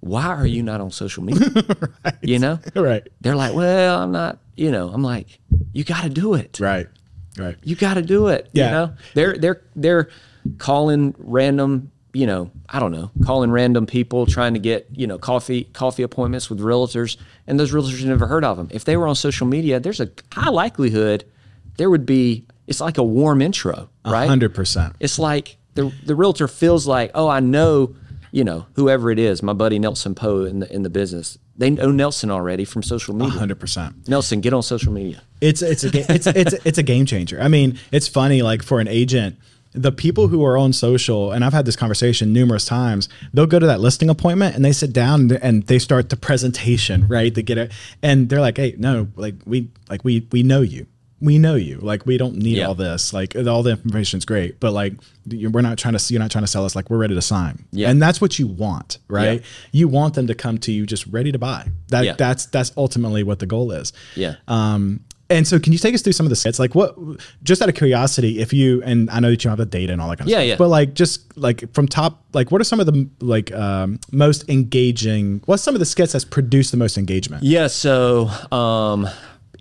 why 0.00 0.26
are 0.26 0.46
you 0.46 0.62
not 0.62 0.80
on 0.80 0.90
social 0.90 1.22
media? 1.22 1.48
You 2.22 2.38
know?" 2.38 2.58
right, 2.74 3.06
They're 3.20 3.36
like, 3.36 3.54
"Well, 3.54 3.98
I'm 4.00 4.12
not." 4.12 4.38
You 4.56 4.70
know, 4.70 4.88
I'm 4.90 5.02
like, 5.02 5.40
"You 5.72 5.82
got 5.84 6.02
to 6.02 6.10
do 6.10 6.34
it. 6.34 6.58
right, 6.60 6.86
right. 7.38 7.56
You 7.64 7.74
got 7.76 7.94
to 7.94 8.02
do 8.02 8.28
it." 8.28 8.48
Yeah. 8.52 8.64
You 8.66 8.70
know, 8.72 8.94
they're 9.14 9.36
they're 9.38 9.62
they're 9.76 10.08
calling 10.58 11.14
random. 11.18 11.90
You 12.14 12.26
know, 12.26 12.50
I 12.68 12.78
don't 12.78 12.92
know, 12.92 13.10
calling 13.24 13.50
random 13.50 13.86
people 13.86 14.26
trying 14.26 14.52
to 14.52 14.60
get 14.60 14.86
you 14.92 15.06
know 15.06 15.18
coffee 15.18 15.64
coffee 15.72 16.02
appointments 16.02 16.50
with 16.50 16.60
realtors, 16.60 17.16
and 17.46 17.58
those 17.58 17.72
realtors 17.72 18.04
never 18.04 18.26
heard 18.26 18.44
of 18.44 18.56
them. 18.56 18.68
If 18.70 18.84
they 18.84 18.96
were 18.96 19.06
on 19.06 19.14
social 19.14 19.46
media, 19.46 19.80
there's 19.80 20.00
a 20.00 20.10
high 20.32 20.50
likelihood 20.50 21.24
there 21.76 21.90
would 21.90 22.06
be. 22.06 22.46
It's 22.66 22.80
like 22.80 22.98
a 22.98 23.02
warm 23.02 23.42
intro, 23.42 23.90
right? 24.04 24.28
Hundred 24.28 24.54
percent. 24.54 24.94
It's 25.00 25.18
like 25.18 25.56
the 25.74 25.92
the 26.04 26.14
realtor 26.14 26.48
feels 26.48 26.86
like, 26.86 27.10
oh, 27.14 27.28
I 27.28 27.40
know, 27.40 27.96
you 28.30 28.44
know, 28.44 28.66
whoever 28.74 29.10
it 29.10 29.18
is, 29.18 29.42
my 29.42 29.52
buddy 29.52 29.78
Nelson 29.78 30.14
Poe 30.14 30.44
in 30.44 30.60
the 30.60 30.72
in 30.72 30.82
the 30.82 30.90
business. 30.90 31.38
They 31.56 31.70
know 31.70 31.90
Nelson 31.90 32.30
already 32.30 32.64
from 32.64 32.82
social 32.82 33.14
media. 33.14 33.38
Hundred 33.38 33.60
percent. 33.60 34.08
Nelson, 34.08 34.40
get 34.40 34.52
on 34.52 34.62
social 34.62 34.92
media. 34.92 35.22
It's 35.40 35.60
it's 35.60 35.84
a 35.84 36.12
it's 36.12 36.26
it's 36.26 36.54
it's 36.64 36.78
a 36.78 36.82
game 36.82 37.04
changer. 37.04 37.40
I 37.40 37.48
mean, 37.48 37.78
it's 37.90 38.08
funny. 38.08 38.42
Like 38.42 38.62
for 38.62 38.80
an 38.80 38.88
agent, 38.88 39.38
the 39.74 39.92
people 39.92 40.28
who 40.28 40.44
are 40.44 40.56
on 40.58 40.72
social, 40.72 41.32
and 41.32 41.44
I've 41.44 41.52
had 41.52 41.64
this 41.64 41.76
conversation 41.76 42.32
numerous 42.32 42.64
times. 42.64 43.08
They'll 43.32 43.46
go 43.46 43.58
to 43.58 43.66
that 43.66 43.80
listing 43.80 44.10
appointment 44.10 44.54
and 44.54 44.64
they 44.64 44.72
sit 44.72 44.92
down 44.92 45.32
and 45.42 45.66
they 45.66 45.78
start 45.78 46.10
the 46.10 46.16
presentation, 46.16 47.06
right? 47.08 47.34
They 47.34 47.42
get 47.42 47.58
it, 47.58 47.72
and 48.02 48.28
they're 48.28 48.40
like, 48.40 48.56
"Hey, 48.58 48.74
no, 48.78 49.08
like 49.16 49.34
we 49.46 49.68
like 49.88 50.04
we 50.04 50.26
we 50.32 50.42
know 50.42 50.60
you." 50.60 50.86
We 51.20 51.38
know 51.38 51.54
you. 51.54 51.78
Like 51.78 52.04
we 52.04 52.18
don't 52.18 52.34
need 52.34 52.56
Yeah. 52.56 52.66
all 52.66 52.74
this. 52.74 53.12
Like 53.12 53.36
all 53.36 53.62
the 53.62 53.70
information 53.70 54.18
is 54.18 54.24
great, 54.24 54.58
but 54.58 54.72
like 54.72 54.94
we're 55.30 55.60
not 55.62 55.78
trying 55.78 55.96
to. 55.96 56.12
You're 56.12 56.18
not 56.20 56.32
trying 56.32 56.42
to 56.42 56.48
sell 56.50 56.64
us. 56.64 56.74
Like 56.74 56.90
we're 56.90 56.98
ready 56.98 57.14
to 57.14 57.22
sign. 57.22 57.64
Yeah. 57.70 57.90
And 57.90 58.02
that's 58.02 58.20
what 58.20 58.40
you 58.40 58.48
want, 58.48 58.98
right? 59.06 59.40
Yeah. 59.40 59.46
You 59.70 59.86
want 59.86 60.14
them 60.14 60.26
to 60.26 60.34
come 60.34 60.58
to 60.58 60.72
you 60.72 60.84
just 60.84 61.06
ready 61.06 61.30
to 61.30 61.38
buy. 61.38 61.68
That 61.90 62.04
Yeah. 62.04 62.14
that's 62.18 62.46
that's 62.46 62.72
ultimately 62.76 63.22
what 63.22 63.38
the 63.38 63.46
goal 63.46 63.70
is. 63.70 63.92
Yeah. 64.16 64.34
Um, 64.48 64.98
and 65.32 65.46
so, 65.46 65.58
can 65.58 65.72
you 65.72 65.78
take 65.78 65.94
us 65.94 66.02
through 66.02 66.12
some 66.12 66.26
of 66.26 66.30
the 66.30 66.36
skits? 66.36 66.58
Like, 66.58 66.74
what, 66.74 66.96
just 67.42 67.60
out 67.62 67.68
of 67.68 67.74
curiosity, 67.74 68.40
if 68.40 68.52
you, 68.52 68.82
and 68.82 69.08
I 69.10 69.20
know 69.20 69.30
that 69.30 69.42
you 69.44 69.50
have 69.50 69.58
the 69.58 69.66
data 69.66 69.92
and 69.92 70.00
all 70.00 70.08
that 70.10 70.18
kind 70.18 70.28
of 70.28 70.32
Yeah, 70.32 70.38
stuff, 70.38 70.48
yeah. 70.48 70.56
but 70.56 70.68
like, 70.68 70.94
just 70.94 71.36
like 71.36 71.72
from 71.74 71.88
top, 71.88 72.24
like, 72.32 72.50
what 72.50 72.60
are 72.60 72.64
some 72.64 72.80
of 72.80 72.86
the 72.86 73.08
like 73.20 73.52
um, 73.52 73.98
most 74.10 74.48
engaging? 74.48 75.42
What's 75.46 75.62
some 75.62 75.74
of 75.74 75.78
the 75.78 75.86
skits 75.86 76.12
that's 76.12 76.24
produced 76.24 76.70
the 76.70 76.76
most 76.76 76.96
engagement? 76.98 77.42
Yeah. 77.42 77.66
So, 77.66 78.28
um, 78.50 79.08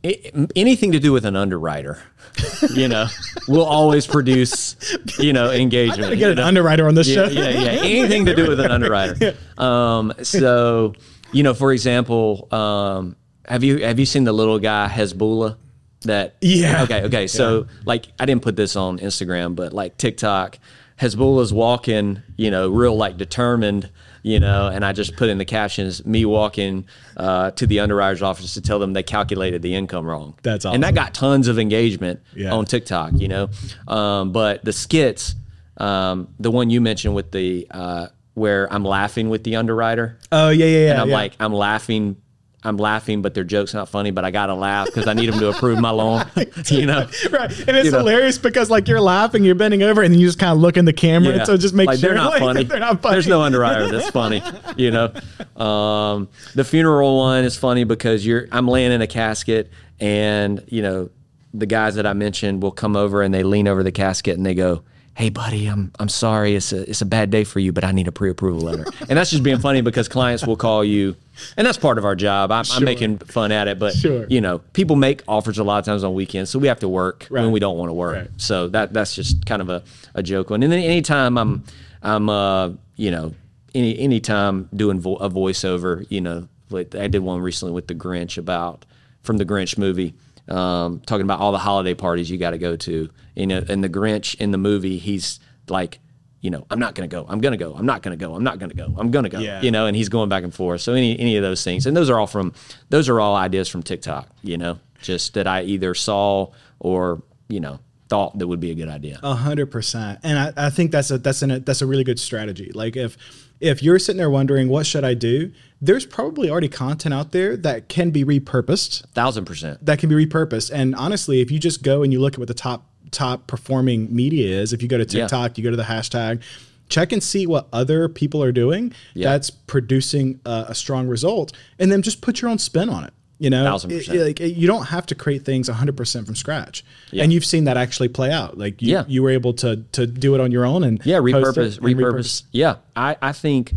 i 0.04 0.20
anything 0.56 0.92
to 0.94 1.00
do 1.00 1.12
with 1.12 1.26
an 1.26 1.36
underwriter, 1.36 2.02
you 2.74 2.88
know, 2.88 3.06
will 3.48 3.66
always 3.66 4.08
produce, 4.08 4.76
you 5.20 5.32
know, 5.32 5.52
engagement. 5.52 6.10
Get 6.10 6.20
you 6.20 6.30
an 6.30 6.36
know? 6.38 6.46
underwriter 6.46 6.88
on 6.88 6.96
this 6.96 7.08
yeah, 7.08 7.28
show. 7.28 7.30
yeah, 7.30 7.50
yeah. 7.50 7.82
Anything 7.84 8.26
to 8.26 8.36
do 8.36 8.48
with 8.48 8.60
an 8.60 8.72
underwriter. 8.72 9.36
Um, 9.62 10.12
so, 10.24 10.96
you 11.32 11.44
know, 11.44 11.54
for 11.54 11.72
example, 11.72 12.48
um, 12.52 13.16
have 13.48 13.64
you 13.64 13.78
have 13.86 14.00
you 14.00 14.08
seen 14.08 14.24
the 14.24 14.34
little 14.34 14.58
guy 14.58 14.90
Hasbulla? 14.92 15.58
That 16.06 16.36
Yeah. 16.42 16.84
Okay. 16.84 17.04
Okay. 17.04 17.28
So, 17.28 17.68
like, 17.86 18.08
I 18.20 18.26
didn't 18.26 18.42
put 18.42 18.56
this 18.56 18.76
on 18.76 19.00
Instagram, 19.00 19.56
but 19.56 19.72
like 19.74 19.98
TikTok, 19.98 20.58
Hasbulla's 21.00 21.54
walking, 21.54 22.22
you 22.38 22.50
know, 22.52 22.70
real 22.70 22.96
like 22.96 23.18
determined, 23.18 23.90
you 24.24 24.40
know, 24.40 24.68
and 24.68 24.84
I 24.86 24.94
just 24.94 25.16
put 25.16 25.30
in 25.30 25.38
the 25.40 25.46
captions 25.46 26.06
me 26.06 26.26
walking 26.26 26.86
uh, 27.18 27.52
to 27.52 27.66
the 27.68 27.80
underwriter's 27.80 28.22
office 28.22 28.54
to 28.56 28.62
tell 28.62 28.78
them 28.80 28.94
they 28.94 29.02
calculated 29.04 29.62
the 29.64 29.74
income 29.76 30.06
wrong. 30.06 30.36
That's 30.44 30.66
all 30.66 30.74
And 30.74 30.84
that 30.84 30.94
got 30.96 31.14
tons 31.14 31.48
of 31.48 31.58
engagement 31.58 32.20
Yeah. 32.36 32.52
on 32.52 32.66
TikTok, 32.66 33.14
you 33.16 33.28
know. 33.28 33.50
Um, 33.88 34.32
but 34.32 34.64
the 34.64 34.74
skits, 34.74 35.36
um, 35.78 36.28
the 36.40 36.52
one 36.52 36.70
you 36.70 36.82
mentioned 36.82 37.16
with 37.16 37.32
the 37.32 37.68
uh, 37.72 38.08
where 38.34 38.72
I'm 38.72 38.84
laughing 38.86 39.30
with 39.30 39.44
the 39.44 39.56
underwriter, 39.56 40.18
Oh 40.32 40.50
yeah, 40.50 40.66
yeah, 40.66 40.78
yeah. 40.86 40.92
and 40.92 41.02
I'm 41.02 41.10
yeah. 41.10 41.16
like, 41.16 41.34
I'm 41.40 41.54
laughing. 41.54 42.18
I'm 42.64 42.78
laughing, 42.78 43.24
but 43.24 43.34
their 43.34 43.44
joke's 43.44 43.74
not 43.74 43.90
funny. 43.90 44.12
But 44.12 44.24
I 44.24 44.32
gotta 44.32 44.54
laugh 44.54 44.86
because 44.86 45.08
I 45.08 45.14
need 45.14 45.32
them 45.32 45.40
to 45.40 45.50
approve 45.50 45.80
my 45.80 45.90
loan. 45.90 46.24
you 46.68 46.86
know, 46.86 47.08
right, 47.32 47.60
and 47.68 47.78
it's 47.78 47.86
you 47.86 47.92
know. 47.92 48.00
hilarious 48.00 48.38
because 48.38 48.70
like 48.70 48.88
you're 48.88 49.02
laughing, 49.02 49.44
you're 49.44 49.56
bending 49.56 49.82
over, 49.82 50.02
and 50.04 50.14
then 50.14 50.20
you 50.20 50.28
just 50.28 50.40
kind 50.40 50.52
of 50.52 50.60
look 50.60 50.78
in 50.78 50.86
the 50.86 50.94
camera, 50.94 51.34
and 51.34 51.46
so 51.46 51.58
just 51.58 51.74
make 51.74 51.88
like 51.88 52.00
sure 52.00 52.10
they're 52.10 52.18
not 52.18 52.32
like, 52.32 52.40
funny. 52.40 52.64
They're 52.72 52.80
not 52.80 53.02
funny. 53.02 53.16
There's 53.16 53.28
no 53.28 53.42
underwriter 53.42 53.90
that's 53.90 54.10
funny. 54.10 54.44
You 54.78 54.92
know, 54.92 55.62
um, 55.64 56.30
the 56.54 56.64
funeral 56.64 57.18
one 57.18 57.44
is 57.44 57.58
funny 57.58 57.84
because 57.84 58.26
you're 58.26 58.48
I'm 58.52 58.68
laying 58.68 58.92
in 58.92 59.02
a 59.02 59.08
casket, 59.08 59.72
and 60.00 60.64
you 60.68 60.84
know, 60.84 61.10
the 61.54 61.66
guys 61.66 61.96
that 61.96 62.06
I 62.06 62.14
mentioned 62.14 62.62
will 62.62 62.72
come 62.72 62.96
over 62.96 63.24
and 63.24 63.34
they 63.34 63.44
lean 63.44 63.68
over 63.68 63.82
the 63.84 63.92
casket 63.92 64.38
and 64.38 64.46
they 64.46 64.54
go. 64.54 64.84
Hey 65.22 65.30
buddy, 65.30 65.68
I'm 65.68 65.92
I'm 66.00 66.10
sorry. 66.10 66.56
It's 66.56 66.74
a 66.74 66.90
it's 66.90 67.04
a 67.04 67.06
bad 67.06 67.30
day 67.30 67.44
for 67.44 67.60
you, 67.60 67.72
but 67.72 67.84
I 67.84 67.92
need 67.92 68.08
a 68.08 68.12
pre-approval 68.12 68.62
letter. 68.62 68.86
And 69.08 69.20
that's 69.20 69.30
just 69.30 69.44
being 69.44 69.60
funny 69.60 69.82
because 69.82 70.08
clients 70.08 70.48
will 70.48 70.56
call 70.56 70.84
you, 70.84 71.16
and 71.56 71.68
that's 71.68 71.78
part 71.78 72.00
of 72.00 72.06
our 72.06 72.16
job. 72.16 72.52
I'm, 72.52 72.66
I'm 72.72 72.84
making 72.84 73.20
fun 73.20 73.52
at 73.52 73.68
it, 73.68 73.78
but 73.78 73.94
Sure. 73.94 74.26
you 74.30 74.42
know, 74.42 74.58
people 74.74 74.96
make 74.96 75.22
offers 75.28 75.60
a 75.60 75.64
lot 75.64 75.78
of 75.78 75.86
times 75.86 76.04
on 76.04 76.16
weekends, 76.16 76.50
so 76.50 76.58
we 76.58 76.68
have 76.70 76.80
to 76.80 76.90
work 76.90 77.28
Right. 77.30 77.44
when 77.44 77.52
we 77.52 77.60
don't 77.60 77.78
want 77.78 77.90
to 77.90 77.94
work. 77.94 78.16
Right. 78.16 78.30
So 78.38 78.68
that 78.70 78.94
that's 78.94 79.14
just 79.14 79.46
kind 79.46 79.62
of 79.62 79.70
a, 79.70 79.84
a 80.16 80.24
joke 80.24 80.50
one. 80.50 80.64
And 80.64 80.74
then 80.74 80.80
anytime 80.80 81.38
I'm 81.38 81.66
I'm 82.02 82.28
uh 82.28 82.72
you 82.96 83.12
know 83.12 83.36
any 83.76 84.00
anytime 84.00 84.70
doing 84.76 85.00
vo- 85.00 85.18
a 85.18 85.30
voiceover, 85.30 86.04
you 86.10 86.22
know, 86.22 86.48
like 86.72 86.96
I 86.96 87.06
did 87.08 87.20
one 87.22 87.42
recently 87.42 87.74
with 87.76 87.86
the 87.86 87.94
Grinch 87.94 88.40
about 88.40 88.88
from 89.22 89.38
the 89.38 89.46
Grinch 89.46 89.78
movie, 89.78 90.16
um, 90.52 91.00
talking 91.02 91.24
about 91.24 91.40
all 91.40 91.52
the 91.52 91.58
holiday 91.58 91.94
parties 91.94 92.30
you 92.30 92.38
got 92.38 92.52
to 92.52 92.58
go 92.58 92.76
to. 92.76 93.10
You 93.36 93.48
know, 93.48 93.64
and 93.68 93.84
the 93.84 93.90
Grinch 93.90 94.36
in 94.36 94.52
the 94.52 94.58
movie, 94.58 94.98
he's 94.98 95.40
like. 95.68 96.00
You 96.44 96.50
know, 96.50 96.66
I'm 96.72 96.80
not 96.80 96.96
gonna 96.96 97.08
go. 97.08 97.24
I'm 97.30 97.40
gonna 97.40 97.56
go. 97.56 97.76
I'm 97.76 97.86
not 97.86 98.02
gonna 98.02 98.16
go. 98.16 98.34
I'm 98.34 98.44
not 98.44 98.58
gonna 98.58 98.74
go. 98.74 98.96
I'm 98.98 99.12
gonna 99.12 99.30
go. 99.30 99.38
Yeah. 99.38 99.62
You 99.62 99.70
know, 99.70 99.86
and 99.86 99.96
he's 99.96 100.10
going 100.10 100.28
back 100.28 100.44
and 100.44 100.52
forth. 100.52 100.82
So 100.82 100.94
any 100.94 101.20
any 101.20 101.38
of 101.38 101.44
those 101.44 101.64
things, 101.64 101.86
and 101.86 101.96
those 101.96 102.10
are 102.10 102.20
all 102.20 102.26
from 102.26 102.54
those 102.90 103.10
are 103.10 103.20
all 103.20 103.36
ideas 103.36 103.70
from 103.70 103.84
TikTok. 103.84 104.28
You 104.42 104.58
know, 104.58 104.80
just 105.04 105.36
that 105.36 105.46
I 105.46 105.62
either 105.62 105.94
saw 105.94 106.48
or 106.80 107.22
you 107.48 107.60
know 107.60 107.80
thought 108.10 108.40
that 108.40 108.48
would 108.48 108.60
be 108.60 108.72
a 108.72 108.74
good 108.74 108.90
idea. 108.90 109.20
A 109.22 109.36
hundred 109.36 109.68
percent, 109.70 110.20
and 110.24 110.40
I, 110.40 110.66
I 110.66 110.70
think 110.72 110.90
that's 110.92 111.12
a 111.12 111.20
that's 111.20 111.44
an 111.44 111.64
that's 111.64 111.84
a 111.84 111.86
really 111.86 112.04
good 112.04 112.20
strategy. 112.20 112.72
Like 112.74 112.98
if 112.98 113.18
if 113.62 113.82
you're 113.82 114.00
sitting 114.00 114.18
there 114.18 114.30
wondering 114.30 114.68
what 114.68 114.86
should 114.86 115.04
I 115.06 115.14
do, 115.14 115.52
there's 115.82 116.06
probably 116.06 116.50
already 116.50 116.68
content 116.68 117.14
out 117.14 117.32
there 117.32 117.56
that 117.58 117.88
can 117.90 118.12
be 118.12 118.24
repurposed. 118.26 119.06
Thousand 119.14 119.46
percent. 119.46 119.84
That 119.86 120.00
can 120.00 120.10
be 120.10 120.16
repurposed. 120.26 120.72
And 120.74 120.94
honestly, 120.96 121.42
if 121.42 121.50
you 121.52 121.60
just 121.60 121.82
go 121.84 122.04
and 122.04 122.12
you 122.12 122.20
look 122.20 122.34
at 122.34 122.40
what 122.40 122.48
the 122.48 122.54
top 122.54 122.88
top 123.12 123.48
performing 123.48 124.14
media 124.16 124.60
is, 124.62 124.74
if 124.74 124.82
you 124.82 124.88
go 124.88 124.98
to 124.98 125.04
Yeah. 125.18 125.24
TikTok, 125.24 125.58
you 125.58 125.64
go 125.64 125.70
to 125.72 125.76
the 125.78 125.84
hashtag, 125.84 126.42
check 126.90 127.12
and 127.12 127.22
see 127.22 127.46
what 127.46 127.68
other 127.74 128.08
people 128.10 128.42
are 128.44 128.52
doing 128.52 128.94
Yeah. 129.14 129.32
that's 129.32 129.50
producing 129.50 130.40
a, 130.46 130.66
a 130.70 130.76
strong 130.76 131.08
result, 131.08 131.52
and 131.80 131.92
then 131.92 132.02
just 132.02 132.22
put 132.22 132.42
your 132.42 132.50
own 132.52 132.58
spin 132.58 132.90
on 132.90 133.04
it. 133.04 133.14
You 133.42 133.50
know, 133.50 133.76
It- 133.90 134.08
like 134.08 134.40
you 134.40 134.68
don't 134.68 134.86
have 134.86 135.08
to 135.08 135.16
create 135.16 135.44
things 135.44 135.68
100% 135.68 136.26
from 136.28 136.36
scratch. 136.36 136.86
Yeah. 137.10 137.24
And 137.24 137.34
you've 137.34 137.44
seen 137.44 137.64
that 137.64 137.76
actually 137.76 138.10
play 138.10 138.32
out. 138.32 138.56
Like 138.56 138.84
you, 138.84 138.92
Yeah. 138.94 139.04
you 139.08 139.24
were 139.24 139.32
able 139.32 139.54
to 139.54 139.78
to 139.94 140.06
do 140.06 140.36
it 140.36 140.42
on 140.42 140.52
your 140.52 140.64
own 140.64 140.84
and 140.84 141.02
Yeah, 141.04 141.18
it 141.18 141.22
repurpose, 141.24 141.78
and 141.80 141.86
repurpose. 141.88 142.44
Yeah, 142.52 142.76
I, 142.96 143.16
I 143.20 143.32
think, 143.32 143.74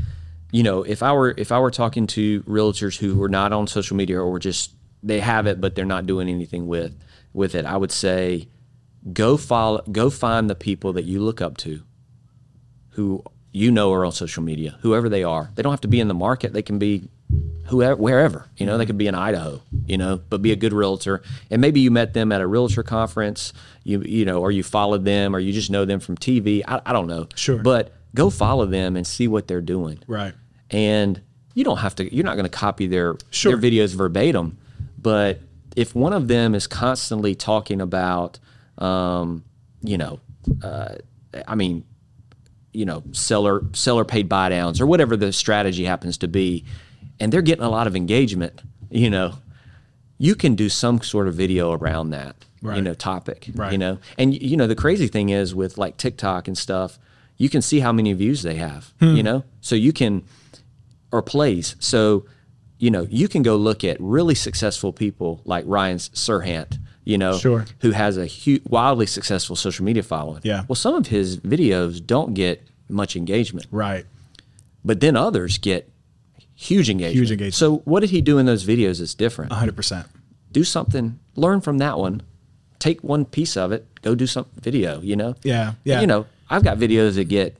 you 0.53 0.63
know, 0.63 0.83
if 0.83 1.03
I 1.03 1.15
were 1.15 1.33
if 1.39 1.51
I 1.51 1.59
were 1.61 1.71
talking 1.71 2.07
to 2.09 2.43
realtors 2.43 2.99
who 2.99 3.15
were 3.17 3.31
not 3.31 3.55
on 3.55 3.67
social 3.67 3.97
media 3.97 4.19
or 4.21 4.31
were 4.31 4.39
just 4.39 4.73
they 5.03 5.21
have 5.21 5.47
it 5.47 5.61
but 5.63 5.75
they're 5.75 5.87
not 5.97 6.05
doing 6.05 6.29
anything 6.29 6.67
with 6.67 6.93
with 7.33 7.55
it, 7.55 7.65
I 7.65 7.79
would 7.79 7.91
say, 7.91 8.49
go 9.15 9.39
follow, 9.39 9.83
go 9.91 10.11
find 10.11 10.51
the 10.51 10.55
people 10.55 10.93
that 10.93 11.05
you 11.07 11.21
look 11.23 11.41
up 11.41 11.57
to, 11.65 11.81
who 12.91 13.25
you 13.51 13.71
know 13.71 13.93
are 13.95 14.05
on 14.05 14.13
social 14.13 14.43
media, 14.43 14.77
whoever 14.83 15.09
they 15.09 15.23
are. 15.25 15.51
They 15.55 15.63
don't 15.63 15.73
have 15.73 15.81
to 15.83 15.89
be 15.89 16.01
in 16.01 16.09
the 16.09 16.15
market. 16.29 16.53
They 16.53 16.63
can 16.63 16.79
be 16.79 17.09
whoever 17.67 17.97
wherever 18.01 18.49
you 18.57 18.67
know 18.67 18.77
they 18.77 18.85
could 18.87 18.99
be 18.99 19.07
in 19.07 19.15
idaho 19.15 19.61
you 19.87 19.97
know 19.97 20.21
but 20.29 20.43
be 20.43 20.53
a 20.53 20.57
good 20.57 20.73
realtor 20.73 21.23
and 21.51 21.61
maybe 21.61 21.81
you 21.81 21.91
met 21.91 22.13
them 22.13 22.31
at 22.33 22.41
a 22.41 22.47
realtor 22.47 22.83
conference 22.83 23.53
you 23.85 24.01
you 24.03 24.25
know 24.25 24.41
or 24.41 24.51
you 24.51 24.63
followed 24.63 25.05
them 25.05 25.35
or 25.35 25.39
you 25.39 25.53
just 25.53 25.71
know 25.71 25.85
them 25.85 25.99
from 26.01 26.17
tv 26.17 26.63
i, 26.69 26.81
I 26.85 26.93
don't 26.93 27.07
know 27.07 27.27
Sure. 27.35 27.59
but 27.63 27.93
go 28.15 28.29
follow 28.31 28.67
them 28.67 28.97
and 28.97 29.07
see 29.07 29.29
what 29.29 29.49
they're 29.49 29.61
doing 29.63 29.99
Right. 30.07 30.35
and 30.71 31.21
you 31.55 31.65
don't 31.65 31.79
have 31.79 31.95
to 31.97 32.15
you're 32.15 32.25
not 32.25 32.35
going 32.37 32.45
to 32.45 32.57
copy 32.57 32.87
their 32.87 33.17
Sure. 33.31 33.57
their 33.57 33.71
videos 33.71 33.95
verbatim 33.95 34.59
but 35.01 35.41
if 35.77 35.95
one 35.95 36.13
of 36.13 36.29
them 36.29 36.55
is 36.55 36.67
constantly 36.67 37.35
talking 37.35 37.81
about 37.81 38.39
um, 38.79 39.43
you 39.83 39.97
know 39.99 40.21
uh, 40.63 40.97
i 41.49 41.55
mean 41.55 41.85
you 42.77 42.85
know, 42.85 43.05
seller 43.13 43.63
seller 43.73 44.05
paid 44.05 44.29
buy 44.29 44.49
downs 44.49 44.81
or 44.81 44.87
whatever 44.89 45.17
the 45.17 45.33
strategy 45.33 45.85
happens 45.85 46.19
to 46.19 46.27
be, 46.27 46.65
and 47.21 47.33
they're 47.33 47.43
getting 47.43 47.65
a 47.65 47.71
lot 47.71 47.87
of 47.87 47.95
engagement, 47.97 48.61
you 48.91 49.11
know, 49.11 49.35
you 50.19 50.35
can 50.35 50.55
do 50.55 50.69
some 50.69 51.01
sort 51.03 51.27
of 51.29 51.35
video 51.35 51.73
around 51.73 52.11
that, 52.11 52.37
you 52.63 52.81
know, 52.83 52.95
topic, 52.95 53.51
Right. 53.55 53.73
you 53.73 53.79
know. 53.79 53.99
And 54.19 54.41
you 54.41 54.57
know, 54.57 54.67
the 54.67 54.77
crazy 54.77 55.09
thing 55.09 55.29
is 55.31 55.55
with 55.55 55.77
like 55.77 55.97
TikTok 55.97 56.49
and 56.49 56.57
stuff, 56.57 56.99
you 57.37 57.49
can 57.49 57.61
see 57.63 57.81
how 57.81 57.93
many 57.93 58.13
views 58.13 58.43
they 58.43 58.55
have, 58.57 58.93
Hmm. 59.01 59.17
you 59.17 59.23
know? 59.23 59.45
So 59.61 59.75
you 59.75 59.93
can 59.93 60.23
or 61.13 61.21
plays. 61.23 61.77
So, 61.79 62.25
you 62.79 62.91
know, 62.91 63.07
you 63.11 63.29
can 63.29 63.43
go 63.43 63.57
look 63.57 63.85
at 63.85 63.97
really 64.01 64.35
successful 64.35 64.93
people 64.93 65.41
like 65.45 65.65
Ryan 65.67 65.99
Serhant, 65.99 66.79
you 67.05 67.19
know, 67.19 67.37
Sure. 67.39 67.67
who 67.81 67.91
has 67.93 68.17
a 68.17 68.27
hu- 68.27 68.61
wildly 68.69 69.07
successful 69.07 69.57
social 69.57 69.85
media 69.85 70.03
following. 70.03 70.41
Yeah. 70.45 70.65
Well, 70.69 70.77
some 70.77 70.95
of 70.95 71.09
his 71.09 71.37
videos 71.39 72.05
don't 72.05 72.35
get 72.35 72.67
much 72.89 73.15
engagement, 73.17 73.67
Right. 73.71 74.07
but 74.85 75.01
then 75.01 75.17
others 75.17 75.59
get 75.59 75.89
huge 76.67 76.89
engagement. 76.91 77.17
Huge 77.17 77.31
engagement. 77.31 77.55
So, 77.55 77.77
what 77.85 78.01
did 78.01 78.11
he 78.11 78.21
do 78.21 78.39
in 78.39 78.47
those 78.47 78.65
videos 78.65 78.99
that's 78.99 79.15
different? 79.15 79.53
100%. 79.53 80.07
do 80.53 80.63
something, 80.65 81.19
learn 81.35 81.61
from 81.61 81.79
that 81.79 81.99
one, 81.99 82.23
take 82.79 83.03
one 83.03 83.25
piece 83.25 83.57
of 83.57 83.73
it, 83.73 83.87
go 84.03 84.15
do 84.15 84.27
some 84.27 84.47
video, 84.61 85.01
you 85.01 85.17
know? 85.17 85.35
Yeah, 85.43 85.73
yeah. 85.85 86.01
You 86.01 86.07
know, 86.07 86.27
I've 86.49 86.63
got 86.63 86.79
videos 86.79 87.15
that 87.17 87.25
get 87.25 87.57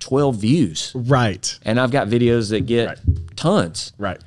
12 0.00 0.36
views 0.36 0.92
Right. 0.94 1.58
and 1.64 1.78
I've 1.78 1.90
got 1.90 2.08
videos 2.08 2.48
that 2.50 2.64
get 2.66 2.86
Right. 2.88 2.98
tons. 3.36 3.92
Right. 3.98 4.18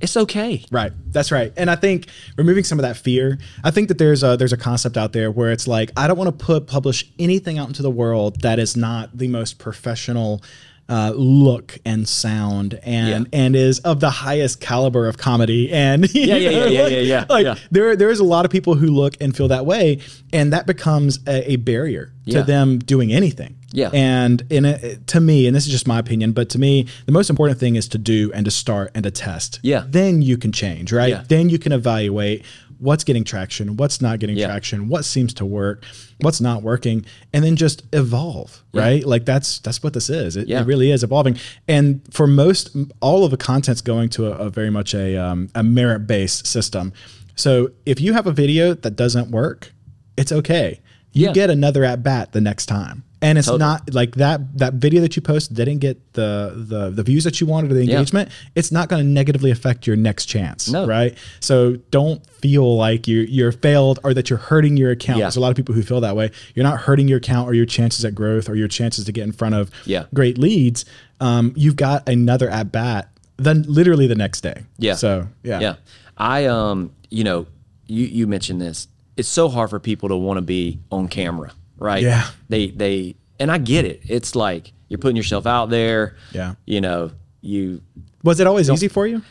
It's 0.00 0.16
okay. 0.16 0.64
Right. 0.70 0.92
That's 1.10 1.32
right. 1.32 1.52
And 1.56 1.68
I 1.68 1.74
think 1.74 2.06
removing 2.36 2.62
some 2.62 2.78
of 2.78 2.84
that 2.84 2.96
fear, 2.96 3.38
I 3.64 3.72
think 3.72 3.88
that 3.88 3.98
there's 3.98 4.22
a 4.22 4.36
there's 4.36 4.52
a 4.52 4.56
concept 4.56 4.96
out 4.96 5.12
there 5.12 5.28
where 5.32 5.50
it's 5.50 5.66
like 5.66 5.90
I 5.96 6.06
don't 6.06 6.16
want 6.16 6.28
to 6.38 6.44
put 6.44 6.68
publish 6.68 7.10
anything 7.18 7.58
out 7.58 7.66
into 7.66 7.82
the 7.82 7.90
world 7.90 8.42
that 8.42 8.60
is 8.60 8.76
not 8.76 9.16
the 9.18 9.26
most 9.26 9.58
professional 9.58 10.40
uh, 10.88 11.12
look 11.14 11.78
and 11.84 12.08
sound 12.08 12.78
and 12.82 13.26
Yeah. 13.30 13.38
and 13.40 13.54
is 13.54 13.78
of 13.80 14.00
the 14.00 14.08
highest 14.10 14.60
caliber 14.60 15.06
of 15.06 15.18
comedy 15.18 15.70
and 15.70 16.08
Yeah, 16.14 16.36
yeah, 16.36 16.50
know, 16.50 16.66
yeah, 16.66 16.68
yeah, 16.68 16.82
like- 16.82 16.92
yeah, 16.92 16.98
yeah, 17.00 17.24
like 17.30 17.44
yeah. 17.44 17.54
there 17.70 17.94
there 17.96 18.10
is 18.10 18.20
a 18.20 18.24
lot 18.24 18.44
of 18.46 18.50
people 18.50 18.74
who 18.74 18.86
look 18.86 19.14
and 19.20 19.36
feel 19.36 19.48
that 19.48 19.66
way 19.66 19.98
and 20.32 20.52
that 20.54 20.66
becomes 20.66 21.18
a, 21.26 21.52
a 21.52 21.56
barrier 21.56 22.12
to 22.30 22.42
them 22.42 22.78
doing 22.78 23.10
anything 23.12 23.56
Yeah. 23.72 23.88
and 23.94 24.42
in 24.50 24.64
a, 24.66 24.96
to 24.96 25.18
me, 25.20 25.46
and 25.46 25.56
this 25.56 25.64
is 25.66 25.72
just 25.72 25.86
my 25.86 25.98
opinion, 25.98 26.32
but 26.32 26.50
to 26.50 26.58
me, 26.58 26.86
the 27.06 27.12
most 27.12 27.30
important 27.30 27.58
thing 27.58 27.76
is 27.76 27.88
to 27.88 27.98
do 27.98 28.30
and 28.34 28.44
to 28.44 28.50
start 28.50 28.90
and 28.94 29.04
to 29.04 29.10
test. 29.10 29.60
Yeah. 29.62 29.84
Then 29.88 30.20
you 30.20 30.36
can 30.36 30.52
change, 30.52 30.92
right? 30.92 31.26
Then 31.28 31.48
you 31.48 31.58
can 31.58 31.72
evaluate 31.72 32.44
what's 32.78 33.04
getting 33.04 33.24
traction, 33.24 33.76
what's 33.76 34.00
not 34.00 34.18
getting 34.20 34.36
Yeah. 34.36 34.46
traction, 34.46 34.88
what 34.88 35.04
seems 35.04 35.34
to 35.34 35.44
work, 35.44 35.84
what's 36.20 36.40
not 36.40 36.62
working, 36.62 37.04
and 37.32 37.44
then 37.44 37.56
just 37.56 37.82
evolve, 37.92 38.62
right? 38.72 39.04
Like 39.04 39.24
that's 39.24 39.58
that's 39.60 39.82
what 39.82 39.92
this 39.94 40.08
is. 40.10 40.36
It, 40.36 40.48
Yeah. 40.48 40.60
it 40.60 40.66
really 40.66 40.90
is 40.90 41.02
evolving. 41.02 41.36
And 41.66 42.00
for 42.12 42.26
most, 42.26 42.76
all 43.00 43.24
of 43.24 43.30
the 43.30 43.36
content's 43.36 43.80
going 43.80 44.08
to 44.10 44.26
a, 44.28 44.46
a 44.46 44.50
very 44.50 44.70
much 44.70 44.94
a 44.94 45.16
um, 45.16 45.48
a 45.54 45.62
merit 45.62 46.06
based 46.06 46.46
system. 46.46 46.92
So 47.34 47.70
if 47.86 48.00
you 48.00 48.12
have 48.14 48.26
a 48.26 48.32
video 48.32 48.74
that 48.74 48.96
doesn't 48.96 49.30
work, 49.30 49.72
it's 50.16 50.32
okay. 50.32 50.80
You 51.12 51.26
Yeah. 51.26 51.32
get 51.32 51.50
another 51.50 51.84
at 51.84 52.02
bat 52.02 52.32
the 52.32 52.40
next 52.40 52.66
time. 52.66 53.04
And 53.20 53.36
it's 53.36 53.46
Totally. 53.48 53.58
not 53.58 53.94
like 53.94 54.14
that 54.14 54.58
that 54.58 54.74
video 54.74 55.00
that 55.00 55.16
you 55.16 55.22
posted 55.22 55.56
didn't 55.56 55.78
get 55.78 56.12
the 56.12 56.52
the 56.54 56.90
the 56.90 57.02
views 57.02 57.24
that 57.24 57.40
you 57.40 57.48
wanted 57.48 57.72
or 57.72 57.74
the 57.74 57.80
engagement. 57.80 58.30
It's 58.54 58.70
not 58.70 58.88
going 58.88 59.02
to 59.02 59.08
negatively 59.08 59.50
affect 59.50 59.88
your 59.88 59.96
next 59.96 60.26
chance, 60.26 60.68
No. 60.68 60.86
right? 60.86 61.18
So 61.40 61.76
don't 61.90 62.24
feel 62.40 62.76
like 62.76 63.08
you 63.08 63.20
you're 63.22 63.50
failed 63.50 63.98
or 64.04 64.14
that 64.14 64.30
you're 64.30 64.38
hurting 64.38 64.76
your 64.76 64.92
account. 64.92 65.18
Yeah. 65.18 65.24
There's 65.24 65.36
a 65.36 65.40
lot 65.40 65.50
of 65.50 65.56
people 65.56 65.74
who 65.74 65.82
feel 65.82 66.00
that 66.02 66.14
way. 66.14 66.30
You're 66.54 66.62
not 66.62 66.78
hurting 66.78 67.08
your 67.08 67.18
account 67.18 67.48
or 67.48 67.54
your 67.54 67.66
chances 67.66 68.04
at 68.04 68.14
growth 68.14 68.48
or 68.48 68.54
your 68.54 68.68
chances 68.68 69.04
to 69.06 69.10
get 69.12 69.24
in 69.24 69.32
front 69.32 69.56
of 69.56 69.70
Yeah. 69.84 70.04
great 70.14 70.38
leads. 70.38 70.84
Um, 71.20 71.52
you've 71.56 71.76
got 71.76 72.08
another 72.08 72.48
at 72.48 72.70
bat 72.70 73.08
then 73.36 73.64
literally 73.68 74.06
the 74.06 74.14
next 74.16 74.42
day. 74.42 74.62
Yeah. 74.78 74.94
So 74.94 75.26
yeah. 75.42 75.58
Yeah. 75.60 75.74
I 76.16 76.46
um, 76.46 76.92
you 77.10 77.24
know, 77.24 77.46
you 77.88 78.04
you 78.06 78.26
mentioned 78.28 78.60
this. 78.60 78.86
It's 79.16 79.28
so 79.28 79.48
hard 79.48 79.70
for 79.70 79.80
people 79.80 80.08
to 80.08 80.16
want 80.16 80.36
to 80.36 80.42
be 80.42 80.78
on 80.92 81.08
camera, 81.08 81.50
right? 81.78 82.02
Yeah. 82.02 82.28
They 82.48 82.68
they 82.70 83.16
and 83.40 83.50
I 83.50 83.58
get 83.58 83.84
it. 83.84 84.02
It's 84.08 84.34
like 84.34 84.72
you're 84.88 84.98
putting 84.98 85.16
yourself 85.16 85.46
out 85.46 85.70
there. 85.70 86.16
Yeah. 86.32 86.54
You 86.66 86.80
know, 86.80 87.10
you 87.40 87.82
Was 88.24 88.40
it 88.40 88.46
always 88.46 88.68
easy 88.70 88.88
for 88.88 89.06
you? 89.06 89.22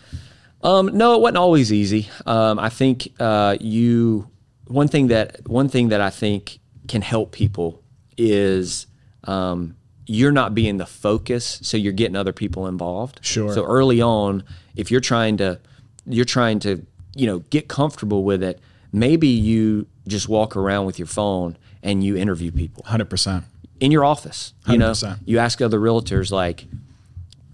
um, 0.64 0.88
no, 0.98 1.16
it 1.16 1.22
wasn't 1.22 1.38
always 1.38 1.72
easy. 1.72 2.10
Um, 2.26 2.58
I 2.60 2.70
think 2.70 3.14
uh, 3.20 3.58
you 3.60 4.30
one 4.68 4.88
thing 4.88 5.08
that 5.08 5.48
one 5.48 5.70
thing 5.70 5.90
that 5.90 6.02
I 6.02 6.10
think 6.10 6.60
can 6.88 7.02
help 7.02 7.32
people 7.32 7.84
is 8.18 8.88
um, 9.26 9.76
you're 10.06 10.32
not 10.32 10.56
being 10.56 10.78
the 10.78 10.86
focus, 10.86 11.60
so 11.62 11.78
you're 11.78 11.94
getting 11.94 12.16
other 12.16 12.34
people 12.34 12.68
involved. 12.68 13.20
Sure. 13.22 13.54
So 13.54 13.64
early 13.66 14.02
on, 14.02 14.44
if 14.76 14.90
you're 14.92 15.02
trying 15.02 15.38
to 15.38 15.60
you're 16.06 16.26
trying 16.26 16.60
to 16.60 16.86
you 17.16 17.28
know 17.28 17.40
get 17.50 17.68
comfortable 17.68 18.24
with 18.24 18.42
it, 18.42 18.60
maybe 18.92 19.28
you 19.28 19.86
just 20.08 20.30
walk 20.30 20.56
around 20.56 20.86
with 20.86 20.98
your 20.98 21.08
phone 21.08 21.58
and 21.88 22.04
you 22.04 22.16
interview 22.18 22.52
people 22.52 22.84
Hundred 22.86 23.10
percent. 23.10 23.46
in 23.80 23.92
your 23.92 24.04
office. 24.06 24.54
You 24.68 24.78
know, 24.78 24.92
100%. 24.92 25.20
you 25.26 25.40
ask 25.40 25.62
other 25.62 25.80
realtors 25.80 26.32
like, 26.32 26.66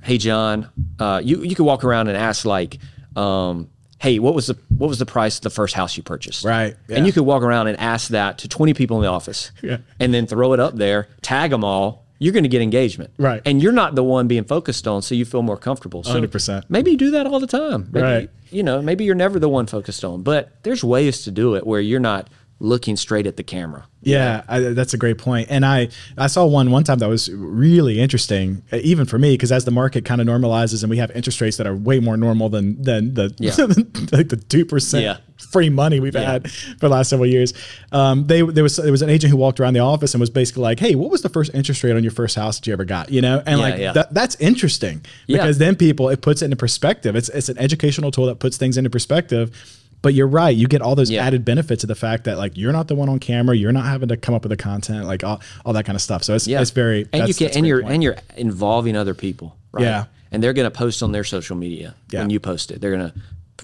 "Hey, 0.01 0.17
John," 0.17 0.69
uh, 0.99 1.21
you 1.23 1.43
you 1.43 1.55
could 1.55 1.65
walk 1.65 1.83
around 1.83 2.07
and 2.09 2.17
ask 2.17 2.45
like, 2.45 2.79
um, 3.15 3.69
"Hey, 3.99 4.19
what 4.19 4.33
was 4.33 4.47
the 4.47 4.57
what 4.77 4.87
was 4.87 4.99
the 4.99 5.05
price 5.05 5.37
of 5.37 5.43
the 5.43 5.49
first 5.49 5.73
house 5.75 5.95
you 5.97 6.03
purchased?" 6.03 6.43
Right, 6.43 6.75
yeah. 6.87 6.97
And 6.97 7.05
you 7.05 7.13
could 7.13 7.23
walk 7.23 7.43
around 7.43 7.67
and 7.67 7.79
ask 7.79 8.09
that 8.09 8.37
to 8.39 8.47
twenty 8.47 8.73
people 8.73 8.97
in 8.97 9.03
the 9.03 9.09
office, 9.09 9.51
Yeah. 9.61 9.77
and 9.99 10.13
then 10.13 10.27
throw 10.27 10.53
it 10.53 10.59
up 10.59 10.75
there, 10.75 11.07
tag 11.21 11.51
them 11.51 11.63
all. 11.63 12.01
You're 12.19 12.31
going 12.31 12.43
to 12.43 12.49
get 12.49 12.61
engagement, 12.61 13.09
Right. 13.17 13.41
And 13.43 13.61
you're 13.61 13.73
not 13.73 13.95
the 13.95 14.03
one 14.03 14.29
being 14.29 14.45
focused 14.45 14.87
on, 14.87 15.01
so 15.01 15.13
you 15.13 15.25
feel 15.25 15.41
more 15.41 15.57
comfortable. 15.57 16.03
So 16.03 16.13
100%. 16.21 16.63
Maybe 16.69 16.91
you 16.91 16.95
do 16.97 17.11
that 17.11 17.27
all 17.27 17.41
the 17.41 17.47
time, 17.47 17.89
Maybe, 17.91 18.03
Right. 18.05 18.29
You 18.49 18.63
know, 18.63 18.81
maybe 18.81 19.03
you're 19.03 19.15
never 19.15 19.39
the 19.39 19.49
one 19.49 19.65
focused 19.65 20.05
on, 20.05 20.21
but 20.21 20.51
there's 20.63 20.85
ways 20.85 21.23
to 21.23 21.31
do 21.31 21.55
it 21.55 21.67
where 21.67 21.81
you're 21.81 21.99
not 21.99 22.29
looking 22.59 22.95
straight 22.95 23.27
at 23.27 23.35
the 23.35 23.43
camera. 23.43 23.85
Yeah, 24.01 24.43
I, 24.47 24.59
that's 24.59 24.93
a 24.93 24.97
great 24.97 25.17
point. 25.17 25.47
And 25.49 25.65
I 25.65 25.87
I 26.17 26.27
saw 26.27 26.45
one 26.45 26.71
one 26.71 26.83
time 26.83 26.99
that 26.99 27.07
was 27.09 27.29
really 27.31 27.99
interesting, 27.99 28.61
uh, 28.71 28.77
even 28.83 29.05
for 29.05 29.17
me, 29.17 29.33
because 29.33 29.51
as 29.51 29.63
the 29.65 29.71
market 29.71 30.03
kind 30.05 30.19
of 30.19 30.27
normalizes 30.27 30.83
and 30.83 30.89
we 30.89 30.97
have 30.97 31.09
interest 31.11 31.39
rates 31.39 31.55
that 31.57 31.67
are 31.67 31.75
way 31.75 31.99
more 31.99 32.17
normal 32.17 32.49
than 32.49 32.81
than 32.81 33.13
the 33.13 33.33
Yeah. 33.39 33.55
like 34.17 34.27
the 34.29 34.43
two 34.49 34.65
percent 34.65 35.03
Yeah. 35.03 35.17
free 35.51 35.69
money 35.69 36.01
we've 36.01 36.13
Yeah. 36.15 36.31
had 36.33 36.51
for 36.51 36.79
the 36.79 36.89
last 36.89 37.09
several 37.09 37.29
years. 37.29 37.53
Um, 37.93 38.27
they 38.27 38.41
there 38.41 38.63
was 38.63 38.75
there 38.75 38.91
was 38.91 39.01
an 39.01 39.09
agent 39.09 39.31
who 39.31 39.37
walked 39.37 39.59
around 39.61 39.73
the 39.73 39.79
office 39.79 40.13
and 40.13 40.19
was 40.19 40.29
basically 40.29 40.63
like, 40.63 40.79
"Hey, 40.79 40.95
what 40.95 41.09
was 41.09 41.21
the 41.21 41.29
first 41.29 41.51
interest 41.53 41.81
rate 41.83 41.95
on 41.95 42.03
your 42.03 42.11
first 42.11 42.35
house 42.35 42.59
that 42.59 42.67
you 42.67 42.73
ever 42.73 42.85
got?" 42.85 43.09
You 43.09 43.21
know, 43.21 43.41
and 43.45 43.59
like 43.61 43.77
that 43.77 44.13
that's 44.13 44.35
interesting 44.35 45.05
because 45.27 45.59
then 45.59 45.75
people 45.77 46.09
it 46.09 46.21
puts 46.21 46.41
it 46.41 46.45
into 46.45 46.57
perspective. 46.57 47.15
It's 47.15 47.29
it's 47.29 47.47
an 47.47 47.57
educational 47.57 48.11
tool 48.11 48.25
that 48.25 48.39
puts 48.39 48.57
things 48.57 48.75
into 48.77 48.89
perspective. 48.89 49.79
But 50.03 50.13
you're 50.13 50.27
right. 50.27 50.55
You 50.55 50.67
get 50.67 50.81
all 50.83 50.93
those 50.93 51.09
Yeah. 51.09 51.25
added 51.25 51.43
benefits 51.45 51.83
of 51.83 51.87
the 51.87 51.95
fact 51.95 52.25
that 52.25 52.37
like 52.37 52.55
you're 52.57 52.71
not 52.73 52.87
the 52.87 52.93
one 52.93 53.09
on 53.09 53.17
camera. 53.17 53.55
You're 53.57 53.71
not 53.71 53.85
having 53.85 54.09
to 54.09 54.17
come 54.17 54.35
up 54.35 54.43
with 54.43 54.51
the 54.51 54.57
content, 54.57 55.05
like 55.07 55.23
all, 55.23 55.41
all 55.65 55.73
that 55.73 55.85
kind 55.85 55.95
of 55.95 56.01
stuff. 56.01 56.23
So 56.23 56.35
it's 56.35 56.45
Yeah, 56.47 56.61
it's 56.61 56.69
very 56.71 57.07
and 57.11 57.27
you 57.27 57.33
that's- 57.33 57.37
can 57.39 57.45
that's 57.45 57.55
a 57.55 57.57
and 57.59 57.65
you're 57.67 57.81
point. 57.81 57.93
and 57.95 58.03
you're 58.03 58.15
involving 58.37 58.95
other 58.95 59.15
people, 59.15 59.57
right? 59.71 59.81
Yeah. 59.83 60.05
and 60.31 60.41
they're 60.43 60.53
going 60.53 60.65
to 60.69 60.71
post 60.77 61.01
on 61.03 61.11
their 61.11 61.23
social 61.23 61.55
media 61.55 61.95
Yeah. 62.11 62.19
when 62.21 62.29
you 62.29 62.39
post 62.39 62.69
it. 62.71 62.81
They're 62.81 62.95
going 62.95 63.11
to 63.11 63.13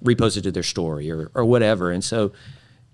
repost 0.04 0.38
it 0.38 0.42
to 0.44 0.52
their 0.52 0.64
story 0.64 1.12
or 1.12 1.30
or 1.36 1.44
whatever, 1.44 1.92
and 1.92 2.04
so 2.04 2.32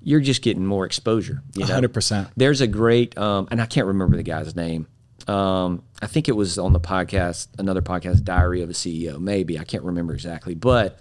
you're 0.02 0.22
just 0.22 0.42
getting 0.42 0.66
more 0.66 0.86
exposure. 0.86 1.42
You 1.56 1.66
know, 1.66 1.74
100%. 1.74 2.28
There's 2.38 2.62
a 2.62 2.68
great, 2.68 3.18
um, 3.18 3.48
and 3.52 3.62
I 3.62 3.66
can't 3.66 3.86
remember 3.88 4.16
the 4.18 4.24
guy's 4.24 4.56
name. 4.56 4.88
Um, 5.28 5.82
I 6.02 6.08
think 6.08 6.30
it 6.30 6.36
was 6.36 6.58
on 6.58 6.74
the 6.74 6.80
podcast, 6.80 7.48
another 7.60 7.82
podcast, 7.82 8.24
Diary 8.24 8.62
of 8.62 8.70
a 8.70 8.74
CEO. 8.74 9.20
Maybe 9.20 9.60
I 9.60 9.64
can't 9.64 9.84
remember 9.84 10.14
exactly, 10.14 10.54
but 10.56 11.00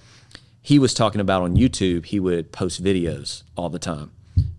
he 0.65 0.79
was 0.79 0.95
talking 0.95 1.21
about 1.21 1.43
on 1.43 1.57
YouTube. 1.57 2.07
He 2.07 2.19
would 2.19 2.51
post 2.51 2.83
videos 2.83 3.43
all 3.57 3.69
the 3.69 3.79
time, 3.79 4.11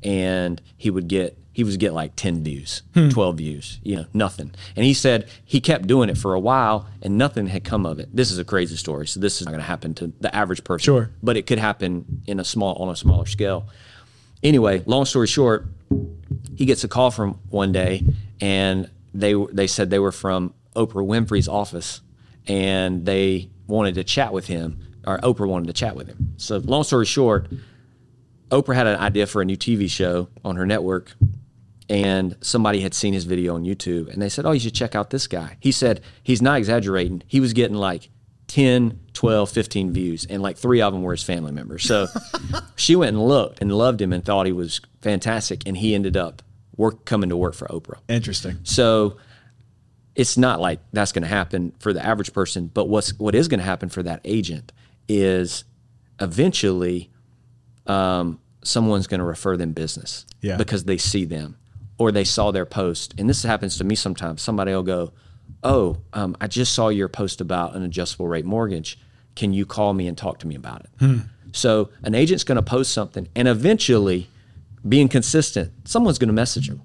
and 0.03 0.62
he 0.78 0.89
would 0.89 1.08
get 1.08 1.38
he 1.51 1.64
was 1.64 1.78
get 1.78 1.93
like 1.93 2.16
ten 2.16 2.43
views, 2.43 2.82
Hmm. 2.93 3.10
twelve 3.10 3.38
views, 3.38 3.80
you 3.82 3.95
know, 3.95 4.06
nothing. 4.14 4.51
And 4.76 4.86
he 4.86 4.93
said 4.93 5.28
he 5.43 5.60
kept 5.62 5.88
doing 5.88 6.10
it 6.10 6.18
for 6.18 6.34
a 6.34 6.39
while, 6.39 6.86
and 7.01 7.18
nothing 7.18 7.47
had 7.47 7.64
come 7.64 7.86
of 7.86 7.97
it. 7.99 8.10
This 8.16 8.30
is 8.30 8.38
a 8.38 8.43
crazy 8.45 8.76
story, 8.76 9.08
so 9.08 9.20
this 9.20 9.39
is 9.41 9.45
not 9.47 9.51
going 9.51 9.62
to 9.62 9.68
happen 9.68 9.93
to 9.95 10.12
the 10.20 10.34
average 10.36 10.64
person. 10.64 10.84
Sure. 10.84 11.10
but 11.24 11.38
it 11.38 11.47
could 11.47 11.60
happen 11.60 12.22
in 12.28 12.39
a 12.39 12.45
small 12.45 12.76
on 12.76 12.89
a 12.89 12.95
smaller 12.95 13.26
scale. 13.26 13.68
Anyway, 14.43 14.84
long 14.86 15.06
story 15.06 15.28
short, 15.28 15.66
he 16.56 16.66
gets 16.66 16.84
a 16.84 16.88
call 16.88 17.10
from 17.10 17.39
one 17.49 17.72
day, 17.72 18.03
and 18.41 18.89
they 19.14 19.34
they 19.51 19.66
said 19.68 19.89
they 19.89 19.99
were 19.99 20.12
from 20.12 20.53
Oprah 20.76 21.08
Winfrey's 21.08 21.47
office, 21.47 22.01
and 22.47 23.06
they 23.06 23.49
wanted 23.66 23.95
to 23.95 24.03
chat 24.03 24.34
with 24.34 24.47
him, 24.47 24.78
or 25.06 25.18
Oprah 25.20 25.47
wanted 25.47 25.68
to 25.68 25.74
chat 25.74 25.95
with 25.95 26.08
him. 26.08 26.34
So, 26.38 26.58
long 26.58 26.84
story 26.84 27.06
short, 27.06 27.47
Oprah 28.49 28.76
had 28.76 28.88
an 28.88 28.99
idea 28.99 29.28
for 29.28 29.41
a 29.41 29.45
new 29.45 29.58
TV 29.58 29.89
show 29.89 30.30
on 30.43 30.56
her 30.56 30.66
network, 30.66 31.14
and 31.89 32.36
somebody 32.41 32.82
had 32.82 32.93
seen 32.93 33.14
his 33.14 33.26
video 33.26 33.56
on 33.56 33.64
YouTube, 33.64 34.12
and 34.12 34.22
they 34.22 34.30
said, 34.30 34.45
"Oh, 34.45 34.51
you 34.51 34.60
should 34.60 34.76
check 34.76 34.95
out 34.95 35.10
this 35.10 35.28
guy." 35.28 35.58
He 35.60 35.72
said 35.72 36.01
he's 36.24 36.41
not 36.41 36.58
exaggerating. 36.58 37.24
He 37.28 37.39
was 37.39 37.53
getting 37.53 37.78
like 37.78 38.10
10, 38.47 38.99
12, 39.14 39.49
15 39.49 39.91
views, 39.91 40.26
and 40.26 40.41
like 40.41 40.58
three 40.58 40.82
of 40.82 40.93
them 40.93 41.01
were 41.03 41.14
his 41.14 41.24
family 41.24 41.51
members. 41.51 41.84
So 41.84 42.08
she 42.76 42.95
went 42.95 43.16
and 43.16 43.28
looked 43.28 43.62
and 43.62 43.72
loved 43.72 44.01
him 44.01 44.14
and 44.14 44.24
thought 44.24 44.45
he 44.45 44.51
was 44.51 44.82
fantastic, 45.01 45.64
and 45.66 45.78
he 45.78 45.95
ended 45.95 46.18
up 46.18 46.41
work 46.78 47.06
coming 47.06 47.30
to 47.30 47.38
work 47.38 47.53
for 47.53 47.68
Oprah. 47.68 47.99
interesting. 48.10 48.60
So 48.64 49.18
it's 50.16 50.38
not 50.38 50.60
like 50.62 50.80
that's 50.93 51.12
going 51.12 51.24
to 51.24 51.28
happen 51.28 51.74
for 51.80 51.93
the 51.93 52.03
average 52.06 52.34
person. 52.34 52.68
But 52.74 52.88
what's 52.88 53.18
what 53.20 53.36
is 53.36 53.47
going 53.47 53.60
to 53.60 53.66
happen 53.66 53.89
for 53.89 54.03
that 54.03 54.22
agent 54.24 54.72
is 55.08 55.64
eventually 56.20 57.12
um, 57.88 58.39
someone's 58.64 59.08
going 59.08 59.20
to 59.20 59.26
refer 59.26 59.58
them 59.58 59.74
business 59.74 60.26
Yeah. 60.41 60.58
because 60.58 60.86
they 60.86 60.97
see 60.97 61.26
them 61.26 61.58
or 61.97 62.12
they 62.12 62.24
saw 62.24 62.51
their 62.51 62.66
post. 62.66 63.14
And 63.18 63.30
this 63.30 63.43
happens 63.43 63.78
to 63.78 63.84
me 63.84 63.95
sometimes. 63.95 64.41
Somebody 64.41 64.72
will 64.74 64.84
go, 64.84 65.14
"Oh, 65.64 65.97
um, 66.14 66.36
I 66.41 66.47
just 66.47 66.74
saw 66.74 66.89
your 66.89 67.08
post 67.08 67.41
about 67.41 67.76
an 67.76 67.84
adjustable 67.84 68.28
rate 68.28 68.45
mortgage. 68.45 68.97
Can 69.36 69.53
you 69.53 69.66
call 69.66 69.93
me 69.93 70.08
and 70.08 70.18
talk 70.18 70.39
to 70.39 70.47
me 70.47 70.56
about 70.56 70.86
it?" 70.86 71.22
So 71.53 71.89
an 72.03 72.16
agent's 72.16 72.43
going 72.43 72.58
to 72.58 72.62
post 72.62 72.91
something, 72.91 73.30
and 73.36 73.47
eventually, 73.47 74.28
being 74.88 75.08
consistent, 75.08 75.72
someone's 75.86 76.18
going 76.20 76.28
to 76.28 76.34
message 76.34 76.68
them, 76.70 76.82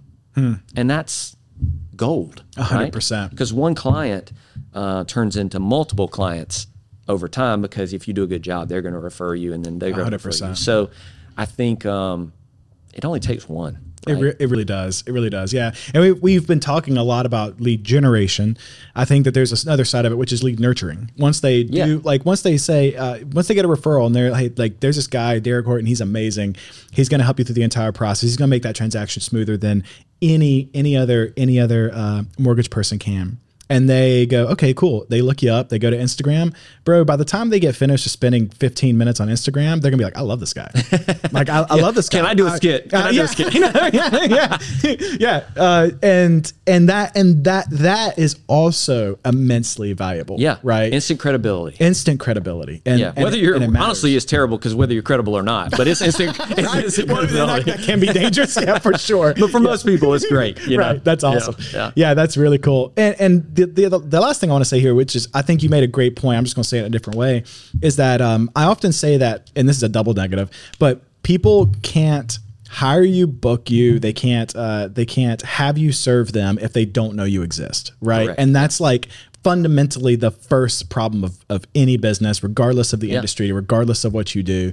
and 0.76 0.88
that's 0.88 1.36
gold. 1.96 2.44
A 2.56 2.62
hundred 2.62 2.92
percent. 2.92 3.30
Because 3.30 3.52
one 3.52 3.74
client 3.74 4.30
uh, 4.74 5.04
turns 5.04 5.36
into 5.36 5.58
multiple 5.58 6.06
clients 6.08 6.66
over 7.10 7.28
time. 7.28 7.60
Because 7.62 7.92
if 7.92 8.08
you 8.08 8.14
do 8.14 8.22
a 8.22 8.26
good 8.26 8.42
job, 8.42 8.68
they're 8.68 8.82
going 8.82 8.94
to 8.94 9.00
refer 9.00 9.34
you, 9.34 9.52
and 9.52 9.64
then 9.64 9.78
they're 9.78 9.92
going 9.92 10.10
to 10.10 10.16
refer 10.18 10.46
you. 10.48 10.54
So 10.54 10.90
I 11.36 11.44
think 11.44 11.84
um, 11.86 12.32
it 12.94 13.04
only 13.04 13.20
takes 13.20 13.48
one. 13.48 13.78
It, 14.08 14.14
re- 14.14 14.34
it 14.38 14.48
really 14.48 14.64
does. 14.64 15.04
It 15.06 15.12
really 15.12 15.28
does. 15.28 15.52
Yeah. 15.52 15.74
And 15.92 16.02
we, 16.02 16.12
we've 16.12 16.46
been 16.46 16.58
talking 16.58 16.96
a 16.96 17.02
lot 17.04 17.26
about 17.26 17.60
lead 17.60 17.84
generation. 17.84 18.56
I 18.96 19.04
think 19.04 19.26
that 19.26 19.32
there's 19.34 19.62
another 19.62 19.84
side 19.84 20.06
of 20.06 20.12
it, 20.12 20.14
which 20.16 20.32
is 20.32 20.42
lead 20.42 20.58
nurturing. 20.58 21.10
Once 21.18 21.40
they 21.40 21.64
do, 21.64 21.76
Yeah. 21.76 21.98
like, 22.02 22.24
once 22.24 22.40
they 22.40 22.56
say, 22.56 22.94
uh, 22.96 23.18
once 23.32 23.48
they 23.48 23.54
get 23.54 23.66
a 23.66 23.68
referral 23.68 24.06
and 24.06 24.14
they're 24.14 24.30
like, 24.30 24.58
like, 24.58 24.80
there's 24.80 24.96
this 24.96 25.06
guy, 25.06 25.38
Derek 25.38 25.66
Horton, 25.66 25.84
he's 25.84 26.00
amazing. 26.00 26.56
He's 26.92 27.10
going 27.10 27.18
to 27.18 27.26
help 27.26 27.38
you 27.38 27.44
through 27.44 27.56
the 27.56 27.62
entire 27.62 27.92
process. 27.92 28.22
He's 28.22 28.38
going 28.38 28.48
to 28.48 28.50
make 28.50 28.62
that 28.62 28.74
transaction 28.74 29.20
smoother 29.20 29.58
than 29.58 29.84
any, 30.22 30.70
any 30.72 30.96
other, 30.96 31.34
any 31.36 31.60
other 31.60 31.90
uh, 31.92 32.22
mortgage 32.38 32.70
person 32.70 32.98
can. 32.98 33.36
And 33.70 33.88
they 33.88 34.26
go, 34.26 34.48
okay, 34.48 34.74
cool. 34.74 35.06
They 35.08 35.22
look 35.22 35.42
you 35.42 35.52
up. 35.52 35.68
They 35.68 35.78
go 35.78 35.90
to 35.90 35.96
Instagram, 35.96 36.54
bro. 36.84 37.04
By 37.04 37.16
the 37.16 37.24
time 37.24 37.50
they 37.50 37.60
get 37.60 37.76
finished 37.76 38.08
spending 38.08 38.48
15 38.48 38.98
minutes 38.98 39.20
on 39.20 39.28
Instagram, 39.28 39.80
they're 39.80 39.90
gonna 39.90 39.98
be 39.98 40.04
like, 40.04 40.16
I 40.18 40.22
love 40.22 40.40
this 40.40 40.52
guy. 40.52 40.70
like, 41.32 41.48
I, 41.48 41.64
I 41.70 41.76
love 41.76 41.94
this 41.94 42.08
guy. 42.08 42.18
Can 42.18 42.26
I 42.26 42.34
do 42.34 42.46
a 42.48 42.50
skit? 42.56 42.90
Can 42.90 43.00
uh, 43.00 43.06
I 43.06 43.12
do 43.12 43.22
a 43.22 43.28
skit? 43.28 43.54
yeah, 43.54 43.88
yeah, 44.24 44.58
yeah. 45.18 45.44
Uh, 45.56 45.90
and 46.02 46.52
and 46.66 46.88
that 46.88 47.16
and 47.16 47.44
that 47.44 47.70
that 47.70 48.18
is 48.18 48.38
also 48.48 49.18
immensely 49.24 49.92
valuable. 49.92 50.36
Yeah. 50.38 50.58
right. 50.62 50.92
Instant 50.92 51.20
credibility. 51.20 51.76
Instant 51.78 52.18
credibility. 52.18 52.82
And 52.84 52.98
yeah. 52.98 53.12
and 53.14 53.24
Whether 53.24 53.36
you're 53.36 53.54
it 53.54 53.76
honestly, 53.76 54.16
it's 54.16 54.24
terrible 54.24 54.58
because 54.58 54.74
whether 54.74 54.92
you're 54.92 55.02
credible 55.02 55.36
or 55.36 55.42
not, 55.42 55.70
but 55.70 55.86
it's 55.86 56.00
instant, 56.00 56.36
it's 56.50 56.74
Right? 56.74 56.84
instant 56.84 57.08
credibility. 57.08 57.70
that 57.70 57.80
can 57.80 58.00
be 58.00 58.08
dangerous. 58.08 58.56
Yeah, 58.60 58.78
for 58.78 58.96
sure. 58.98 59.34
But 59.34 59.50
for 59.50 59.60
most 59.60 59.86
people, 59.86 60.12
it's 60.14 60.26
great. 60.26 60.58
You 60.66 60.76
know? 60.76 60.84
right. 60.84 61.04
That's 61.04 61.22
Yeah, 61.22 61.30
awesome. 61.30 61.56
Yeah. 61.72 61.92
Yeah. 61.94 62.14
that's 62.14 62.36
really 62.36 62.58
cool. 62.58 62.92
And 62.96 63.14
and 63.20 63.54
the, 63.66 63.88
the 63.88 63.98
the 63.98 64.20
last 64.20 64.40
thing 64.40 64.50
I 64.50 64.52
want 64.52 64.64
to 64.64 64.68
say 64.68 64.80
here, 64.80 64.94
which 64.94 65.16
is 65.16 65.28
I 65.34 65.42
think 65.42 65.62
you 65.62 65.68
made 65.68 65.82
a 65.82 65.88
great 65.88 66.16
point. 66.16 66.38
I'm 66.38 66.44
just 66.44 66.56
going 66.56 66.62
to 66.62 66.68
say 66.68 66.78
it 66.78 66.82
in 66.82 66.86
a 66.86 66.90
different 66.90 67.18
way, 67.18 67.44
is 67.82 67.96
that 67.96 68.20
um, 68.20 68.50
I 68.54 68.64
often 68.64 68.92
say 68.92 69.16
that, 69.18 69.50
and 69.56 69.68
this 69.68 69.76
is 69.76 69.82
a 69.82 69.88
double 69.88 70.14
negative, 70.14 70.50
but 70.78 71.02
people 71.22 71.72
can't 71.82 72.38
hire 72.68 73.02
you, 73.02 73.26
book 73.26 73.70
you. 73.70 73.98
They 73.98 74.12
can't 74.12 74.54
uh, 74.54 74.88
they 74.88 75.06
can't 75.06 75.42
have 75.42 75.76
you 75.76 75.92
serve 75.92 76.32
them 76.32 76.58
if 76.60 76.72
they 76.72 76.84
don't 76.84 77.16
know 77.16 77.24
you 77.24 77.42
exist. 77.42 77.92
Right. 78.00 78.26
Correct. 78.26 78.40
And 78.40 78.54
that's 78.54 78.80
like 78.80 79.08
fundamentally 79.42 80.16
the 80.16 80.30
first 80.30 80.90
problem 80.90 81.24
of, 81.24 81.44
of 81.48 81.64
any 81.74 81.96
business, 81.96 82.42
regardless 82.42 82.92
of 82.92 83.00
the 83.00 83.12
industry, 83.12 83.50
regardless 83.52 84.04
of 84.04 84.12
what 84.12 84.34
you 84.34 84.42
do. 84.42 84.72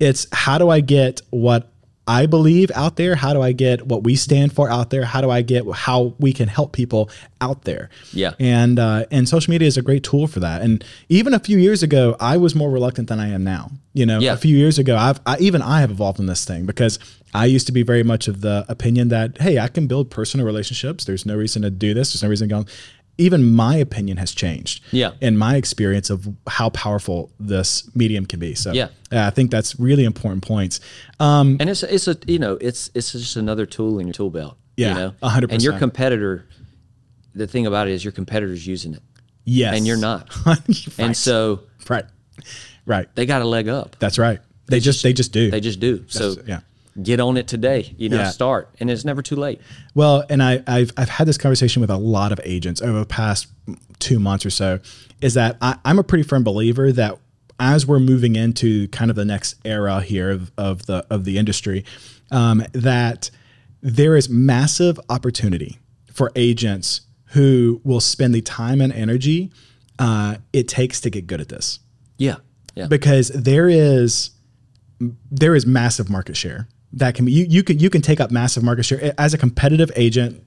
It's 0.00 0.26
how 0.32 0.58
do 0.58 0.68
I 0.70 0.80
get 0.80 1.22
what 1.30 1.70
I 2.08 2.26
believe 2.26 2.70
out 2.74 2.96
there? 2.96 3.14
How 3.14 3.32
do 3.34 3.42
I 3.42 3.52
get 3.52 3.86
what 3.86 4.02
we 4.02 4.16
stand 4.16 4.52
for 4.54 4.70
out 4.70 4.88
there? 4.90 5.04
How 5.04 5.20
do 5.20 5.30
I 5.30 5.42
get 5.42 5.64
how 5.72 6.14
we 6.18 6.32
can 6.32 6.48
help 6.48 6.72
people 6.72 7.10
out 7.40 7.64
there? 7.64 7.90
Yeah. 8.12 8.32
And 8.40 8.78
uh, 8.78 9.04
and 9.10 9.28
social 9.28 9.50
media 9.50 9.68
is 9.68 9.76
a 9.76 9.82
great 9.82 10.02
tool 10.02 10.26
for 10.26 10.40
that. 10.40 10.62
And 10.62 10.82
even 11.10 11.34
a 11.34 11.38
few 11.38 11.58
years 11.58 11.82
ago, 11.82 12.16
I 12.18 12.38
was 12.38 12.54
more 12.54 12.70
reluctant 12.70 13.08
than 13.08 13.20
I 13.20 13.28
am 13.28 13.44
now. 13.44 13.70
You 13.92 14.06
know, 14.06 14.20
Yeah. 14.20 14.32
a 14.32 14.36
few 14.36 14.56
years 14.56 14.78
ago, 14.78 14.96
I've 14.96 15.20
I, 15.26 15.36
even 15.38 15.60
I 15.62 15.80
have 15.80 15.90
evolved 15.90 16.18
in 16.18 16.26
this 16.26 16.44
thing 16.44 16.64
because 16.66 16.98
I 17.34 17.44
used 17.44 17.66
to 17.66 17.72
be 17.72 17.82
very 17.82 18.02
much 18.02 18.26
of 18.26 18.40
the 18.40 18.64
opinion 18.68 19.08
that 19.08 19.38
hey, 19.40 19.58
I 19.58 19.68
can 19.68 19.86
build 19.86 20.10
personal 20.10 20.46
relationships. 20.46 21.04
There's 21.04 21.26
no 21.26 21.36
reason 21.36 21.60
to 21.62 21.70
do 21.70 21.92
this. 21.92 22.12
There's 22.12 22.22
no 22.22 22.30
reason 22.30 22.48
to 22.48 22.54
go. 22.54 22.64
Even 23.18 23.52
my 23.54 23.76
opinion 23.76 24.16
has 24.16 24.32
changed. 24.32 24.82
Yeah. 24.92 25.12
In 25.20 25.36
my 25.36 25.56
experience 25.56 26.08
of 26.08 26.28
how 26.46 26.70
powerful 26.70 27.30
this 27.40 27.90
medium 27.94 28.26
can 28.26 28.38
be. 28.38 28.54
So 28.54 28.72
Yeah. 28.72 28.88
I 29.10 29.30
think 29.30 29.50
that's 29.50 29.78
really 29.78 30.04
important 30.04 30.42
points. 30.46 30.80
Um, 31.18 31.56
And 31.60 31.68
it's 31.68 31.82
it's 31.82 32.08
a 32.08 32.16
you 32.26 32.38
know 32.38 32.58
it's 32.60 32.90
it's 32.94 33.12
just 33.12 33.36
another 33.36 33.66
tool 33.66 33.98
in 33.98 34.06
your 34.06 34.14
tool 34.14 34.30
belt. 34.30 34.56
Yeah, 34.76 34.88
you 34.90 34.94
know, 34.94 35.14
100%. 35.22 35.50
And 35.50 35.62
your 35.62 35.76
competitor, 35.76 36.46
the 37.34 37.48
thing 37.48 37.66
about 37.66 37.88
it 37.88 37.94
is 37.94 38.04
your 38.04 38.12
competitor's 38.12 38.64
using 38.64 38.94
it, 38.94 39.02
yes. 39.44 39.74
and 39.76 39.84
you're 39.84 39.96
not. 39.96 40.30
right. 40.46 40.98
And 40.98 41.16
so 41.16 41.62
right. 41.88 42.04
Right. 42.86 43.08
they 43.16 43.26
got 43.26 43.42
a 43.42 43.44
leg 43.44 43.68
up. 43.68 43.96
That's 43.98 44.18
right. 44.18 44.38
They, 44.66 44.78
just, 44.78 45.02
they 45.02 45.12
just 45.12 45.32
do. 45.32 45.50
They 45.50 45.60
just 45.60 45.80
do. 45.80 46.04
So 46.06 46.36
yeah. 46.46 46.60
Get 47.02 47.20
on 47.20 47.36
it 47.36 47.46
today. 47.48 47.94
You 47.96 48.08
know, 48.08 48.18
Yeah. 48.18 48.30
start, 48.30 48.68
and 48.80 48.90
it's 48.90 49.04
never 49.04 49.22
too 49.22 49.36
late. 49.36 49.60
Well, 49.94 50.24
and 50.28 50.42
I, 50.42 50.62
I've 50.66 50.92
I've 50.96 51.08
had 51.08 51.26
this 51.28 51.38
conversation 51.38 51.80
with 51.80 51.90
a 51.90 51.96
lot 51.96 52.32
of 52.32 52.40
agents 52.44 52.80
over 52.82 52.98
the 52.98 53.06
past 53.06 53.46
two 53.98 54.18
months 54.18 54.44
or 54.46 54.50
so. 54.50 54.80
Is 55.20 55.34
that 55.34 55.56
I, 55.60 55.76
I'm 55.84 55.98
a 55.98 56.04
pretty 56.04 56.24
firm 56.24 56.44
believer 56.44 56.92
that 56.92 57.18
as 57.60 57.86
we're 57.86 57.98
moving 57.98 58.36
into 58.36 58.86
kind 58.88 59.10
of 59.10 59.16
the 59.16 59.24
next 59.24 59.56
era 59.64 60.00
here 60.00 60.30
of, 60.30 60.52
of 60.56 60.86
the 60.86 61.04
of 61.10 61.24
the 61.24 61.38
industry, 61.38 61.84
um, 62.30 62.62
that 62.72 63.30
there 63.80 64.16
is 64.16 64.28
massive 64.28 64.98
opportunity 65.08 65.78
for 66.12 66.32
agents 66.36 67.02
who 67.32 67.80
will 67.84 68.00
spend 68.00 68.34
the 68.34 68.40
time 68.40 68.80
and 68.80 68.92
energy 68.92 69.50
uh, 69.98 70.36
it 70.52 70.66
takes 70.66 71.00
to 71.00 71.10
get 71.10 71.26
good 71.26 71.40
at 71.40 71.48
this 71.48 71.78
Yeah, 72.16 72.36
yeah, 72.74 72.86
because 72.88 73.28
there 73.28 73.68
is 73.68 74.30
there 75.30 75.54
is 75.54 75.66
massive 75.66 76.10
market 76.10 76.36
share 76.36 76.68
that 76.92 77.14
can 77.14 77.24
be 77.26 77.32
you, 77.32 77.46
you 77.48 77.62
can 77.62 77.78
you 77.78 77.90
can 77.90 78.02
take 78.02 78.20
up 78.20 78.30
massive 78.30 78.62
market 78.62 78.84
share. 78.84 79.12
As 79.18 79.34
a 79.34 79.38
competitive 79.38 79.90
agent 79.96 80.42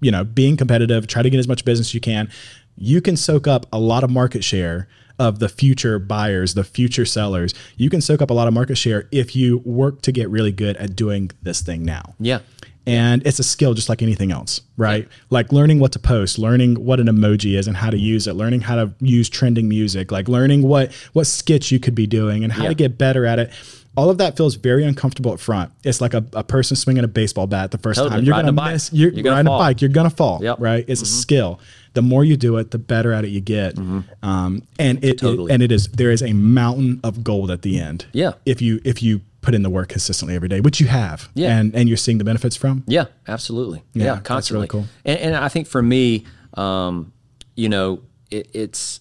you 0.00 0.10
know 0.10 0.24
being 0.24 0.56
competitive 0.56 1.06
try 1.06 1.22
to 1.22 1.30
get 1.30 1.38
as 1.38 1.46
much 1.46 1.64
business 1.64 1.88
as 1.88 1.94
you 1.94 2.00
can 2.00 2.28
you 2.76 3.00
can 3.00 3.16
soak 3.16 3.46
up 3.46 3.66
a 3.72 3.78
lot 3.78 4.02
of 4.02 4.10
market 4.10 4.42
share 4.42 4.88
of 5.18 5.38
the 5.38 5.48
future 5.48 5.98
buyers 5.98 6.54
the 6.54 6.64
future 6.64 7.04
sellers. 7.04 7.54
You 7.76 7.90
can 7.90 8.00
soak 8.00 8.22
up 8.22 8.30
a 8.30 8.34
lot 8.34 8.48
of 8.48 8.54
market 8.54 8.76
share 8.76 9.08
if 9.12 9.36
you 9.36 9.58
work 9.58 10.02
to 10.02 10.12
get 10.12 10.28
really 10.30 10.50
good 10.52 10.76
at 10.78 10.96
doing 10.96 11.30
this 11.42 11.60
thing 11.60 11.84
now. 11.84 12.14
Yeah, 12.18 12.40
and 12.86 13.24
it's 13.26 13.38
a 13.38 13.44
skill 13.44 13.74
just 13.74 13.88
like 13.88 14.02
anything 14.02 14.32
else 14.32 14.62
right? 14.78 15.06
Like 15.30 15.52
learning 15.52 15.78
what 15.78 15.92
to 15.92 15.98
post 16.00 16.38
learning 16.38 16.74
what 16.84 16.98
an 16.98 17.06
emoji 17.06 17.56
is 17.56 17.68
and 17.68 17.76
how 17.76 17.90
to 17.90 17.98
use 17.98 18.26
it 18.26 18.32
learning 18.32 18.62
how 18.62 18.74
to 18.76 18.92
use 19.00 19.28
trending 19.28 19.68
music 19.68 20.10
like 20.10 20.26
learning 20.28 20.62
what 20.62 20.92
what 21.12 21.26
skits 21.28 21.70
you 21.70 21.78
could 21.78 21.94
be 21.94 22.06
doing 22.08 22.42
and 22.42 22.52
how 22.52 22.64
Yeah. 22.64 22.70
to 22.70 22.74
get 22.74 22.98
better 22.98 23.24
at 23.26 23.38
it 23.38 23.50
all 23.96 24.08
of 24.10 24.18
that 24.18 24.36
feels 24.36 24.54
very 24.54 24.84
uncomfortable 24.84 25.32
up 25.32 25.40
front 25.40 25.70
it's 25.84 26.00
like 26.00 26.14
a, 26.14 26.24
a 26.32 26.42
person 26.44 26.76
swinging 26.76 27.04
a 27.04 27.08
baseball 27.08 27.46
bat 27.46 27.70
the 27.70 27.78
first 27.78 27.98
Totally. 27.98 28.16
time 28.16 28.24
you're 28.24 28.34
Riding 28.34 28.54
gonna 28.54 28.72
miss 28.72 28.92
you're, 28.92 29.12
You're 29.12 29.22
gonna 29.22 29.36
riding 29.36 29.46
fall. 29.48 29.60
a 29.60 29.64
bike 29.64 29.80
you're 29.82 29.90
gonna 29.90 30.10
fall 30.10 30.38
Yep. 30.42 30.54
Mm-hmm. 30.54 30.64
right 30.64 30.84
it's 30.88 31.02
a 31.02 31.06
skill 31.06 31.60
the 31.94 32.02
more 32.02 32.24
you 32.24 32.36
do 32.38 32.56
it 32.56 32.70
the 32.70 32.78
better 32.78 33.12
at 33.12 33.24
it 33.24 33.28
you 33.28 33.40
get 33.40 33.76
um, 33.78 34.62
and 34.78 35.04
it, 35.04 35.18
Totally. 35.18 35.50
it 35.50 35.54
and 35.54 35.62
it 35.62 35.70
is 35.72 35.88
there 35.88 36.10
is 36.10 36.22
a 36.22 36.32
mountain 36.32 37.00
of 37.04 37.22
gold 37.22 37.50
at 37.50 37.62
the 37.62 37.78
end 37.78 38.06
Yeah. 38.12 38.32
if 38.46 38.62
you 38.62 38.80
if 38.84 39.02
you 39.02 39.20
put 39.42 39.54
in 39.54 39.62
the 39.62 39.70
work 39.70 39.88
consistently 39.88 40.34
every 40.36 40.48
day 40.48 40.60
which 40.60 40.80
you 40.80 40.86
have 40.86 41.28
Yeah. 41.34 41.58
and 41.58 41.74
and 41.74 41.88
you're 41.88 41.96
seeing 41.98 42.18
the 42.18 42.24
benefits 42.24 42.56
from 42.56 42.84
yeah, 42.86 43.06
absolutely. 43.28 43.82
Yeah, 43.92 44.04
Yeah, 44.04 44.14
that's 44.14 44.26
constantly. 44.26 44.58
really 44.60 44.68
cool. 44.68 44.84
And, 45.04 45.18
and 45.18 45.36
I 45.36 45.48
think 45.48 45.66
for 45.66 45.82
me, 45.82 46.24
um, 46.54 47.12
you 47.56 47.68
know, 47.68 48.00
it, 48.30 48.48
it's 48.54 49.00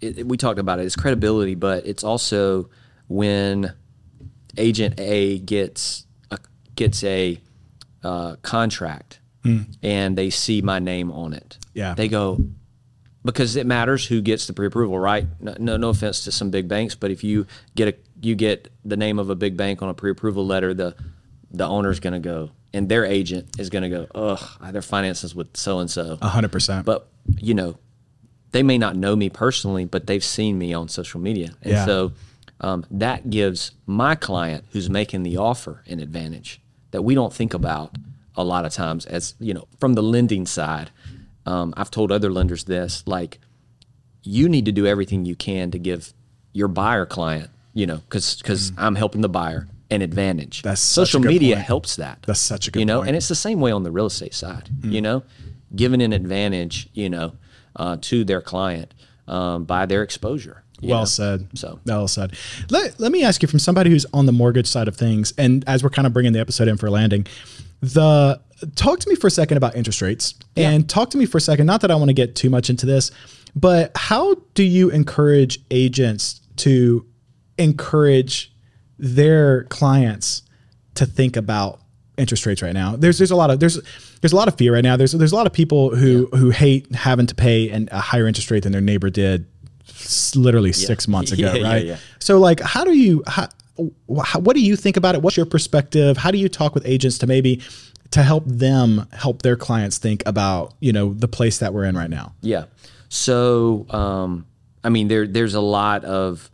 it, 0.00 0.26
we 0.26 0.36
talked 0.36 0.58
about 0.58 0.80
it. 0.80 0.84
It's 0.86 0.96
credibility, 0.96 1.54
but 1.54 1.86
it's 1.86 2.02
also 2.02 2.68
when 3.08 3.72
agent 4.56 4.98
A 4.98 5.38
gets 5.38 6.06
a, 6.30 6.38
gets 6.76 7.02
a 7.04 7.40
uh, 8.04 8.36
contract 8.42 9.18
and 9.82 10.16
they 10.16 10.30
see 10.30 10.62
my 10.62 10.78
name 10.78 11.10
on 11.10 11.32
it. 11.32 11.58
Yeah. 11.74 11.94
they 11.94 12.06
go 12.08 12.38
because 13.24 13.56
it 13.56 13.66
matters 13.66 14.06
who 14.06 14.20
gets 14.20 14.46
the 14.46 14.52
pre-approval, 14.52 14.98
right? 14.98 15.26
No, 15.40 15.54
no, 15.58 15.76
no 15.76 15.88
offense 15.90 16.24
to 16.24 16.32
some 16.32 16.50
big 16.50 16.68
banks, 16.68 16.94
but 16.94 17.10
if 17.10 17.22
you 17.24 17.46
get 17.74 17.88
a 17.88 17.94
you 18.20 18.34
get 18.36 18.68
the 18.84 18.96
name 18.96 19.18
of 19.18 19.30
a 19.30 19.34
big 19.34 19.56
bank 19.56 19.82
on 19.82 19.88
a 19.88 19.94
pre-approval 19.94 20.46
letter, 20.46 20.74
the 20.74 20.94
the 21.50 21.66
owner's 21.66 21.98
going 22.00 22.12
to 22.14 22.18
go, 22.20 22.50
and 22.72 22.88
their 22.88 23.04
agent 23.04 23.58
is 23.58 23.68
going 23.68 23.82
to 23.82 23.88
go, 23.88 24.06
ugh, 24.14 24.72
their 24.72 24.80
finances 24.82 25.34
with 25.34 25.56
so 25.56 25.80
and 25.80 25.90
so. 25.90 26.18
A 26.22 26.28
hundred 26.28 26.52
percent. 26.52 26.86
But 26.86 27.08
you 27.38 27.54
know, 27.54 27.78
they 28.52 28.62
may 28.62 28.78
not 28.78 28.96
know 28.96 29.14
me 29.16 29.28
personally, 29.28 29.84
but 29.84 30.06
they've 30.06 30.24
seen 30.24 30.56
me 30.58 30.72
on 30.72 30.88
social 30.88 31.20
media, 31.20 31.50
and 31.62 31.72
Yeah. 31.72 31.84
so 31.86 32.12
um, 32.62 32.86
that 32.90 33.28
gives 33.28 33.72
my 33.86 34.14
client 34.14 34.64
who's 34.70 34.88
making 34.88 35.24
the 35.24 35.36
offer 35.36 35.82
an 35.86 36.00
advantage 36.00 36.60
that 36.92 37.02
we 37.02 37.14
don't 37.14 37.32
think 37.32 37.52
about 37.52 37.96
a 38.36 38.44
lot 38.44 38.64
of 38.64 38.72
times. 38.72 39.04
As 39.04 39.34
you 39.40 39.52
know, 39.52 39.66
from 39.78 39.94
the 39.94 40.02
lending 40.02 40.46
side, 40.46 40.90
um, 41.44 41.74
I've 41.76 41.90
told 41.90 42.12
other 42.12 42.30
lenders 42.30 42.64
this, 42.64 43.02
like 43.06 43.40
you 44.22 44.48
need 44.48 44.64
to 44.66 44.72
do 44.72 44.86
everything 44.86 45.24
you 45.24 45.34
can 45.34 45.70
to 45.72 45.78
give 45.78 46.14
your 46.52 46.68
buyer 46.68 47.04
client, 47.04 47.50
you 47.74 47.86
know, 47.86 47.96
because 47.96 48.36
because 48.36 48.72
I'm 48.78 48.94
helping 48.94 49.20
the 49.20 49.28
buyer 49.28 49.68
an 49.90 50.00
advantage. 50.00 50.60
Mm. 50.60 50.62
That's 50.62 50.80
such 50.80 51.02
a 51.02 51.06
social 51.06 51.20
media 51.20 51.56
point. 51.56 51.66
helps 51.66 51.96
that. 51.96 52.22
That's 52.26 52.40
such 52.40 52.68
a 52.68 52.70
good 52.70 52.80
you 52.80 52.86
know, 52.86 52.98
point. 52.98 53.06
Mm. 53.06 53.08
and 53.08 53.16
it's 53.16 53.28
the 53.28 53.34
same 53.34 53.60
way 53.60 53.72
on 53.72 53.82
the 53.82 53.90
real 53.90 54.06
estate 54.06 54.34
side. 54.34 54.70
You 54.82 55.00
know, 55.00 55.24
giving 55.74 56.00
an 56.00 56.12
advantage, 56.12 56.88
you 56.92 57.10
know, 57.10 57.32
uh, 57.74 57.96
to 58.02 58.24
their 58.24 58.40
client 58.40 58.94
um, 59.26 59.64
by 59.64 59.86
their 59.86 60.02
exposure. 60.02 60.62
Well 60.82 61.00
know? 61.00 61.04
said. 61.04 61.48
So- 61.54 61.80
well 61.86 62.08
said. 62.08 62.34
Let, 62.70 62.98
let 62.98 63.12
me 63.12 63.24
ask 63.24 63.42
you 63.42 63.48
from 63.48 63.58
somebody 63.58 63.90
who's 63.90 64.06
on 64.12 64.26
the 64.26 64.32
mortgage 64.32 64.66
side 64.66 64.88
of 64.88 64.96
things, 64.96 65.32
and 65.38 65.64
as 65.66 65.82
we're 65.82 65.90
kind 65.90 66.06
of 66.06 66.12
bringing 66.12 66.32
the 66.32 66.40
episode 66.40 66.68
in 66.68 66.76
for 66.76 66.90
landing, 66.90 67.26
the 67.80 68.40
talk 68.76 69.00
to 69.00 69.08
me 69.08 69.14
for 69.14 69.26
a 69.26 69.30
second 69.30 69.56
about 69.56 69.76
interest 69.76 70.02
rates, 70.02 70.34
and 70.56 70.88
talk 70.88 71.10
to 71.10 71.18
me 71.18 71.26
for 71.26 71.38
a 71.38 71.40
second. 71.40 71.66
Not 71.66 71.80
that 71.80 71.90
I 71.90 71.94
want 71.94 72.08
to 72.08 72.14
get 72.14 72.36
too 72.36 72.50
much 72.50 72.70
into 72.70 72.86
this, 72.86 73.10
but 73.54 73.92
how 73.96 74.36
do 74.54 74.62
you 74.62 74.90
encourage 74.90 75.60
agents 75.70 76.40
to 76.58 77.06
encourage 77.58 78.52
their 78.98 79.64
clients 79.64 80.42
to 80.94 81.06
think 81.06 81.36
about 81.36 81.80
interest 82.18 82.46
rates 82.46 82.62
right 82.62 82.74
now. 82.74 82.96
There's 82.96 83.18
there's 83.18 83.30
a 83.30 83.36
lot 83.36 83.50
of 83.50 83.60
there's 83.60 83.80
there's 84.20 84.32
a 84.32 84.36
lot 84.36 84.48
of 84.48 84.56
fear 84.56 84.74
right 84.74 84.84
now. 84.84 84.96
There's 84.96 85.12
there's 85.12 85.32
a 85.32 85.36
lot 85.36 85.46
of 85.46 85.52
people 85.52 85.94
who 85.94 86.28
who 86.32 86.50
hate 86.50 86.94
having 86.94 87.26
to 87.26 87.34
pay 87.34 87.70
an, 87.70 87.88
a 87.90 88.00
higher 88.00 88.26
interest 88.26 88.50
rate 88.50 88.62
than 88.62 88.72
their 88.72 88.80
neighbor 88.80 89.10
did 89.10 89.46
literally 90.36 90.72
six 90.72 91.08
months 91.08 91.32
ago, 91.32 91.52
Yeah, 91.52 91.54
yeah, 91.54 91.68
right? 91.72 91.86
yeah. 91.86 91.96
So 92.18 92.38
like, 92.38 92.60
how 92.60 92.84
do 92.84 92.92
you 92.92 93.22
how, 93.26 93.48
wh- 93.76 94.36
what 94.40 94.54
do 94.54 94.60
you 94.60 94.76
think 94.76 94.96
about 94.96 95.14
it? 95.14 95.22
What's 95.22 95.36
your 95.36 95.46
perspective? 95.46 96.16
How 96.16 96.30
do 96.30 96.38
you 96.38 96.48
talk 96.48 96.74
with 96.74 96.86
agents 96.86 97.18
to 97.18 97.26
maybe 97.26 97.60
to 98.10 98.22
help 98.22 98.44
them 98.46 99.06
help 99.12 99.42
their 99.42 99.56
clients 99.56 99.98
think 99.98 100.22
about 100.26 100.74
you 100.80 100.92
know 100.92 101.14
the 101.14 101.28
place 101.28 101.58
that 101.58 101.72
we're 101.74 101.84
in 101.84 101.96
right 101.96 102.10
now? 102.10 102.34
Yeah. 102.42 102.64
So, 103.08 103.86
um, 103.90 104.46
I 104.84 104.88
mean, 104.88 105.08
there 105.08 105.26
there's 105.26 105.54
a 105.54 105.60
lot 105.60 106.04
of 106.04 106.50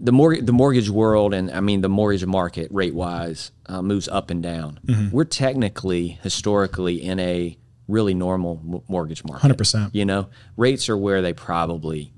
the 0.00 0.12
mortgage 0.12 0.46
the 0.46 0.52
mortgage 0.52 0.88
world, 0.90 1.34
and 1.34 1.50
I 1.50 1.60
mean 1.60 1.80
the 1.80 1.88
mortgage 1.88 2.24
market 2.24 2.68
rate 2.70 2.94
wise 2.94 3.50
uh, 3.66 3.82
moves 3.82 4.08
up 4.08 4.30
and 4.30 4.42
down. 4.42 4.80
We're 5.12 5.24
technically 5.24 6.18
historically 6.22 7.02
in 7.02 7.18
a 7.20 7.56
really 7.88 8.14
normal 8.14 8.82
mortgage 8.86 9.24
market. 9.24 9.56
100%. 9.56 9.90
You 9.94 10.04
know, 10.04 10.28
rates 10.58 10.88
are 10.90 10.96
where 10.96 11.22
they 11.22 11.32
probably 11.32 12.12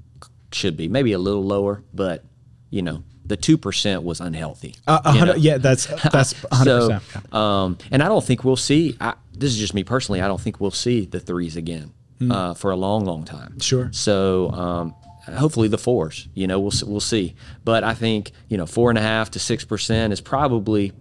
should 0.52 0.76
be, 0.76 0.88
maybe 0.88 1.12
a 1.12 1.18
little 1.18 1.44
lower, 1.44 1.82
but 1.94 2.24
you 2.70 2.82
know, 2.82 3.02
the 3.24 3.36
two 3.36 3.56
percent 3.58 4.02
was 4.02 4.20
unhealthy. 4.20 4.74
Uh, 4.86 5.12
you 5.14 5.24
know? 5.24 5.34
yeah, 5.34 5.58
that's 5.58 5.86
that's 6.10 6.34
hundred 6.52 6.64
So, 6.80 6.98
percent. 7.00 7.34
um, 7.34 7.78
and 7.90 8.02
I 8.02 8.08
don't 8.08 8.24
think 8.24 8.44
we'll 8.44 8.56
see. 8.56 8.96
I, 9.00 9.14
this 9.32 9.52
is 9.52 9.58
just 9.58 9.74
me 9.74 9.84
personally. 9.84 10.20
I 10.20 10.26
don't 10.28 10.40
think 10.40 10.60
we'll 10.60 10.70
see 10.70 11.06
the 11.06 11.20
threes 11.20 11.56
again 11.56 11.92
uh, 12.30 12.54
for 12.54 12.70
a 12.70 12.76
long, 12.76 13.04
long 13.04 13.24
time. 13.24 13.58
Sure. 13.60 13.88
So 13.92 14.50
um, 14.50 14.94
hopefully 15.36 15.68
the 15.68 15.78
fours. 15.78 16.28
You 16.34 16.46
know, 16.48 16.58
we'll 16.60 16.72
we'll 16.86 17.00
see. 17.00 17.34
But 17.64 17.84
I 17.84 17.94
think 17.94 18.32
you 18.48 18.56
know 18.58 18.66
four 18.66 18.90
and 18.90 18.98
a 18.98 19.02
half 19.02 19.30
to 19.32 19.38
six 19.38 19.64
percent 19.64 20.12
is 20.12 20.20
probably 20.20 20.92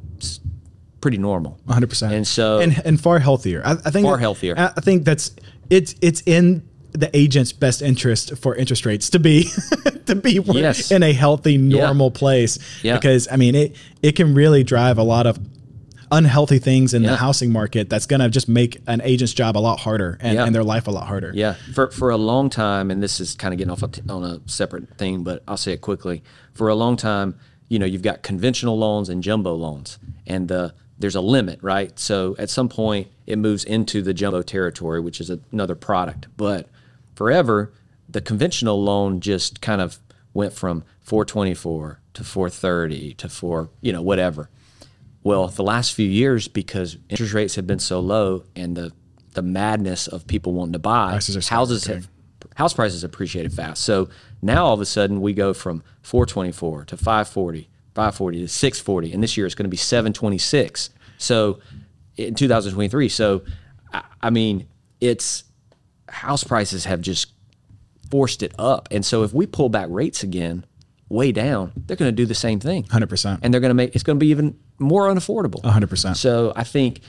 pretty 1.02 1.18
normal. 1.18 1.60
One 1.66 1.74
hundred 1.74 1.90
percent. 1.90 2.14
And 2.14 2.28
so 2.28 2.60
and 2.60 2.80
and 2.86 3.02
far 3.02 3.20
healthier. 3.20 3.62
I, 3.66 3.72
I 3.72 3.90
think 3.92 4.06
Far 4.06 4.18
that- 4.18 4.22
healthier. 4.22 4.56
I 4.58 4.80
think 4.82 5.04
that's 5.06 5.36
it's 5.70 5.96
it's 6.02 6.22
in 6.26 6.68
the 6.94 7.10
agent's 7.16 7.52
best 7.54 7.82
interest 7.82 8.36
for 8.38 8.56
interest 8.56 8.86
rates 8.86 9.10
to 9.12 9.20
be 9.20 9.44
to 10.06 10.16
be 10.16 10.40
Yes. 10.46 10.92
in 10.92 11.04
a 11.04 11.14
healthy 11.14 11.58
normal 11.58 12.10
place 12.12 12.58
Yeah. 12.84 12.96
because 12.96 13.28
I 13.32 13.36
mean 13.38 13.56
it 13.56 13.76
it 14.02 14.14
can 14.16 14.34
really 14.34 14.64
drive 14.64 14.98
a 14.98 15.04
lot 15.04 15.28
of 15.28 15.38
unhealthy 16.12 16.58
things 16.58 16.94
in 16.96 17.04
the 17.04 17.16
housing 17.16 17.52
market 17.52 17.88
that's 17.88 18.08
going 18.08 18.20
to 18.20 18.30
just 18.30 18.50
make 18.50 18.82
an 18.88 19.00
agent's 19.04 19.32
job 19.34 19.56
a 19.56 19.60
lot 19.60 19.80
harder 19.80 20.18
and, 20.22 20.34
Yeah. 20.36 20.46
and 20.46 20.56
their 20.56 20.64
life 20.64 20.88
a 20.88 20.92
lot 20.92 21.06
harder. 21.06 21.32
Yeah, 21.36 21.54
for 21.76 21.92
for 21.92 22.10
a 22.10 22.18
long 22.18 22.50
time, 22.50 22.90
and 22.90 23.04
this 23.04 23.20
is 23.20 23.36
kind 23.36 23.54
of 23.54 23.60
getting 23.60 23.72
off 23.72 23.84
a 23.84 23.88
t- 23.90 24.02
on 24.10 24.24
a 24.24 24.40
separate 24.48 24.98
thing, 24.98 25.24
but 25.24 25.44
I'll 25.48 25.58
say 25.58 25.74
it 25.74 25.82
quickly. 25.82 26.24
For 26.54 26.68
a 26.68 26.74
long 26.76 26.98
time, 26.98 27.36
you 27.68 27.78
know, 27.78 27.86
you've 27.86 28.02
got 28.02 28.24
conventional 28.24 28.76
loans 28.80 29.08
and 29.10 29.22
jumbo 29.22 29.54
loans, 29.54 30.00
and 30.26 30.48
the 30.48 30.74
there's 30.98 31.16
a 31.16 31.22
limit, 31.22 31.60
right? 31.62 31.98
So 32.00 32.36
at 32.40 32.50
some 32.50 32.68
point, 32.70 33.08
it 33.28 33.38
moves 33.38 33.64
into 33.64 34.02
the 34.02 34.14
jumbo 34.14 34.42
territory, 34.42 35.00
which 35.00 35.22
is 35.22 35.30
another 35.52 35.76
product. 35.76 36.28
But 36.36 36.68
forever, 37.20 37.74
the 38.08 38.22
conventional 38.22 38.82
loan 38.82 39.20
just 39.20 39.60
kind 39.60 39.82
of 39.82 40.00
went 40.34 40.54
from 40.54 40.86
424 41.02 42.00
to 42.14 42.24
430 42.24 43.14
to 43.16 43.28
4, 43.28 43.70
you 43.82 43.92
know, 43.92 44.02
whatever. 44.02 44.50
Well, 45.22 45.50
the 45.50 45.62
last 45.62 45.94
few 45.94 46.08
years, 46.08 46.48
because 46.48 46.96
interest 47.10 47.34
rates 47.34 47.56
have 47.56 47.68
been 47.68 47.80
so 47.80 48.00
low 48.00 48.46
and 48.56 48.78
the 48.78 48.94
the 49.34 49.42
madness 49.42 50.08
of 50.08 50.28
people 50.28 50.54
wanting 50.54 50.74
to 50.74 50.80
buy 50.80 51.12
Prices 51.12 51.50
houses 51.50 51.86
have 51.88 52.08
house 52.56 52.74
prices 52.74 53.04
appreciated 53.04 53.52
fast. 53.52 53.84
So 53.84 54.08
now 54.42 54.68
all 54.68 54.74
of 54.74 54.80
a 54.80 54.86
sudden 54.86 55.20
we 55.20 55.34
go 55.34 55.54
from 55.54 55.84
424 56.04 56.86
to 56.86 56.96
540, 56.96 57.70
540 57.96 58.40
to 58.40 58.48
640, 58.48 59.12
and 59.12 59.22
this 59.22 59.36
year 59.36 59.46
it's 59.46 59.56
going 59.56 59.66
to 59.66 59.70
be 59.70 59.76
726. 59.76 60.90
So 61.18 61.60
in 62.16 62.34
2023. 62.34 63.10
So 63.10 63.44
I, 63.92 64.04
I 64.22 64.30
mean, 64.30 64.68
it's 65.02 65.44
house 66.12 66.44
prices 66.44 66.86
have 66.86 67.02
just 67.02 67.32
forced 68.12 68.42
it 68.44 68.54
up, 68.58 68.88
and 68.92 69.06
so 69.06 69.24
if 69.24 69.34
we 69.34 69.46
pull 69.46 69.70
back 69.70 69.88
rates 69.90 70.24
again, 70.24 70.66
way 71.10 71.32
down, 71.32 71.72
they're 71.88 71.98
going 71.98 72.10
to 72.10 72.16
do 72.16 72.26
the 72.26 72.36
same 72.36 72.60
thing. 72.60 72.84
100%. 72.86 73.40
and 73.42 73.54
they're 73.54 73.62
going 73.62 73.70
to 73.72 73.76
make 73.76 73.96
it's 73.96 74.04
going 74.04 74.18
to 74.18 74.24
be 74.24 74.30
even 74.30 74.58
more 74.80 75.08
unaffordable. 75.08 75.62
100%. 75.64 76.16
So 76.16 76.54
I 76.56 76.64
think 76.64 77.02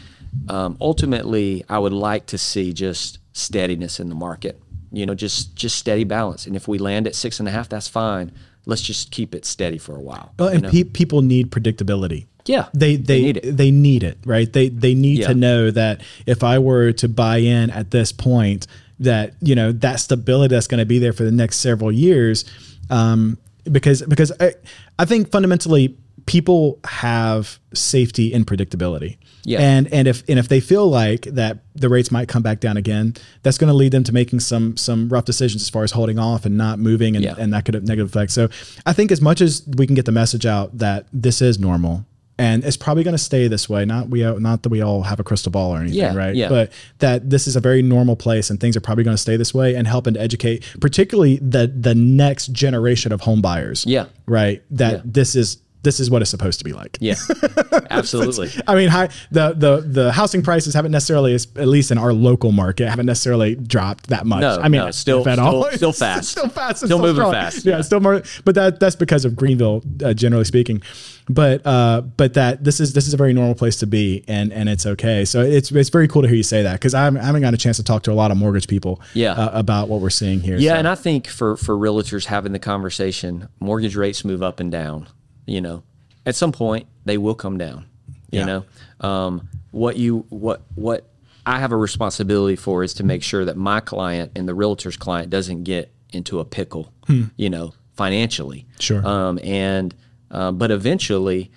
um, 0.48 0.76
ultimately, 0.80 1.64
I 1.68 1.78
would 1.78 1.92
like 1.92 2.26
to 2.26 2.38
see 2.38 2.72
just 2.72 3.18
steadiness 3.32 4.00
in 4.00 4.08
the 4.08 4.14
market. 4.14 4.60
You 4.92 5.06
know, 5.06 5.14
just 5.14 5.54
just 5.54 5.78
steady 5.78 6.04
balance. 6.04 6.46
And 6.46 6.56
if 6.56 6.66
we 6.66 6.78
land 6.78 7.06
at 7.06 7.14
six 7.14 7.38
and 7.40 7.48
a 7.48 7.52
half, 7.52 7.68
that's 7.68 7.86
fine. 7.88 8.32
Let's 8.66 8.82
just 8.82 9.10
keep 9.12 9.34
it 9.34 9.44
steady 9.44 9.78
for 9.78 9.96
a 9.96 10.00
while. 10.00 10.34
Well, 10.38 10.48
you 10.50 10.54
and 10.56 10.62
know? 10.64 10.70
pe- 10.70 10.84
people 10.84 11.22
need 11.22 11.50
predictability. 11.50 12.26
Yeah, 12.46 12.68
they 12.74 12.96
they 12.96 13.20
they 13.20 13.22
need 13.22 13.36
it. 13.36 13.56
they 13.56 13.70
need 13.70 14.02
it, 14.02 14.18
right? 14.24 14.52
They 14.52 14.68
they 14.68 14.94
need 14.94 15.18
Yeah. 15.20 15.28
to 15.28 15.34
know 15.34 15.70
that 15.70 16.00
if 16.26 16.42
I 16.42 16.58
were 16.58 16.90
to 16.92 17.08
buy 17.08 17.36
in 17.38 17.70
at 17.70 17.90
this 17.92 18.10
point, 18.12 18.66
that 19.00 19.34
you 19.40 19.54
know 19.54 19.72
that 19.72 20.00
stability 20.00 20.54
that's 20.54 20.66
going 20.66 20.78
to 20.78 20.86
be 20.86 20.98
there 20.98 21.12
for 21.12 21.24
the 21.24 21.32
next 21.32 21.56
several 21.56 21.90
years, 21.90 22.44
um, 22.90 23.38
because 23.70 24.02
because 24.02 24.32
I 24.40 24.54
I 24.98 25.04
think 25.04 25.30
fundamentally 25.30 25.96
people 26.26 26.78
have 26.84 27.58
safety 27.74 28.32
in 28.32 28.44
predictability. 28.44 29.16
Yeah. 29.44 29.60
And 29.60 29.92
and 29.92 30.06
if 30.06 30.22
and 30.28 30.38
if 30.38 30.48
they 30.48 30.60
feel 30.60 30.88
like 30.88 31.22
that 31.22 31.58
the 31.74 31.88
rates 31.88 32.10
might 32.10 32.28
come 32.28 32.42
back 32.42 32.60
down 32.60 32.76
again, 32.76 33.14
that's 33.42 33.56
going 33.56 33.68
to 33.68 33.74
lead 33.74 33.90
them 33.92 34.04
to 34.04 34.12
making 34.12 34.40
some 34.40 34.76
some 34.76 35.08
rough 35.08 35.24
decisions 35.24 35.62
as 35.62 35.70
far 35.70 35.82
as 35.82 35.92
holding 35.92 36.18
off 36.18 36.44
and 36.44 36.56
not 36.58 36.78
moving, 36.78 37.16
and, 37.16 37.24
Yeah. 37.24 37.34
and 37.38 37.52
that 37.54 37.64
could 37.64 37.74
have 37.74 37.84
negative 37.84 38.10
effects. 38.14 38.34
So 38.34 38.48
I 38.84 38.92
think 38.92 39.10
as 39.10 39.20
much 39.22 39.40
as 39.40 39.66
we 39.78 39.86
can 39.86 39.94
get 39.96 40.04
the 40.04 40.12
message 40.12 40.44
out 40.44 40.76
that 40.78 41.06
this 41.12 41.40
is 41.40 41.58
normal 41.58 42.04
and 42.40 42.64
it's 42.64 42.76
probably 42.76 43.04
going 43.04 43.14
to 43.16 43.22
stay 43.22 43.46
this 43.48 43.68
way, 43.68 43.84
not 43.84 44.08
we 44.08 44.22
not 44.40 44.62
that 44.62 44.70
we 44.70 44.80
all 44.80 45.02
have 45.02 45.20
a 45.20 45.24
crystal 45.24 45.52
ball 45.52 45.72
or 45.74 45.78
anything, 45.78 45.98
Yeah, 45.98 46.14
right? 46.14 46.34
yeah. 46.34 46.48
But 46.48 46.72
that 46.98 47.28
this 47.30 47.46
is 47.46 47.54
a 47.56 47.60
very 47.60 47.82
normal 47.82 48.16
place 48.16 48.50
and 48.50 48.58
things 48.58 48.76
are 48.76 48.80
probably 48.80 49.04
going 49.04 49.14
to 49.16 49.22
stay 49.22 49.36
this 49.36 49.52
way 49.54 49.74
and 49.74 49.86
helping 49.86 50.14
to 50.14 50.20
educate, 50.20 50.64
particularly 50.80 51.36
the 51.42 51.66
the 51.66 51.94
next 51.94 52.52
generation 52.52 53.12
of 53.12 53.20
home 53.20 53.40
buyers. 53.42 53.84
Yeah. 53.86 54.06
Right. 54.26 54.62
That 54.70 54.92
Yeah. 54.92 55.00
this 55.04 55.34
is 55.36 55.58
this 55.82 55.98
is 56.00 56.10
what 56.10 56.20
it's 56.22 56.30
supposed 56.30 56.58
to 56.60 56.64
be 56.64 56.72
like. 56.72 56.98
yeah, 57.00 57.14
absolutely. 57.90 58.50
I 58.66 58.74
mean, 58.74 58.88
high, 58.88 59.08
the 59.30 59.52
the 59.56 59.80
the 59.86 60.12
housing 60.12 60.42
prices 60.42 60.74
haven't 60.74 60.92
necessarily, 60.92 61.34
at 61.34 61.68
least 61.68 61.90
in 61.90 61.98
our 61.98 62.12
local 62.12 62.52
market, 62.52 62.88
haven't 62.88 63.06
necessarily 63.06 63.54
dropped 63.54 64.08
that 64.08 64.26
much. 64.26 64.40
No, 64.42 64.58
I 64.60 64.68
mean, 64.68 64.80
no, 64.84 64.90
still- 64.90 65.26
at 65.28 65.34
still- 65.34 65.46
all, 65.46 65.70
still 65.72 65.92
fast. 66.04 66.28
still 66.30 66.48
fast, 66.48 66.82
and 66.82 66.88
Still 66.88 66.98
moving 66.98 67.14
strong. 67.16 67.32
fast, 67.32 67.64
Yeah, 67.64 67.76
yeah. 67.76 67.82
still 67.82 68.00
more. 68.00 68.22
But 68.44 68.54
that 68.54 68.80
that's 68.80 68.96
because 68.96 69.24
of 69.24 69.36
Greenville, 69.36 69.82
uh, 70.04 70.12
generally 70.14 70.44
speaking. 70.44 70.82
But 71.28 71.64
uh, 71.64 72.00
but 72.00 72.34
that 72.34 72.64
this 72.64 72.80
is 72.80 72.92
this 72.92 73.06
is 73.06 73.14
a 73.14 73.16
very 73.16 73.32
normal 73.32 73.54
place 73.54 73.76
to 73.76 73.86
be, 73.86 74.24
and 74.26 74.52
and 74.52 74.68
it's 74.68 74.84
okay. 74.86 75.24
So 75.24 75.40
it's 75.42 75.70
it's 75.70 75.88
very 75.90 76.08
cool 76.08 76.22
to 76.22 76.28
hear 76.28 76.36
you 76.36 76.42
say 76.42 76.62
that 76.62 76.74
because 76.74 76.92
I 76.94 77.04
haven't 77.04 77.20
I 77.22 77.26
haven't 77.26 77.42
gotten 77.42 77.54
a 77.54 77.58
chance 77.58 77.76
to 77.76 77.84
talk 77.84 78.02
to 78.04 78.12
a 78.12 78.14
lot 78.14 78.30
of 78.30 78.36
mortgage 78.36 78.66
people, 78.66 79.00
Yeah. 79.14 79.32
uh, 79.32 79.50
about 79.58 79.88
what 79.88 80.00
we're 80.00 80.10
seeing 80.10 80.40
here. 80.40 80.56
Yeah, 80.56 80.72
So- 80.72 80.78
and 80.78 80.88
I 80.88 80.94
think 80.96 81.28
for 81.28 81.56
for 81.56 81.76
realtors 81.76 82.26
having 82.26 82.52
the 82.52 82.58
conversation, 82.58 83.48
mortgage 83.60 83.94
rates 83.96 84.24
move 84.24 84.42
up 84.42 84.58
and 84.60 84.72
down. 84.72 85.06
You 85.50 85.60
know, 85.60 85.82
at 86.24 86.36
some 86.36 86.52
point 86.52 86.86
they 87.04 87.18
will 87.18 87.34
come 87.34 87.58
down. 87.58 87.86
You 88.30 88.40
Yeah. 88.40 88.44
know, 88.46 88.64
um, 89.00 89.48
what 89.72 89.96
you 89.96 90.24
what 90.28 90.62
what 90.76 91.06
I 91.44 91.58
have 91.58 91.72
a 91.72 91.76
responsibility 91.76 92.54
for 92.56 92.84
is 92.84 92.94
to 92.94 93.04
make 93.04 93.22
sure 93.24 93.44
that 93.44 93.56
my 93.56 93.80
client 93.80 94.30
and 94.36 94.46
the 94.46 94.54
realtor's 94.54 94.96
client 94.96 95.28
doesn't 95.30 95.64
get 95.64 95.90
into 96.12 96.38
a 96.38 96.44
pickle. 96.44 96.92
You 97.36 97.50
know, 97.50 97.74
financially. 97.94 98.60
Hmm. 98.76 98.80
Sure. 98.80 99.06
Um, 99.06 99.38
and 99.42 99.92
um, 100.30 100.58
but 100.58 100.70
eventually 100.70 101.50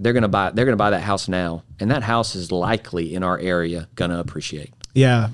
they're 0.00 0.14
gonna 0.14 0.28
buy 0.28 0.50
they're 0.50 0.64
gonna 0.64 0.76
buy 0.76 0.90
that 0.90 1.02
house 1.02 1.28
now, 1.28 1.62
and 1.78 1.90
that 1.90 2.02
house 2.02 2.34
is 2.34 2.50
likely 2.50 3.14
in 3.14 3.22
our 3.22 3.38
area 3.38 3.88
gonna 3.94 4.18
appreciate 4.18 4.72
yeah, 4.94 5.28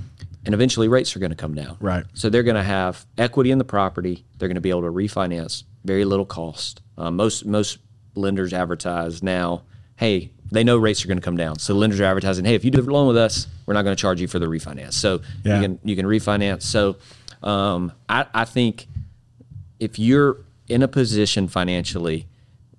and 0.44 0.54
eventually 0.54 0.88
rates 0.88 1.14
are 1.14 1.20
going 1.20 1.30
to 1.30 1.36
come 1.36 1.54
down. 1.54 1.76
Right. 1.78 2.04
So 2.14 2.28
they're 2.28 2.42
going 2.42 2.56
to 2.56 2.64
have 2.64 3.06
equity 3.16 3.52
in 3.52 3.58
the 3.58 3.64
property. 3.64 4.24
They're 4.38 4.48
going 4.48 4.56
to 4.56 4.60
be 4.60 4.70
able 4.70 4.82
to 4.82 4.88
refinance 4.90 5.62
very 5.84 6.04
little 6.04 6.26
cost. 6.26 6.80
Uh, 6.98 7.12
most 7.12 7.46
most 7.46 7.78
lenders 8.14 8.52
advertise 8.52 9.22
now, 9.22 9.62
hey, 9.96 10.30
they 10.50 10.64
know 10.64 10.76
rates 10.76 11.04
are 11.04 11.08
going 11.08 11.18
to 11.18 11.24
come 11.24 11.36
down. 11.36 11.58
So 11.58 11.74
lenders 11.74 12.00
are 12.00 12.04
advertising, 12.04 12.44
hey, 12.44 12.54
if 12.54 12.64
you 12.64 12.70
do 12.70 12.80
a 12.80 12.82
loan 12.82 13.06
with 13.08 13.16
us, 13.16 13.46
we're 13.66 13.74
not 13.74 13.82
going 13.82 13.96
to 13.96 14.00
charge 14.00 14.20
you 14.20 14.28
for 14.28 14.38
the 14.38 14.46
refinance. 14.46 14.92
So 14.94 15.20
Yeah. 15.44 15.56
you 15.56 15.62
can 15.62 15.78
you 15.84 15.96
can 15.96 16.06
refinance. 16.06 16.62
So 16.62 16.96
um, 17.42 17.92
I, 18.08 18.26
I 18.34 18.44
think 18.44 18.86
if 19.80 19.98
you're 19.98 20.38
in 20.68 20.82
a 20.82 20.88
position 20.88 21.48
financially 21.48 22.26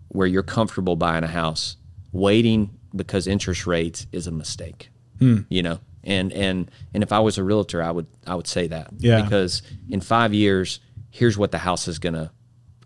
where 0.10 0.28
you're 0.28 0.44
comfortable 0.44 0.96
buying 0.96 1.24
a 1.24 1.28
house, 1.28 1.76
waiting 2.12 2.70
because 2.96 3.26
interest 3.28 3.66
rates 3.66 4.06
is 4.12 4.28
a 4.28 4.32
mistake. 4.32 4.90
You 5.20 5.64
know, 5.64 5.80
And 6.04 6.34
and 6.34 6.70
and 6.94 7.02
if 7.02 7.14
I 7.14 7.20
was 7.20 7.38
a 7.38 7.44
realtor, 7.46 7.82
I 7.82 7.92
would 7.92 8.08
I 8.28 8.36
would 8.36 8.46
say 8.48 8.68
that. 8.68 8.90
Yeah. 8.98 9.22
Because 9.22 9.62
in 9.90 10.02
five 10.02 10.34
years, 10.34 10.82
here's 11.12 11.38
what 11.38 11.52
the 11.52 11.60
house 11.60 11.88
is 11.88 11.98
gonna 11.98 12.32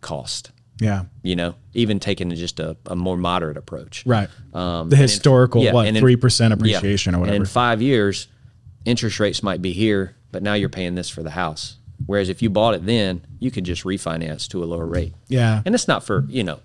cost. 0.02 0.52
Yeah. 0.80 1.06
You 1.24 1.36
know, 1.36 1.56
even 1.74 2.00
taking 2.00 2.30
just 2.36 2.60
a, 2.60 2.78
a 2.86 2.96
more 2.96 3.18
moderate 3.18 3.58
approach. 3.58 4.04
Right. 4.06 4.30
Um, 4.54 4.90
the 4.90 4.96
and 4.96 5.04
in- 5.04 5.10
historical 5.10 5.64
yeah, 5.64 5.74
what 5.74 5.88
in- 5.88 5.96
three 5.96 6.16
percent 6.16 6.52
yeah. 6.52 6.56
appreciation 6.56 7.16
or 7.16 7.20
whatever. 7.20 7.36
in 7.36 7.46
five 7.46 7.82
years, 7.82 8.28
interest 8.86 9.20
rates 9.20 9.42
might 9.44 9.62
be 9.62 9.74
here, 9.74 10.16
but 10.32 10.44
now 10.44 10.54
you're 10.54 10.70
paying 10.70 10.96
this 10.96 11.10
for 11.10 11.24
the 11.24 11.32
house. 11.32 11.78
Whereas 12.06 12.30
if 12.30 12.42
you 12.42 12.50
bought 12.50 12.76
it 12.76 12.86
then, 12.86 13.26
you 13.40 13.50
could 13.50 13.64
just 13.64 13.84
refinance 13.84 14.48
to 14.50 14.64
a 14.64 14.66
lower 14.66 14.86
rate. 14.86 15.14
yeah. 15.28 15.64
And 15.66 15.74
it's 15.74 15.88
not 15.88 16.04
for, 16.04 16.26
you 16.30 16.44
know, 16.44 16.60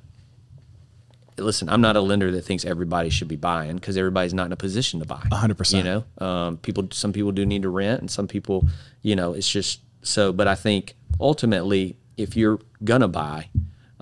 listen, 1.38 1.68
I'm 1.68 1.80
not 1.80 1.96
a 1.96 2.00
lender 2.00 2.30
that 2.32 2.42
thinks 2.42 2.64
everybody 2.64 3.08
should 3.10 3.28
be 3.28 3.36
buying 3.36 3.76
because 3.76 3.96
everybody's 3.96 4.34
not 4.34 4.46
in 4.46 4.52
a 4.52 4.56
position 4.56 5.00
to 5.00 5.06
buy. 5.06 5.22
100%. 5.30 5.76
You 5.76 5.82
know, 5.84 6.04
um, 6.26 6.56
people, 6.58 6.88
some 6.92 7.12
people 7.12 7.32
do 7.32 7.46
need 7.46 7.62
to 7.62 7.70
rent 7.70 8.00
and 8.00 8.10
some 8.10 8.28
people, 8.28 8.66
you 9.00 9.16
know, 9.16 9.32
it's 9.32 9.48
just 9.48 9.80
so, 10.02 10.32
but 10.32 10.46
I 10.48 10.54
think 10.54 10.94
ultimately, 11.20 11.96
if 12.16 12.36
you're 12.36 12.58
going 12.84 13.00
to 13.00 13.08
buy, 13.08 13.48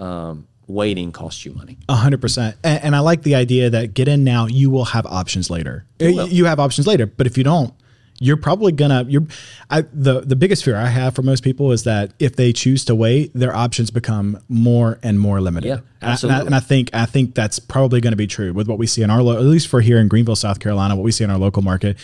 um, 0.01 0.47
waiting 0.67 1.13
costs 1.13 1.45
you 1.45 1.53
money. 1.53 1.79
A 1.89 1.95
hundred 1.95 2.21
percent. 2.21 2.57
And, 2.65 2.83
and 2.85 2.97
I 2.97 3.01
like 3.01 3.23
the 3.23 3.35
idea 3.35 3.71
that 3.71 3.95
get 3.95 4.09
in 4.09 4.25
now, 4.25 4.47
you 4.47 4.71
will 4.71 4.87
have 4.87 5.05
options 5.07 5.51
later. 5.51 5.85
You, 5.99 6.27
you 6.27 6.45
have 6.47 6.59
options 6.61 6.87
later, 6.87 7.07
but 7.07 7.27
if 7.27 7.37
you 7.37 7.45
don't, 7.45 7.75
you're 8.23 8.37
probably 8.37 8.71
gonna. 8.73 9.05
You're. 9.09 9.27
I, 9.71 9.81
the 9.95 10.21
the 10.21 10.37
biggest 10.37 10.63
fear 10.63 10.77
I 10.77 10.89
have 10.89 11.15
for 11.15 11.23
most 11.23 11.43
people 11.43 11.73
is 11.73 11.85
that 11.85 12.13
if 12.19 12.37
they 12.37 12.53
choose 12.53 12.85
to 12.85 12.95
wait, 12.95 13.33
their 13.35 13.57
options 13.57 13.91
become 13.91 14.39
more 14.49 14.99
and 15.03 15.19
more 15.19 15.41
limited. 15.41 15.69
Yeah, 15.69 15.75
And 15.75 15.83
I- 15.83 15.85
and 15.85 16.05
I, 16.05 16.13
absolutely. 16.13 16.47
and 16.47 16.55
I 16.55 16.61
think 16.61 16.91
I 16.93 17.07
think 17.07 17.35
that's 17.35 17.59
probably 17.59 18.01
going 18.03 18.13
to 18.13 18.19
be 18.19 18.27
true 18.27 18.53
with 18.53 18.69
what 18.69 18.77
we 18.77 18.87
see 18.87 19.03
in 19.03 19.09
our, 19.09 19.21
at 19.21 19.43
least 19.45 19.69
for 19.69 19.81
here 19.81 19.99
in 19.99 20.09
Greenville, 20.09 20.37
South 20.37 20.61
Carolina, 20.61 20.97
what 20.97 21.03
we 21.05 21.13
see 21.13 21.25
in 21.25 21.31
our 21.31 21.39
local 21.39 21.63
market. 21.63 21.97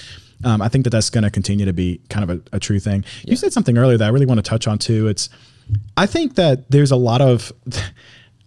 Um, 0.45 0.61
I 0.63 0.69
think 0.69 0.85
that 0.85 0.91
that's 0.91 1.11
going 1.11 1.25
to 1.25 1.31
continue 1.31 1.65
to 1.67 1.73
be 1.73 2.01
kind 2.11 2.29
of 2.31 2.39
a, 2.53 2.57
a 2.57 2.61
true 2.61 2.79
thing. 2.79 3.05
You 3.25 3.37
said 3.37 3.53
something 3.53 3.79
earlier 3.79 3.97
that 3.99 4.05
I 4.05 4.09
really 4.11 4.27
want 4.27 4.39
to 4.39 4.43
touch 4.49 4.67
on 4.69 4.79
too. 4.79 5.09
It's, 5.09 5.29
I 5.97 6.07
think 6.07 6.35
that 6.37 6.71
there's 6.71 6.91
a 6.91 6.97
lot 6.97 7.21
of, 7.21 7.53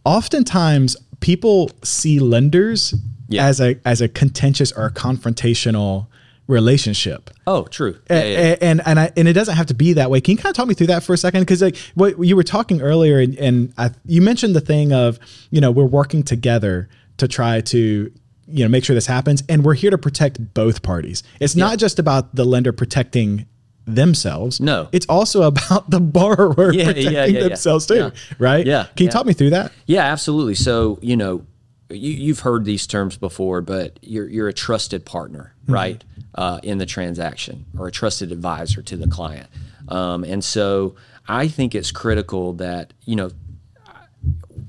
oftentimes 0.06 0.96
people 1.20 1.72
see 1.84 2.20
lenders 2.20 2.94
Yeah. 3.28 3.46
as 3.46 3.60
a 3.60 3.78
as 3.86 4.02
a 4.02 4.08
contentious 4.08 4.72
or 4.72 4.86
a 4.86 4.92
confrontational 4.92 6.08
relationship. 6.48 7.30
Oh, 7.46 7.64
true. 7.66 8.00
Yeah, 8.10 8.24
yeah. 8.24 8.38
a- 8.40 8.64
And 8.64 8.82
and 8.86 9.00
I, 9.00 9.12
and 9.16 9.28
it 9.28 9.34
doesn't 9.34 9.56
have 9.56 9.68
to 9.68 9.74
be 9.76 9.94
that 9.94 10.10
way. 10.10 10.22
Can 10.22 10.32
you 10.34 10.38
kind 10.38 10.52
of 10.52 10.56
talk 10.58 10.68
me 10.68 10.74
through 10.74 10.88
that 10.88 11.04
for 11.04 11.14
a 11.14 11.18
second? 11.18 11.42
Because 11.42 11.62
like 11.62 11.78
what 11.96 12.18
you 12.26 12.36
were 12.36 12.44
talking 12.44 12.82
earlier, 12.82 13.20
and, 13.20 13.38
and 13.38 13.74
I, 13.78 13.92
you 14.06 14.22
mentioned 14.22 14.56
the 14.56 14.62
thing 14.62 14.92
of 14.94 15.20
you 15.52 15.62
know 15.62 15.70
we're 15.72 15.86
working 15.86 16.24
together 16.24 16.90
to 17.18 17.28
try 17.28 17.62
to 17.62 18.12
you 18.50 18.64
know 18.64 18.70
make 18.70 18.84
sure 18.84 18.93
this 18.93 19.08
happens, 19.08 19.43
and 19.50 19.64
we're 19.64 19.74
here 19.76 19.91
to 19.91 19.97
protect 19.97 20.54
both 20.54 20.82
parties. 20.82 21.24
It's 21.39 21.56
not 21.56 21.78
just 21.80 22.00
about 22.00 22.36
the 22.36 22.45
lender 22.45 22.72
protecting 22.72 23.45
themselves. 23.86 24.60
No. 24.60 24.88
it's 24.91 25.06
also 25.08 25.41
about 25.52 25.89
the 25.89 26.00
borrower 26.00 26.72
Yeah, 26.74 26.82
yeah, 26.82 26.86
protecting 26.86 27.14
yeah, 27.14 27.26
yeah. 27.26 27.39
themselves 27.47 27.86
too. 27.86 27.95
Yeah. 27.95 28.10
Right? 28.38 28.66
Yeah, 28.66 28.84
Can 28.95 29.04
you 29.04 29.06
yeah. 29.06 29.10
talk 29.12 29.26
me 29.26 29.34
through 29.34 29.50
that? 29.52 29.72
Yeah, 29.88 30.04
absolutely. 30.04 30.56
So, 30.56 31.00
you 31.02 31.18
know, 31.18 31.45
you, 31.89 32.12
you've 32.12 32.41
heard 32.41 32.66
these 32.66 32.86
terms 32.86 33.18
before, 33.18 33.62
but 33.62 33.97
you're, 34.04 34.28
you're 34.28 34.47
a 34.47 34.54
trusted 34.54 35.06
partner, 35.06 35.56
right, 35.68 36.04
uh, 36.36 36.60
in 36.62 36.78
the 36.78 36.86
transaction 36.86 37.66
or 37.80 37.88
a 37.88 37.91
trusted 37.91 38.32
advisor 38.32 38.82
to 38.84 38.95
the 38.95 39.08
client. 39.08 39.50
Um, 39.88 40.24
and 40.24 40.43
so 40.43 40.95
I 41.28 41.47
think 41.47 41.74
it's 41.74 41.91
critical 41.91 42.54
that, 42.54 42.93
you 43.06 43.16
know, 43.16 43.32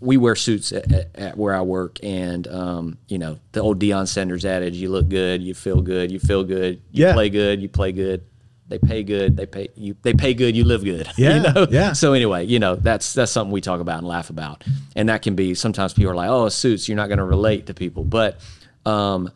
we 0.00 0.16
wear 0.16 0.34
suits 0.34 0.72
at, 0.72 0.90
at, 0.92 1.10
at 1.14 1.36
where 1.38 1.54
I 1.54 1.60
work, 1.60 1.98
and 2.02 2.46
um, 2.48 2.98
you 3.08 3.18
know 3.18 3.38
the 3.52 3.60
old 3.60 3.78
Deion 3.80 4.08
Sanders 4.08 4.44
adage: 4.44 4.76
"You 4.76 4.88
look 4.90 5.08
good, 5.08 5.42
you 5.42 5.54
feel 5.54 5.80
good, 5.82 6.10
you 6.10 6.18
feel 6.18 6.44
good, 6.44 6.80
you 6.90 7.04
Yeah. 7.06 7.12
play 7.12 7.28
good, 7.30 7.60
you 7.60 7.68
play 7.68 7.92
good, 7.92 8.24
they 8.68 8.78
pay 8.78 9.02
good, 9.02 9.36
they 9.36 9.46
pay 9.46 9.68
you, 9.74 9.96
they 10.02 10.14
pay 10.14 10.32
good, 10.34 10.56
you 10.56 10.64
live 10.64 10.84
good." 10.84 11.06
Yeah, 11.18 11.36
you 11.36 11.52
know? 11.52 11.66
yeah. 11.70 11.92
So 11.92 12.12
anyway, 12.14 12.46
you 12.46 12.58
know 12.58 12.76
that's 12.76 13.12
that's 13.14 13.30
something 13.32 13.52
we 13.52 13.60
talk 13.60 13.80
about 13.80 13.98
and 13.98 14.06
laugh 14.06 14.30
about, 14.30 14.64
and 14.96 15.08
that 15.08 15.22
can 15.22 15.34
be 15.34 15.54
sometimes 15.54 15.92
people 15.92 16.12
are 16.12 16.16
like, 16.16 16.30
"Oh, 16.30 16.48
suits, 16.48 16.88
you're 16.88 16.96
not 16.96 17.08
going 17.08 17.18
to 17.18 17.24
relate 17.24 17.66
to 17.66 17.74
people," 17.74 18.04
but 18.04 18.40
um, 18.86 19.30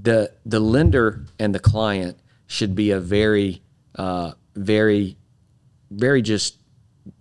the 0.00 0.32
the 0.46 0.60
lender 0.60 1.24
and 1.38 1.54
the 1.54 1.60
client 1.60 2.18
should 2.46 2.74
be 2.74 2.92
a 2.92 3.00
very 3.00 3.60
uh, 3.96 4.32
very 4.54 5.16
very 5.90 6.22
just 6.22 6.57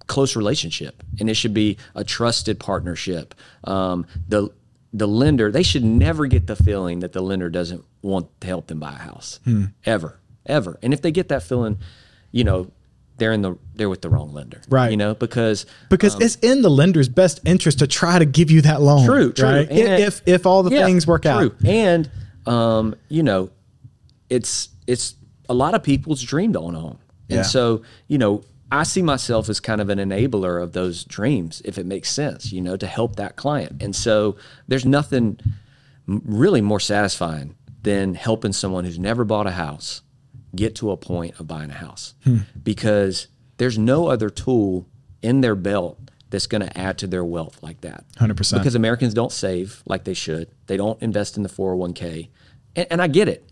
close 0.08 0.36
relationship 0.36 1.04
and 1.20 1.30
it 1.30 1.34
should 1.36 1.54
be 1.54 1.78
a 1.96 2.04
trusted 2.04 2.60
partnership 2.60 3.36
um, 3.66 4.06
the 4.28 4.50
the 4.94 5.08
lender 5.08 5.52
they 5.52 5.64
should 5.64 5.84
never 5.84 6.26
get 6.28 6.48
the 6.48 6.56
feeling 6.56 7.00
that 7.02 7.12
the 7.14 7.22
lender 7.22 7.50
doesn't 7.50 7.84
want 8.02 8.28
to 8.40 8.48
help 8.48 8.68
them 8.68 8.80
buy 8.80 8.92
a 8.94 8.98
house 8.98 9.40
ever 9.86 10.18
ever 10.46 10.80
and 10.82 10.94
if 10.94 11.02
they 11.02 11.12
get 11.12 11.28
that 11.28 11.44
feeling 11.44 11.78
you 12.32 12.44
know 12.44 12.72
they're 13.18 13.34
in 13.34 13.42
the 13.42 13.58
they're 13.76 13.90
with 13.90 14.02
the 14.02 14.10
wrong 14.10 14.32
lender 14.32 14.62
Right. 14.70 14.92
you 14.92 14.98
know 14.98 15.14
because 15.16 15.66
Because 15.90 16.16
it's 16.22 16.36
in 16.38 16.62
the 16.62 16.70
lender's 16.70 17.10
best 17.10 17.42
interest 17.46 17.80
to 17.80 17.88
try 17.88 18.18
to 18.20 18.26
give 18.26 18.50
you 18.52 18.62
that 18.62 18.80
loan. 18.82 19.02
Um, 19.02 19.06
True, 19.08 19.34
true. 19.34 19.46
Right? 19.50 19.70
And- 19.70 20.04
if 20.04 20.22
if 20.28 20.46
all 20.46 20.62
the 20.64 20.70
Yeah, 20.74 20.86
things 20.86 21.06
work 21.08 21.26
out. 21.26 21.54
And 21.66 22.10
um, 22.46 22.96
you 23.10 23.24
know, 23.24 23.50
it's 24.30 24.70
it's 24.86 25.16
a 25.50 25.54
lot 25.54 25.74
of 25.74 25.84
people's 25.84 26.22
dream 26.22 26.54
to 26.54 26.60
own 26.60 26.76
a 26.76 26.80
home. 26.80 27.00
And 27.30 27.38
Yeah. 27.38 27.44
so, 27.44 27.82
you 28.08 28.18
know, 28.18 28.44
I 28.72 28.84
see 28.84 29.02
myself 29.02 29.50
as 29.50 29.60
kind 29.60 29.80
of 29.80 29.90
an 29.90 30.00
enabler 30.00 30.62
of 30.62 30.74
those 30.74 31.04
dreams, 31.04 31.62
if 31.64 31.78
it 31.78 31.86
makes 31.86 32.12
sense, 32.12 32.52
you 32.52 32.62
know, 32.62 32.76
to 32.76 32.88
help 32.88 33.16
that 33.16 33.36
client. 33.36 33.82
And 33.82 33.96
so 33.96 34.36
there's 34.68 34.86
nothing 34.86 35.40
really 36.06 36.62
more 36.62 36.80
satisfying 36.80 37.56
than 37.84 38.16
helping 38.16 38.54
someone 38.54 38.84
who's 38.84 39.00
never 39.00 39.24
bought 39.24 39.48
a 39.48 39.52
house 39.52 40.02
get 40.56 40.76
to 40.76 40.92
a 40.92 40.98
point 40.98 41.40
of 41.40 41.48
buying 41.48 41.70
a 41.70 41.76
house 41.76 42.16
hmm. 42.24 42.40
because 42.62 43.28
there's 43.58 43.78
no 43.78 44.08
other 44.08 44.30
tool 44.30 44.88
in 45.22 45.42
their 45.42 45.56
belt 45.56 46.00
that's 46.30 46.48
going 46.48 46.62
to 46.62 46.78
add 46.78 46.98
to 46.98 47.08
their 47.08 47.24
wealth 47.24 47.62
like 47.62 47.82
that 47.82 48.04
100%. 48.18 48.58
because 48.58 48.76
Americans 48.76 49.14
don't 49.14 49.32
save 49.32 49.82
like 49.86 50.04
they 50.04 50.14
should. 50.14 50.50
They 50.68 50.76
don't 50.78 51.02
invest 51.02 51.38
in 51.38 51.44
the 51.44 51.50
401k. 51.50 52.30
And, 52.76 52.88
and 52.92 53.02
I 53.02 53.08
get 53.08 53.30
it. 53.30 53.50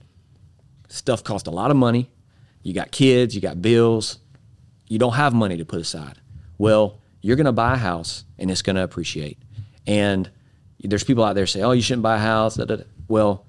Stuff 0.89 1.23
costs 1.23 1.47
a 1.47 1.51
lot 1.51 1.71
of 1.71 1.77
money. 1.77 2.11
You 2.63 2.73
got 2.73 2.91
kids, 2.91 3.35
you 3.35 3.41
got 3.41 3.61
bills. 3.61 4.19
You 4.87 4.99
don't 4.99 5.13
have 5.13 5.33
money 5.33 5.57
to 5.57 5.65
put 5.65 5.81
aside. 5.81 6.19
Well, 6.57 6.99
you're 7.21 7.35
going 7.35 7.45
to 7.45 7.51
buy 7.51 7.73
a 7.73 7.77
house 7.77 8.23
and 8.37 8.51
it's 8.51 8.61
going 8.61 8.75
to 8.75 8.83
appreciate. 8.83 9.37
And 9.87 10.29
there's 10.79 11.03
people 11.03 11.23
out 11.23 11.33
there 11.35 11.47
say, 11.47 11.61
"Oh, 11.61 11.71
you 11.71 11.81
shouldn't 11.81 12.03
buy 12.03 12.15
a 12.17 12.19
house." 12.19 12.55
da, 12.55 12.65
da, 12.65 12.77
da." 12.77 12.83
Well, 13.07 13.45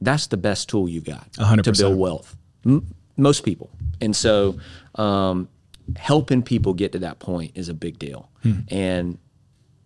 that's 0.00 0.26
the 0.28 0.36
best 0.36 0.68
tool 0.68 0.88
you've 0.88 1.04
got 1.04 1.26
A 1.38 1.44
hundred 1.44 1.64
to 1.64 1.72
build 1.72 1.98
wealth. 1.98 2.36
M- 2.66 2.86
most 3.16 3.44
people. 3.44 3.70
And 4.00 4.16
so, 4.16 4.58
um, 4.96 5.48
helping 5.96 6.42
people 6.42 6.74
get 6.74 6.92
to 6.92 6.98
that 7.00 7.18
point 7.18 7.52
is 7.54 7.68
a 7.68 7.74
big 7.74 7.98
deal. 7.98 8.30
Hmm. 8.42 8.60
And 8.68 9.18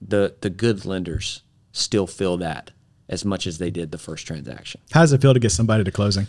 the 0.01 0.35
the 0.41 0.51
good 0.51 0.85
lenders 0.85 1.43
still 1.73 2.07
feel 2.07 2.39
that 2.39 2.71
as 3.09 3.25
much 3.25 3.47
as 3.47 3.59
they 3.59 3.71
did 3.71 3.93
the 3.93 3.99
first 3.99 4.27
transaction. 4.27 4.81
How 4.91 5.01
does 5.01 5.13
it 5.13 5.21
feel 5.21 5.35
to 5.35 5.41
get 5.41 5.53
somebody 5.53 5.85
to 5.85 5.91
closing? 5.91 6.27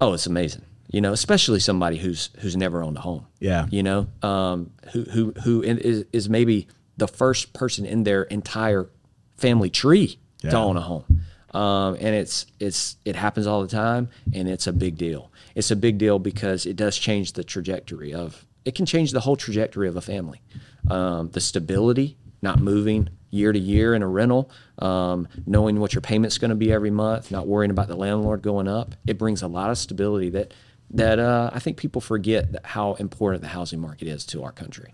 Oh, 0.00 0.12
it's 0.12 0.26
amazing. 0.26 0.62
You 0.92 1.00
know, 1.00 1.12
especially 1.12 1.60
somebody 1.60 1.96
who's 1.98 2.30
who's 2.40 2.56
never 2.56 2.82
owned 2.82 2.96
a 2.96 3.00
home. 3.00 3.26
Yeah. 3.38 3.66
You 3.70 3.82
know, 3.82 4.08
um, 4.22 4.70
who 4.92 5.02
who 5.04 5.32
who 5.44 5.62
is 5.62 6.04
is 6.12 6.28
maybe 6.28 6.66
the 6.96 7.06
first 7.08 7.52
person 7.52 7.86
in 7.86 8.04
their 8.04 8.24
entire 8.24 8.88
family 9.36 9.70
tree 9.70 10.18
Yeah. 10.42 10.50
to 10.50 10.56
own 10.58 10.76
a 10.76 10.80
home. 10.80 11.04
Um, 11.52 11.94
and 12.00 12.14
it's 12.14 12.46
it's 12.60 12.96
it 13.04 13.16
happens 13.16 13.46
all 13.46 13.62
the 13.62 13.68
time, 13.68 14.08
and 14.32 14.48
it's 14.48 14.66
a 14.66 14.72
big 14.72 14.96
deal. 14.96 15.30
It's 15.54 15.70
a 15.70 15.76
big 15.76 15.98
deal 15.98 16.18
because 16.18 16.66
it 16.66 16.76
does 16.76 16.96
change 16.98 17.32
the 17.32 17.42
trajectory 17.44 18.12
of. 18.14 18.44
It 18.64 18.74
can 18.74 18.86
change 18.86 19.12
the 19.12 19.20
whole 19.20 19.36
trajectory 19.36 19.88
of 19.88 19.96
a 19.96 20.00
family. 20.00 20.42
Um, 20.88 21.30
the 21.30 21.40
stability, 21.40 22.16
not 22.42 22.60
moving 22.60 23.08
year 23.30 23.52
to 23.52 23.58
year 23.58 23.94
in 23.94 24.02
a 24.02 24.08
rental, 24.08 24.50
um, 24.78 25.26
knowing 25.46 25.78
what 25.80 25.94
your 25.94 26.00
payment's 26.02 26.36
going 26.38 26.48
to 26.50 26.54
be 26.56 26.72
every 26.72 26.90
month, 26.90 27.30
not 27.30 27.46
worrying 27.46 27.70
about 27.70 27.86
the 27.88 27.96
landlord 27.96 28.42
going 28.42 28.66
up. 28.68 28.94
It 29.06 29.18
brings 29.18 29.40
a 29.42 29.46
lot 29.48 29.70
of 29.70 29.78
stability 29.78 30.30
that 30.30 30.52
that 30.92 31.18
uh, 31.18 31.50
I 31.52 31.58
think 31.60 31.76
people 31.76 32.00
forget 32.00 32.48
how 32.64 32.94
important 32.94 33.42
the 33.42 33.48
housing 33.48 33.80
market 33.80 34.08
is 34.08 34.24
to 34.26 34.42
our 34.42 34.52
country. 34.52 34.90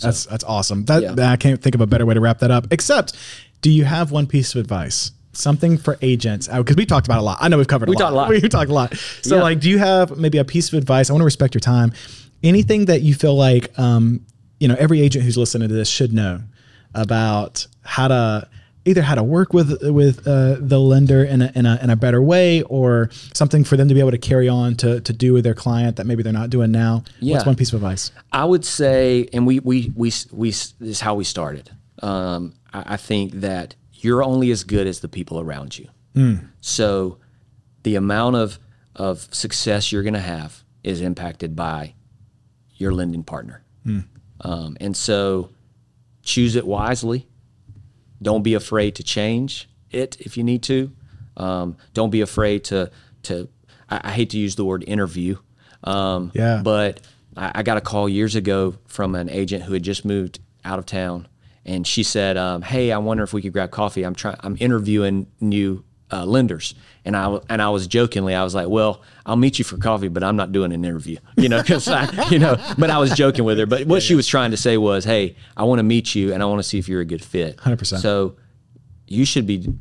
That's 0.00 0.26
that's 0.26 0.44
awesome. 0.44 0.84
That, 0.84 1.02
Yeah. 1.02 1.12
that- 1.12 1.32
I 1.32 1.36
can't 1.36 1.60
think 1.60 1.74
of 1.74 1.80
a 1.80 1.86
better 1.86 2.06
way 2.06 2.14
to 2.14 2.20
wrap 2.20 2.38
that 2.40 2.50
up. 2.50 2.68
Except, 2.70 3.14
do 3.60 3.70
you 3.70 3.84
have 3.84 4.10
one 4.12 4.26
piece 4.26 4.54
of 4.54 4.60
advice? 4.60 5.10
Something 5.32 5.78
for 5.78 5.96
agents 6.02 6.48
because 6.48 6.76
we 6.76 6.84
talked 6.86 7.06
about 7.06 7.18
a 7.20 7.22
lot. 7.22 7.38
I 7.40 7.48
know 7.48 7.56
we've 7.58 7.66
covered 7.68 7.88
a 7.88 7.90
We 7.90 7.96
lot. 7.96 8.00
talked 8.10 8.12
a 8.12 8.16
lot. 8.16 8.28
We 8.42 8.48
talked 8.48 8.70
a 8.70 8.74
lot. 8.74 8.96
So, 9.22 9.36
Yeah. 9.36 9.42
like, 9.42 9.60
do 9.60 9.70
you 9.70 9.78
have 9.78 10.16
maybe 10.18 10.38
a 10.38 10.44
piece 10.44 10.68
of 10.72 10.74
advice? 10.78 11.08
I 11.08 11.12
want 11.12 11.20
to 11.20 11.24
respect 11.24 11.54
your 11.54 11.60
time. 11.60 11.92
Anything 12.42 12.86
that 12.86 13.02
you 13.02 13.14
feel 13.14 13.34
like, 13.36 13.76
um, 13.78 14.24
you 14.58 14.66
know, 14.68 14.74
every 14.78 15.00
agent 15.00 15.24
who's 15.24 15.36
listening 15.36 15.68
to 15.68 15.74
this 15.74 15.88
should 15.88 16.12
know 16.12 16.40
about 16.94 17.66
how 17.82 18.08
to 18.08 18.48
either 18.84 19.02
how 19.02 19.14
to 19.14 19.22
work 19.22 19.52
with 19.52 19.82
with 19.82 20.26
uh, 20.26 20.56
the 20.58 20.78
lender 20.80 21.22
in 21.22 21.42
a, 21.42 21.52
in 21.54 21.66
a 21.66 21.78
in 21.82 21.90
a 21.90 21.96
better 21.96 22.22
way, 22.22 22.62
or 22.62 23.10
something 23.34 23.64
for 23.64 23.76
them 23.76 23.88
to 23.88 23.94
be 23.94 24.00
able 24.00 24.10
to 24.10 24.18
carry 24.18 24.48
on 24.48 24.74
to 24.76 25.00
to 25.00 25.12
do 25.12 25.32
with 25.32 25.44
their 25.44 25.54
client 25.54 25.96
that 25.96 26.06
maybe 26.06 26.22
they're 26.22 26.32
not 26.32 26.50
doing 26.50 26.70
now. 26.70 27.04
yeah. 27.20 27.34
What's 27.34 27.46
one 27.46 27.56
piece 27.56 27.72
of 27.72 27.76
advice? 27.76 28.10
I 28.32 28.44
would 28.44 28.64
say, 28.64 29.28
and 29.32 29.46
we 29.46 29.60
we 29.60 29.92
we 29.94 30.12
we 30.32 30.50
this 30.50 30.74
is 30.80 31.00
how 31.00 31.14
we 31.14 31.24
started. 31.24 31.70
Um, 32.02 32.54
I, 32.72 32.94
I 32.94 32.96
think 32.96 33.32
that 33.34 33.74
you're 33.92 34.22
only 34.22 34.50
as 34.50 34.64
good 34.64 34.86
as 34.86 35.00
the 35.00 35.08
people 35.08 35.40
around 35.40 35.78
you. 35.78 35.88
So, 36.60 37.18
the 37.82 37.96
amount 37.96 38.36
of 38.36 38.58
of 38.96 39.28
success 39.32 39.92
you're 39.92 40.02
going 40.02 40.14
to 40.14 40.20
have 40.20 40.64
is 40.82 41.00
impacted 41.00 41.54
by 41.54 41.94
your 42.76 42.92
lending 42.92 43.22
partner. 43.22 43.62
Um, 44.42 44.76
and 44.80 44.96
so 44.96 45.50
choose 46.22 46.56
it 46.56 46.66
wisely. 46.66 47.26
Don't 48.22 48.42
be 48.42 48.54
afraid 48.54 48.94
to 48.96 49.02
change 49.02 49.68
it 49.90 50.16
if 50.20 50.36
you 50.36 50.44
need 50.44 50.62
to. 50.64 50.92
Um, 51.36 51.76
don't 51.94 52.10
be 52.10 52.20
afraid 52.20 52.64
to 52.64 52.90
to. 53.24 53.48
I, 53.88 54.00
I 54.04 54.10
hate 54.12 54.30
to 54.30 54.38
use 54.38 54.56
the 54.56 54.64
word 54.64 54.84
interview. 54.86 55.36
Um, 55.84 56.30
Yeah. 56.34 56.60
But 56.62 57.00
I, 57.36 57.52
I 57.56 57.62
got 57.62 57.76
a 57.76 57.80
call 57.80 58.08
years 58.08 58.34
ago 58.34 58.76
from 58.86 59.14
an 59.14 59.30
agent 59.30 59.64
who 59.64 59.72
had 59.72 59.82
just 59.82 60.04
moved 60.04 60.40
out 60.64 60.78
of 60.78 60.86
town, 60.86 61.28
and 61.64 61.86
she 61.86 62.02
said, 62.02 62.36
um, 62.36 62.62
"Hey, 62.62 62.92
I 62.92 62.98
wonder 62.98 63.22
if 63.22 63.32
we 63.32 63.42
could 63.42 63.52
grab 63.52 63.70
coffee. 63.70 64.02
I'm 64.02 64.14
trying. 64.14 64.36
I'm 64.40 64.56
interviewing 64.60 65.26
new 65.40 65.84
uh, 66.10 66.24
lenders." 66.24 66.74
And 67.04 67.16
I 67.16 67.38
and 67.48 67.62
I 67.62 67.70
was 67.70 67.86
jokingly, 67.86 68.34
I 68.34 68.44
was 68.44 68.54
like, 68.54 68.68
"Well, 68.68 69.02
I'll 69.24 69.36
meet 69.36 69.58
you 69.58 69.64
for 69.64 69.78
coffee, 69.78 70.08
but 70.08 70.22
I'm 70.22 70.36
not 70.36 70.52
doing 70.52 70.72
an 70.72 70.84
interview, 70.84 71.16
you 71.36 71.48
know, 71.48 71.62
because 71.62 71.88
I, 71.88 72.28
you 72.28 72.38
know." 72.38 72.56
But 72.76 72.90
I 72.90 72.98
was 72.98 73.12
joking 73.12 73.44
with 73.44 73.58
her. 73.58 73.66
But 73.66 73.86
what 73.86 74.02
she 74.02 74.14
was 74.14 74.26
trying 74.26 74.50
to 74.50 74.56
say 74.56 74.76
was, 74.76 75.04
"Hey, 75.04 75.36
I 75.56 75.64
want 75.64 75.78
to 75.78 75.82
meet 75.82 76.14
you, 76.14 76.34
and 76.34 76.42
I 76.42 76.46
want 76.46 76.58
to 76.58 76.62
see 76.62 76.78
if 76.78 76.88
you're 76.88 77.00
a 77.00 77.06
good 77.06 77.24
fit." 77.24 77.56
100%. 77.56 78.00
So 78.00 78.36
you 79.06 79.24
should 79.24 79.46
be 79.46 79.72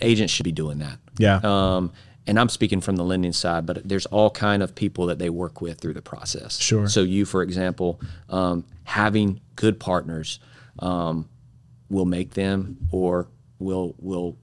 agents 0.00 0.32
should 0.32 0.44
be 0.44 0.52
doing 0.52 0.78
that. 0.78 0.98
Yeah. 1.18 1.40
Um, 1.42 1.92
and 2.26 2.38
I'm 2.38 2.48
speaking 2.48 2.80
from 2.80 2.96
the 2.96 3.04
lending 3.04 3.32
side, 3.32 3.66
but 3.66 3.86
there's 3.86 4.06
all 4.06 4.30
kind 4.30 4.62
of 4.62 4.74
people 4.74 5.06
that 5.06 5.18
they 5.18 5.30
work 5.30 5.60
with 5.60 5.80
through 5.80 5.94
the 5.94 6.02
process. 6.02 6.58
Sure. 6.58 6.88
So 6.88 7.02
you, 7.02 7.24
for 7.24 7.42
example, 7.42 8.00
um, 8.28 8.64
having 8.84 9.40
good 9.56 9.80
partners 9.80 10.38
um, 10.78 11.28
will 11.90 12.04
make 12.04 12.34
them 12.34 12.78
or 12.90 13.28
will 13.58 13.94
will 13.98 14.36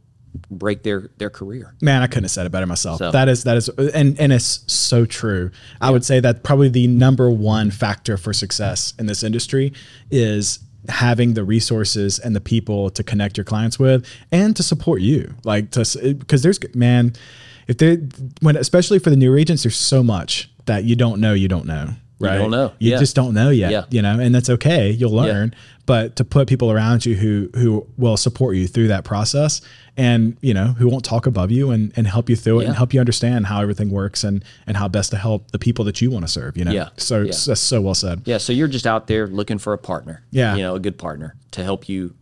break 0.52 0.84
their 0.84 1.10
their 1.18 1.30
career. 1.30 1.74
Man, 1.82 2.02
I 2.02 2.08
couldn't 2.08 2.26
have 2.26 2.32
said 2.32 2.46
it 2.46 2.52
better 2.52 2.66
myself. 2.68 3.00
So- 3.00 3.12
That 3.12 3.30
is 3.30 3.44
that 3.44 3.58
is 3.58 3.70
and 3.70 4.20
and 4.20 4.32
it's 4.34 4.64
so 4.72 5.06
true. 5.06 5.52
I 5.82 5.90
would 5.92 6.06
say 6.06 6.20
that 6.20 6.44
probably 6.44 6.70
the 6.70 6.88
number 6.88 7.30
one 7.30 7.72
factor 7.72 8.18
for 8.18 8.34
success 8.34 8.94
in 9.00 9.06
this 9.08 9.24
industry 9.24 9.74
is 10.12 10.60
having 10.88 11.34
the 11.34 11.44
resources 11.44 12.20
and 12.20 12.36
the 12.36 12.42
people 12.42 12.90
to 12.92 13.04
connect 13.04 13.38
your 13.38 13.44
clients 13.44 13.78
with 13.78 14.06
and 14.32 14.56
to 14.56 14.64
support 14.64 15.02
you. 15.02 15.36
Like 15.44 15.72
to 15.72 16.14
because 16.18 16.42
there's 16.42 16.60
man, 16.76 17.14
if 17.68 17.78
they 17.78 17.96
when 18.42 18.56
especially 18.56 19.00
for 19.00 19.10
the 19.10 19.18
new 19.18 19.36
agents, 19.36 19.64
there's 19.64 19.76
so 19.76 20.04
much 20.04 20.50
that 20.66 20.84
you 20.84 20.96
don't 20.96 21.20
know 21.20 21.34
you 21.34 21.48
don't 21.48 21.66
know. 21.66 21.90
Right. 22.28 22.38
don't 22.38 22.52
know. 22.52 22.74
You 22.80 22.92
Yeah. 22.92 23.00
just 23.00 23.16
don't 23.16 23.34
know 23.34 23.50
yet. 23.50 23.72
Yeah. 23.72 23.86
You 23.90 24.02
know, 24.02 24.20
and 24.20 24.36
that's 24.36 24.50
okay. 24.50 24.92
You'll 24.92 25.12
learn. 25.14 25.54
But 25.86 26.18
to 26.18 26.24
put 26.26 26.48
people 26.48 26.70
around 26.70 27.06
you 27.06 27.16
who 27.16 27.50
who 27.56 27.88
will 27.98 28.18
support 28.18 28.56
you 28.58 28.68
through 28.68 28.90
that 28.90 29.04
process 29.06 29.62
and 29.98 30.36
you 30.42 30.54
know 30.54 30.68
who 30.78 30.88
won't 30.88 31.04
talk 31.06 31.26
above 31.26 31.50
you 31.50 31.72
and, 31.72 31.92
and 31.96 32.06
help 32.06 32.30
you 32.30 32.36
through 32.36 32.60
it 32.60 32.66
and 32.68 32.76
help 32.76 32.94
you 32.94 33.00
understand 33.00 33.48
how 33.48 33.62
everything 33.62 33.90
works 33.90 34.24
and 34.24 34.44
and 34.68 34.78
how 34.78 34.88
best 34.88 35.10
to 35.12 35.18
help 35.18 35.50
the 35.52 35.58
people 35.60 35.84
that 35.86 36.00
you 36.02 36.12
want 36.12 36.24
to 36.26 36.32
serve 36.32 36.56
you 36.58 36.64
know 36.66 36.72
Yeah. 36.72 36.90
so 36.98 37.22
Yeah. 37.22 37.32
that's 37.48 37.60
so 37.62 37.82
well 37.82 37.96
said 37.96 38.22
Yeah. 38.26 38.38
So 38.38 38.54
you're 38.54 38.68
just 38.68 38.86
out 38.86 39.08
there 39.08 39.26
looking 39.26 39.58
for 39.58 39.74
a 39.74 39.78
partner. 39.80 40.22
Yeah. 40.30 40.56
You 40.56 40.62
know, 40.62 40.76
a 40.76 40.80
good 40.80 40.98
partner 41.00 41.36
to 41.52 41.64
help 41.64 41.90
you 41.90 42.14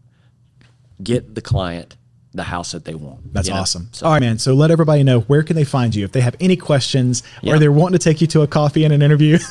get 1.03 1.35
the 1.35 1.41
client 1.41 1.95
the 2.37 2.43
house 2.43 2.71
that 2.71 2.85
they 2.85 2.95
want. 2.95 3.33
that's 3.33 3.49
know? 3.49 3.55
awesome 3.55 3.89
So- 3.91 4.05
all 4.05 4.13
right 4.13 4.21
man 4.21 4.39
so 4.39 4.53
let 4.53 4.71
everybody 4.71 5.03
know 5.03 5.19
where 5.21 5.43
can 5.43 5.55
they 5.57 5.65
find 5.65 5.93
you 5.93 6.05
if 6.05 6.11
they 6.13 6.21
have 6.21 6.35
any 6.39 6.55
questions 6.55 7.23
or 7.45 7.59
they're 7.59 7.71
wanting 7.71 7.97
to 7.99 8.03
take 8.03 8.21
you 8.21 8.27
to 8.27 8.41
a 8.43 8.47
coffee 8.47 8.83
and 8.85 8.93
an 8.93 9.01
interview 9.01 9.37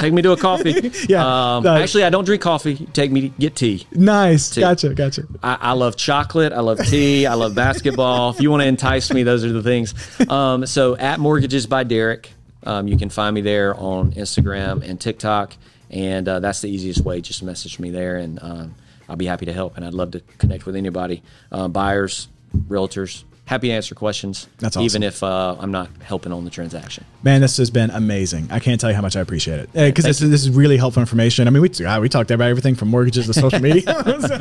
Take 0.00 0.12
me 0.12 0.22
to 0.22 0.32
a 0.32 0.36
coffee. 0.36 0.90
Yeah, 1.08 1.56
Um, 1.56 1.62
no. 1.62 1.76
Actually, 1.76 2.02
I 2.04 2.10
don't 2.10 2.24
drink 2.24 2.42
coffee. 2.42 2.74
Take 2.92 3.12
me 3.12 3.20
to 3.22 3.28
get 3.28 3.54
tea. 3.54 3.86
nice 3.92 4.56
gotcha 4.58 4.92
gotcha 4.94 5.22
I, 5.42 5.56
I 5.60 5.72
love 5.72 5.96
chocolate. 5.96 6.52
I 6.52 6.60
love 6.60 6.78
tea. 6.78 7.26
I 7.26 7.34
love 7.34 7.54
basketball. 7.54 8.30
If 8.30 8.40
you 8.40 8.50
want 8.50 8.62
to 8.62 8.66
entice 8.66 9.12
me, 9.12 9.22
those 9.22 9.44
are 9.44 9.52
the 9.52 9.62
things. 9.62 9.94
Um, 10.28 10.66
so 10.66 10.96
at 10.96 11.20
Mortgages 11.20 11.66
by 11.66 11.84
Derek, 11.84 12.32
um, 12.64 12.88
you 12.88 12.96
can 12.98 13.08
find 13.10 13.34
me 13.34 13.40
there 13.42 13.74
on 13.78 14.12
Instagram 14.14 14.82
and 14.88 15.00
TikTok, 15.00 15.54
and 15.90 16.26
uh, 16.28 16.40
that's 16.40 16.60
the 16.60 16.68
easiest 16.68 17.02
way. 17.02 17.20
Just 17.20 17.42
message 17.42 17.78
me 17.78 17.90
there, 17.90 18.16
and 18.16 18.38
um, 18.42 18.74
I'll 19.08 19.16
be 19.16 19.26
happy 19.26 19.46
to 19.46 19.52
help. 19.52 19.76
And 19.76 19.84
I'd 19.84 19.94
love 19.94 20.12
to 20.12 20.20
connect 20.38 20.66
with 20.66 20.76
anybody, 20.76 21.22
uh, 21.52 21.68
buyers, 21.68 22.28
realtors. 22.68 23.24
Happy 23.46 23.68
to 23.68 23.74
answer 23.74 23.94
questions. 23.94 24.46
That's 24.58 24.74
awesome. 24.74 24.86
Even 24.86 25.02
if 25.02 25.22
uh, 25.22 25.54
I'm 25.60 25.70
not 25.70 25.90
helping 26.02 26.32
on 26.32 26.44
the 26.46 26.50
transaction. 26.50 27.04
Man, 27.22 27.42
this 27.42 27.58
has 27.58 27.70
been 27.70 27.90
amazing. 27.90 28.48
I 28.50 28.58
can't 28.58 28.80
tell 28.80 28.88
you 28.88 28.96
how 28.96 29.02
much 29.02 29.16
I 29.16 29.20
appreciate 29.20 29.58
it 29.60 29.72
because 29.74 30.06
this, 30.06 30.22
is- 30.22 30.30
this 30.30 30.40
is 30.42 30.50
really 30.50 30.78
helpful 30.78 31.00
information. 31.02 31.46
I 31.46 31.50
mean, 31.50 31.60
we 31.60 31.68
God, 31.68 32.00
we 32.00 32.08
talked 32.08 32.30
about 32.30 32.48
everything 32.48 32.74
from 32.74 32.88
mortgages 32.88 33.26
to 33.26 33.34
social 33.34 33.60
media. 33.60 33.82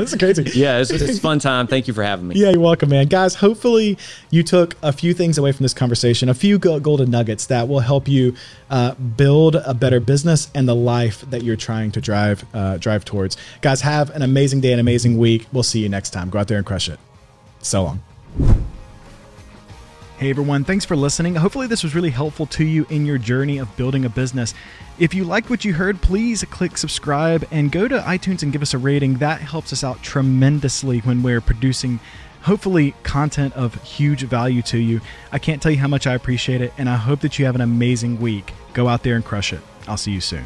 It's 0.03 0.15
crazy. 0.15 0.43
Yeah, 0.57 0.79
it's, 0.79 0.89
it's 0.89 1.17
a 1.17 1.21
fun 1.21 1.39
time. 1.39 1.67
Thank 1.67 1.89
you 1.89 1.93
for 1.93 2.01
having 2.03 2.29
me. 2.29 2.35
Yeah, 2.35 2.51
you're 2.51 2.61
welcome, 2.61 2.89
man. 2.89 3.07
Guys, 3.07 3.35
hopefully 3.35 3.97
you 4.29 4.41
took 4.41 4.75
a 4.81 4.93
few 4.93 5.13
things 5.13 5.37
away 5.37 5.51
from 5.51 5.63
this 5.63 5.73
conversation, 5.73 6.29
a 6.29 6.33
few 6.33 6.57
golden 6.57 7.11
nuggets 7.11 7.47
that 7.47 7.67
will 7.67 7.81
help 7.81 8.07
you 8.07 8.35
uh, 8.69 8.93
build 8.95 9.55
a 9.55 9.73
better 9.73 9.99
business 9.99 10.49
and 10.55 10.67
the 10.67 10.75
life 10.75 11.21
that 11.29 11.43
you're 11.43 11.57
trying 11.57 11.91
to 11.91 11.99
drive 12.01 12.45
uh, 12.53 12.77
drive 12.77 13.03
towards. 13.03 13.35
Guys, 13.61 13.81
have 13.81 14.11
an 14.11 14.21
amazing 14.21 14.61
day, 14.61 14.69
and 14.71 14.75
an 14.79 14.79
amazing 14.85 15.17
week. 15.17 15.45
We'll 15.51 15.63
see 15.63 15.79
you 15.79 15.89
next 15.89 16.11
time. 16.11 16.29
Go 16.29 16.39
out 16.39 16.47
there 16.47 16.57
and 16.57 16.65
crush 16.65 16.87
it. 16.87 16.99
So 17.61 17.83
long. 17.83 18.63
Hey 20.23 20.29
everyone, 20.29 20.63
thanks 20.63 20.85
for 20.85 20.95
listening. 20.95 21.35
Hopefully, 21.35 21.67
this 21.67 21.83
was 21.83 21.95
really 21.95 22.09
helpful 22.09 22.45
to 22.45 22.63
you 22.63 22.85
in 22.89 23.05
your 23.05 23.17
journey 23.17 23.57
of 23.57 23.75
building 23.75 24.05
a 24.05 24.09
business. 24.09 24.53
If 24.97 25.13
you 25.13 25.25
liked 25.25 25.49
what 25.49 25.65
you 25.65 25.73
heard, 25.73 26.01
please 26.01 26.45
click 26.45 26.77
subscribe 26.77 27.45
and 27.51 27.69
go 27.69 27.89
to 27.89 27.99
iTunes 27.99 28.41
and 28.41 28.53
give 28.53 28.61
us 28.61 28.73
a 28.73 28.77
rating. 28.77 29.15
That 29.15 29.41
helps 29.41 29.73
us 29.73 29.83
out 29.83 30.01
tremendously 30.01 30.99
when 30.99 31.23
we're 31.23 31.41
producing, 31.41 31.99
hopefully, 32.43 32.95
content 33.03 33.53
of 33.55 33.75
huge 33.83 34.23
value 34.23 34.61
to 34.61 34.77
you. 34.77 35.01
I 35.33 35.39
can't 35.39 35.61
tell 35.61 35.73
you 35.73 35.79
how 35.79 35.89
much 35.89 36.07
I 36.07 36.13
appreciate 36.13 36.61
it, 36.61 36.71
and 36.77 36.87
I 36.87 36.95
hope 36.95 37.19
that 37.19 37.37
you 37.37 37.43
have 37.43 37.55
an 37.55 37.59
amazing 37.59 38.21
week. 38.21 38.53
Go 38.71 38.87
out 38.87 39.03
there 39.03 39.17
and 39.17 39.25
crush 39.25 39.51
it. 39.51 39.59
I'll 39.89 39.97
see 39.97 40.13
you 40.13 40.21
soon. 40.21 40.45